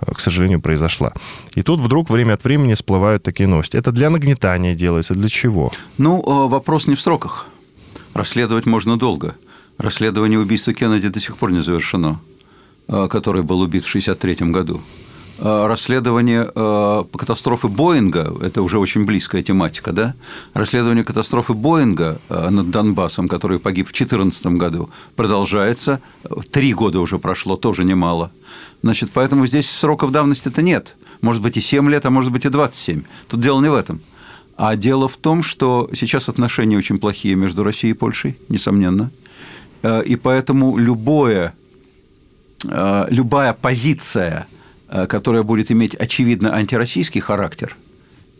э, 0.00 0.14
к 0.14 0.20
сожалению, 0.20 0.60
произошла. 0.60 1.12
И 1.56 1.62
тут 1.62 1.80
вдруг 1.80 2.10
время 2.10 2.34
от 2.34 2.44
времени 2.44 2.74
всплывают 2.74 3.22
такие 3.22 3.48
новости. 3.48 3.78
Это 3.78 3.92
для 3.92 4.10
нагнетания 4.10 4.74
делается, 4.74 5.14
для 5.14 5.28
чего? 5.28 5.70
Ну, 5.98 6.20
э, 6.20 6.48
вопрос 6.48 6.88
не 6.88 6.94
в 6.94 7.00
сроках. 7.00 7.46
Расследовать 8.14 8.66
можно 8.66 8.96
долго. 8.96 9.34
Расследование 9.78 10.38
убийства 10.38 10.72
Кеннеди 10.72 11.08
до 11.08 11.20
сих 11.20 11.36
пор 11.36 11.52
не 11.52 11.62
завершено, 11.62 12.18
э, 12.88 13.06
который 13.08 13.42
был 13.42 13.60
убит 13.60 13.84
в 13.84 13.88
1963 13.88 14.52
году. 14.52 14.80
Э, 15.40 15.66
расследование 15.68 16.50
э, 16.52 17.04
катастрофы 17.16 17.68
Боинга, 17.68 18.34
это 18.42 18.60
уже 18.60 18.80
очень 18.80 19.04
близкая 19.04 19.40
тематика, 19.40 19.92
да? 19.92 20.14
Расследование 20.52 21.04
катастрофы 21.04 21.54
Боинга 21.54 22.20
э, 22.28 22.50
над 22.50 22.70
Донбассом, 22.70 23.28
который 23.28 23.60
погиб 23.60 23.86
в 23.86 23.92
2014 23.92 24.46
году, 24.58 24.90
продолжается. 25.14 26.00
Три 26.50 26.74
года 26.74 26.98
уже 26.98 27.20
прошло, 27.20 27.56
тоже 27.56 27.84
немало. 27.84 28.32
Значит, 28.82 29.10
поэтому 29.14 29.46
здесь 29.46 29.70
сроков 29.70 30.10
давности-то 30.10 30.60
нет. 30.60 30.96
Может 31.20 31.40
быть 31.40 31.56
и 31.56 31.60
7 31.60 31.88
лет, 31.88 32.04
а 32.04 32.10
может 32.10 32.32
быть 32.32 32.44
и 32.44 32.48
27. 32.48 33.04
Тут 33.28 33.40
дело 33.40 33.60
не 33.60 33.70
в 33.70 33.74
этом. 33.74 34.00
А 34.56 34.74
дело 34.74 35.06
в 35.06 35.16
том, 35.18 35.44
что 35.44 35.88
сейчас 35.94 36.28
отношения 36.28 36.76
очень 36.76 36.98
плохие 36.98 37.36
между 37.36 37.62
Россией 37.62 37.92
и 37.92 37.96
Польшей, 37.96 38.36
несомненно. 38.48 39.12
И 40.04 40.16
поэтому 40.16 40.76
любое, 40.76 41.54
любая 42.64 43.52
позиция– 43.52 44.48
которая 45.08 45.42
будет 45.42 45.70
иметь 45.70 45.94
очевидно 45.94 46.54
антироссийский 46.54 47.20
характер, 47.20 47.76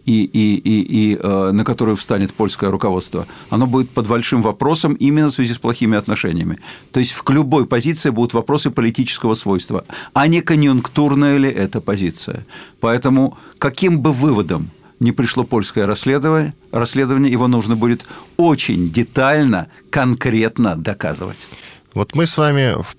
и, 0.08 0.24
и, 0.24 0.56
и, 0.56 1.12
и 1.12 1.18
э, 1.22 1.50
на 1.52 1.64
которую 1.64 1.94
встанет 1.96 2.32
польское 2.32 2.70
руководство, 2.70 3.26
оно 3.50 3.66
будет 3.66 3.90
под 3.90 4.06
большим 4.06 4.40
вопросом 4.40 4.94
именно 4.94 5.28
в 5.28 5.34
связи 5.34 5.52
с 5.52 5.58
плохими 5.58 5.98
отношениями. 5.98 6.58
То 6.92 7.00
есть 7.00 7.12
в 7.12 7.30
любой 7.30 7.66
позиции 7.66 8.08
будут 8.10 8.32
вопросы 8.32 8.70
политического 8.70 9.34
свойства, 9.34 9.84
а 10.14 10.26
не 10.26 10.40
конъюнктурная 10.40 11.36
ли 11.36 11.50
эта 11.50 11.82
позиция. 11.82 12.46
Поэтому 12.80 13.36
каким 13.58 14.00
бы 14.00 14.12
выводом 14.12 14.70
не 14.98 15.12
пришло 15.12 15.44
польское 15.44 15.86
расследование, 15.86 16.54
расследование, 16.72 17.30
его 17.30 17.46
нужно 17.46 17.76
будет 17.76 18.06
очень 18.38 18.90
детально, 18.90 19.66
конкретно 19.90 20.74
доказывать. 20.74 21.48
Вот 21.92 22.14
мы 22.14 22.26
с 22.26 22.38
вами 22.38 22.82
в 22.82 22.96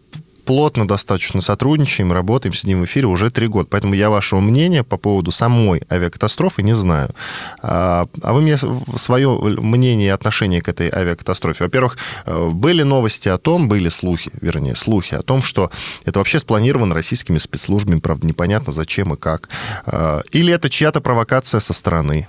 плотно 0.49 0.87
достаточно 0.87 1.41
сотрудничаем, 1.41 2.11
работаем, 2.11 2.55
сидим 2.55 2.81
в 2.81 2.85
эфире 2.85 3.05
уже 3.05 3.29
три 3.29 3.45
года. 3.45 3.67
Поэтому 3.69 3.93
я 3.93 4.09
вашего 4.09 4.39
мнения 4.39 4.83
по 4.83 4.97
поводу 4.97 5.29
самой 5.29 5.83
авиакатастрофы 5.91 6.63
не 6.63 6.73
знаю. 6.73 7.13
А, 7.61 8.07
а 8.23 8.33
вы 8.33 8.41
мне 8.41 8.57
свое 8.57 9.29
мнение 9.29 10.07
и 10.07 10.09
отношение 10.09 10.63
к 10.63 10.67
этой 10.67 10.89
авиакатастрофе. 10.89 11.65
Во-первых, 11.65 11.99
э, 12.25 12.49
были 12.49 12.81
новости 12.81 13.29
о 13.29 13.37
том, 13.37 13.67
были 13.67 13.89
слухи, 13.89 14.31
вернее, 14.41 14.75
слухи 14.75 15.13
о 15.13 15.21
том, 15.21 15.43
что 15.43 15.69
это 16.03 16.17
вообще 16.17 16.39
спланировано 16.39 16.95
российскими 16.95 17.37
спецслужбами, 17.37 17.99
правда, 17.99 18.25
непонятно 18.25 18.73
зачем 18.73 19.13
и 19.13 19.17
как. 19.17 19.49
А, 19.85 20.23
или 20.31 20.51
это 20.51 20.67
чья-то 20.67 20.99
провокация 20.99 21.59
со 21.59 21.73
стороны? 21.73 22.27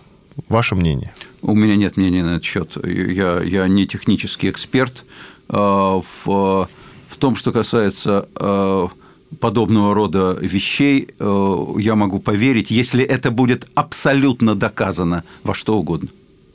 Ваше 0.50 0.74
мнение? 0.74 1.14
У 1.40 1.54
меня 1.54 1.74
нет 1.74 1.96
мнения 1.96 2.22
на 2.22 2.32
этот 2.32 2.44
счет. 2.44 2.76
Я, 2.84 3.40
я 3.40 3.66
не 3.66 3.86
технический 3.86 4.50
эксперт. 4.50 5.06
А, 5.48 6.02
в 6.24 6.68
том, 7.20 7.36
что 7.36 7.52
касается 7.52 8.28
э, 8.34 8.88
подобного 9.38 9.94
рода 9.94 10.36
вещей, 10.40 11.08
э, 11.18 11.64
я 11.78 11.94
могу 11.94 12.18
поверить, 12.18 12.70
если 12.70 13.04
это 13.04 13.30
будет 13.30 13.68
абсолютно 13.74 14.56
доказано 14.56 15.22
во 15.44 15.54
что 15.54 15.78
угодно. 15.78 16.08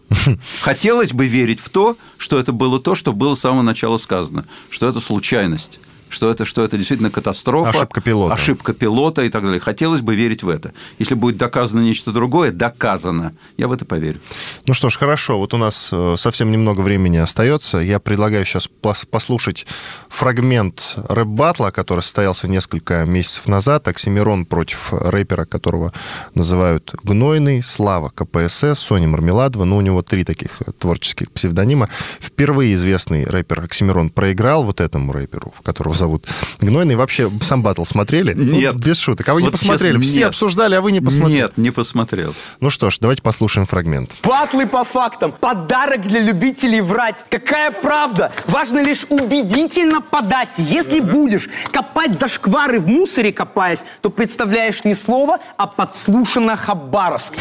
Хотелось 0.62 1.14
бы 1.14 1.28
верить 1.28 1.60
в 1.60 1.70
то, 1.70 1.96
что 2.18 2.38
это 2.38 2.52
было 2.52 2.82
то, 2.82 2.96
что 2.96 3.14
было 3.14 3.36
с 3.36 3.40
самого 3.40 3.62
начала 3.62 3.98
сказано, 3.98 4.46
что 4.70 4.90
это 4.90 5.00
случайность 5.00 5.80
что 6.10 6.30
это, 6.30 6.46
что 6.46 6.64
это 6.64 6.78
действительно 6.78 7.10
катастрофа, 7.10 7.70
ошибка 7.70 8.02
пилота. 8.02 8.34
ошибка 8.34 8.74
пилота 8.74 9.24
и 9.24 9.30
так 9.30 9.44
далее. 9.44 9.60
Хотелось 9.60 10.02
бы 10.02 10.16
верить 10.16 10.44
в 10.44 10.50
это. 10.50 10.74
Если 11.00 11.16
будет 11.16 11.38
доказано 11.38 11.82
нечто 11.82 12.12
другое, 12.12 12.52
доказано, 12.52 13.34
я 13.58 13.68
в 13.68 13.72
это 13.72 13.86
поверю. 13.86 14.20
Ну 14.66 14.74
что 14.74 14.90
ж, 14.90 14.98
хорошо. 14.98 15.40
Вот 15.40 15.54
у 15.54 15.58
нас 15.58 15.90
э, 15.92 16.16
совсем 16.18 16.52
немного 16.52 16.82
времени 16.82 17.18
остается. 17.18 17.80
Я 17.80 18.00
предлагаю 18.00 18.46
сейчас 18.46 18.70
послушать 19.10 19.66
фрагмент 20.10 20.96
рэп-батла, 21.10 21.72
который 21.72 22.02
состоялся 22.02 22.48
несколько 22.48 23.06
месяцев 23.06 23.48
назад. 23.48 23.88
Оксимирон 23.88 24.46
против 24.46 24.94
рэпера, 24.94 25.46
которого 25.46 25.94
называют 26.34 26.94
Гнойный, 27.04 27.64
Слава 27.64 28.12
КПСС, 28.14 28.80
Соня 28.80 29.08
Мармеладова. 29.08 29.66
Ну, 29.66 29.78
у 29.78 29.82
него 29.82 30.02
три 30.02 30.24
таких 30.24 30.62
творческих 30.80 31.32
псевдонима. 31.32 31.90
Впервые 32.20 32.76
известный 32.76 33.26
рэпер 33.26 33.62
Оксимирон 33.62 34.10
проиграл 34.10 34.64
вот 34.64 34.82
этому 34.82 35.12
рэперу, 35.12 35.54
которого 35.64 35.95
зовут 35.96 36.28
Гнойный. 36.60 36.96
Вообще 36.96 37.30
сам 37.42 37.62
батл 37.62 37.84
смотрели? 37.84 38.34
Ну, 38.34 38.44
нет. 38.44 38.74
Ну, 38.74 38.80
без 38.80 38.98
шуток. 39.00 39.28
А 39.30 39.34
вы 39.34 39.42
вот 39.42 39.48
не 39.48 39.52
посмотрели? 39.52 39.94
Честно, 39.94 40.10
Все 40.12 40.20
нет. 40.20 40.30
обсуждали, 40.30 40.76
а 40.76 40.82
вы 40.82 40.92
не 40.92 41.02
посмотрели? 41.02 41.42
Нет, 41.42 41.58
не 41.58 41.72
посмотрел. 41.72 42.34
Ну 42.60 42.70
что 42.70 42.90
ж, 42.90 42.98
давайте 43.00 43.22
послушаем 43.22 43.66
фрагмент. 43.68 44.12
Батлы 44.24 44.68
по 44.68 44.84
фактам. 44.84 45.32
Подарок 45.32 46.02
для 46.04 46.20
любителей 46.22 46.82
врать. 46.82 47.26
Какая 47.30 47.72
правда? 47.72 48.32
Важно 48.48 48.84
лишь 48.84 49.06
убедительно 49.10 50.02
подать. 50.02 50.56
Если 50.58 51.00
будешь 51.00 51.50
копать 51.72 52.18
за 52.18 52.28
шквары 52.28 52.80
в 52.80 52.88
мусоре 52.88 53.32
копаясь, 53.32 53.84
то 54.02 54.10
представляешь 54.10 54.84
не 54.84 54.96
слово, 54.96 55.40
а 55.58 55.68
подслушано 55.68 56.56
Хабаровск. 56.56 57.34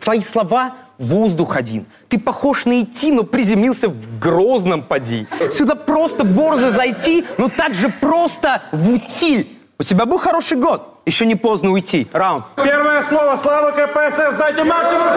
Твои 0.00 0.20
слова 0.22 0.74
воздух 1.00 1.56
один. 1.56 1.86
Ты 2.08 2.18
похож 2.18 2.66
на 2.66 2.82
идти, 2.82 3.10
но 3.10 3.24
приземлился 3.24 3.88
в 3.88 4.18
грозном 4.20 4.82
поди. 4.82 5.26
Сюда 5.50 5.74
просто 5.74 6.24
борзо 6.24 6.70
зайти, 6.70 7.24
но 7.38 7.48
так 7.48 7.74
же 7.74 7.88
просто 7.88 8.62
в 8.70 8.90
утиль. 8.90 9.48
У 9.78 9.82
тебя 9.82 10.04
был 10.04 10.18
хороший 10.18 10.58
год. 10.58 11.00
Еще 11.06 11.24
не 11.24 11.34
поздно 11.34 11.70
уйти. 11.70 12.06
Раунд. 12.12 12.44
Первое 12.62 13.02
слово 13.02 13.36
Слава 13.36 13.70
КПСС. 13.72 14.36
Дайте 14.36 14.62
максимум. 14.64 15.08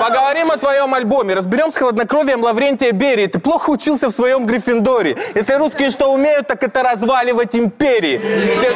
Поговорим 0.00 0.50
о 0.50 0.56
твоем 0.56 0.94
альбоме. 0.94 1.34
Разберем 1.34 1.72
с 1.72 1.76
хладнокровием 1.76 2.42
Лаврентия 2.42 2.92
Берии. 2.92 3.26
Ты 3.26 3.40
плохо 3.40 3.70
учился 3.70 4.08
в 4.08 4.12
своем 4.12 4.46
Гриффиндоре. 4.46 5.16
Если 5.34 5.54
русские 5.54 5.90
что 5.90 6.12
умеют, 6.12 6.46
так 6.46 6.62
это 6.62 6.82
разваливать 6.82 7.56
империи. 7.56 8.20
Все... 8.52 8.72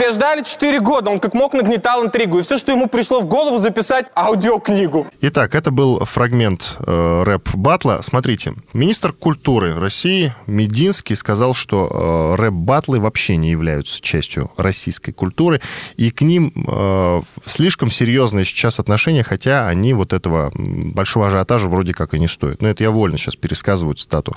Все 0.00 0.12
ждали 0.12 0.42
4 0.42 0.80
года, 0.80 1.10
он 1.10 1.20
как 1.20 1.34
мог 1.34 1.52
нагнетал 1.52 2.02
интригу. 2.02 2.38
И 2.38 2.42
все, 2.42 2.56
что 2.56 2.72
ему 2.72 2.86
пришло 2.86 3.20
в 3.20 3.26
голову, 3.26 3.58
записать 3.58 4.06
аудиокнигу. 4.16 5.06
Итак, 5.20 5.54
это 5.54 5.70
был 5.70 6.02
фрагмент 6.06 6.78
э, 6.86 7.22
рэп-батла. 7.22 8.00
Смотрите, 8.00 8.54
министр 8.72 9.12
культуры 9.12 9.78
России 9.78 10.32
Мединский 10.46 11.14
сказал, 11.16 11.52
что 11.52 12.32
э, 12.32 12.42
рэп-батлы 12.42 12.98
вообще 12.98 13.36
не 13.36 13.50
являются 13.50 14.00
частью 14.00 14.50
российской 14.56 15.12
культуры, 15.12 15.60
и 15.98 16.10
к 16.10 16.22
ним 16.22 16.50
э, 16.66 17.20
слишком 17.44 17.90
серьезное 17.90 18.46
сейчас 18.46 18.80
отношение, 18.80 19.22
хотя 19.22 19.68
они 19.68 19.92
вот 19.92 20.14
этого 20.14 20.50
большого 20.56 21.26
ажиотажа 21.26 21.68
вроде 21.68 21.92
как 21.92 22.14
и 22.14 22.18
не 22.18 22.26
стоят. 22.26 22.62
Но 22.62 22.68
это 22.68 22.82
я 22.82 22.90
вольно 22.90 23.18
сейчас 23.18 23.36
пересказываю 23.36 23.96
цитату 23.96 24.34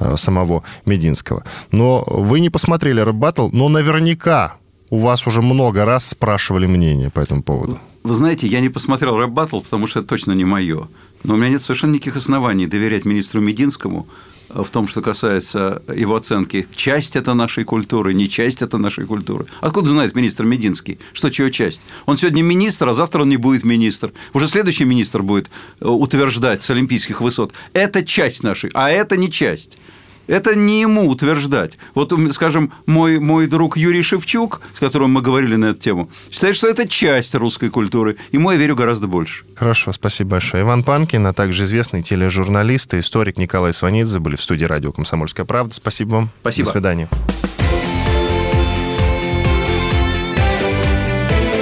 э, 0.00 0.16
самого 0.16 0.64
Мединского. 0.86 1.44
Но 1.70 2.02
вы 2.04 2.40
не 2.40 2.50
посмотрели 2.50 3.00
рэп-баттл, 3.00 3.50
но 3.52 3.68
наверняка 3.68 4.56
у 4.90 4.98
вас 4.98 5.26
уже 5.26 5.42
много 5.42 5.84
раз 5.84 6.08
спрашивали 6.08 6.66
мнение 6.66 7.10
по 7.10 7.20
этому 7.20 7.42
поводу. 7.42 7.78
Вы 8.02 8.14
знаете, 8.14 8.46
я 8.46 8.60
не 8.60 8.68
посмотрел 8.68 9.16
рэп 9.16 9.30
батл, 9.30 9.60
потому 9.60 9.86
что 9.86 10.00
это 10.00 10.08
точно 10.08 10.32
не 10.32 10.44
мое. 10.44 10.88
Но 11.22 11.34
у 11.34 11.36
меня 11.36 11.48
нет 11.48 11.62
совершенно 11.62 11.92
никаких 11.92 12.16
оснований 12.16 12.66
доверять 12.66 13.04
министру 13.04 13.40
Мединскому 13.40 14.06
в 14.50 14.68
том, 14.70 14.86
что 14.86 15.00
касается 15.00 15.82
его 15.94 16.14
оценки. 16.14 16.66
Часть 16.74 17.16
это 17.16 17.34
нашей 17.34 17.64
культуры, 17.64 18.14
не 18.14 18.28
часть 18.28 18.62
это 18.62 18.78
нашей 18.78 19.06
культуры. 19.06 19.46
Откуда 19.60 19.90
знает 19.90 20.14
министр 20.14 20.44
Мединский, 20.44 20.98
что 21.12 21.30
чего 21.30 21.48
часть? 21.48 21.80
Он 22.06 22.16
сегодня 22.16 22.42
министр, 22.42 22.90
а 22.90 22.94
завтра 22.94 23.22
он 23.22 23.30
не 23.30 23.36
будет 23.36 23.64
министр. 23.64 24.12
Уже 24.32 24.46
следующий 24.46 24.84
министр 24.84 25.22
будет 25.22 25.50
э, 25.80 25.88
утверждать 25.88 26.62
с 26.62 26.70
олимпийских 26.70 27.20
высот. 27.20 27.52
Это 27.72 28.04
часть 28.04 28.42
нашей, 28.42 28.70
а 28.74 28.90
это 28.90 29.16
не 29.16 29.30
часть. 29.30 29.78
Это 30.26 30.54
не 30.54 30.80
ему 30.80 31.08
утверждать. 31.08 31.78
Вот, 31.94 32.12
скажем, 32.32 32.72
мой, 32.86 33.18
мой 33.18 33.46
друг 33.46 33.76
Юрий 33.76 34.02
Шевчук, 34.02 34.60
с 34.72 34.80
которым 34.80 35.12
мы 35.12 35.20
говорили 35.20 35.56
на 35.56 35.66
эту 35.66 35.80
тему, 35.80 36.10
считает, 36.30 36.56
что 36.56 36.68
это 36.68 36.88
часть 36.88 37.34
русской 37.34 37.70
культуры. 37.70 38.16
Ему 38.32 38.50
я 38.50 38.56
верю 38.56 38.76
гораздо 38.76 39.06
больше. 39.06 39.44
Хорошо, 39.54 39.92
спасибо 39.92 40.30
большое. 40.30 40.62
Иван 40.62 40.82
Панкин, 40.82 41.26
а 41.26 41.32
также 41.32 41.64
известный 41.64 42.02
тележурналист 42.02 42.94
и 42.94 43.00
историк 43.00 43.36
Николай 43.38 43.72
Сванидзе 43.72 44.18
были 44.18 44.36
в 44.36 44.42
студии 44.42 44.64
радио 44.64 44.92
«Комсомольская 44.92 45.44
правда». 45.44 45.74
Спасибо 45.74 46.10
вам. 46.14 46.30
Спасибо. 46.40 46.66
До 46.66 46.72
свидания. 46.72 47.08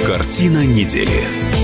Картина 0.05 0.65
недели. 0.65 1.62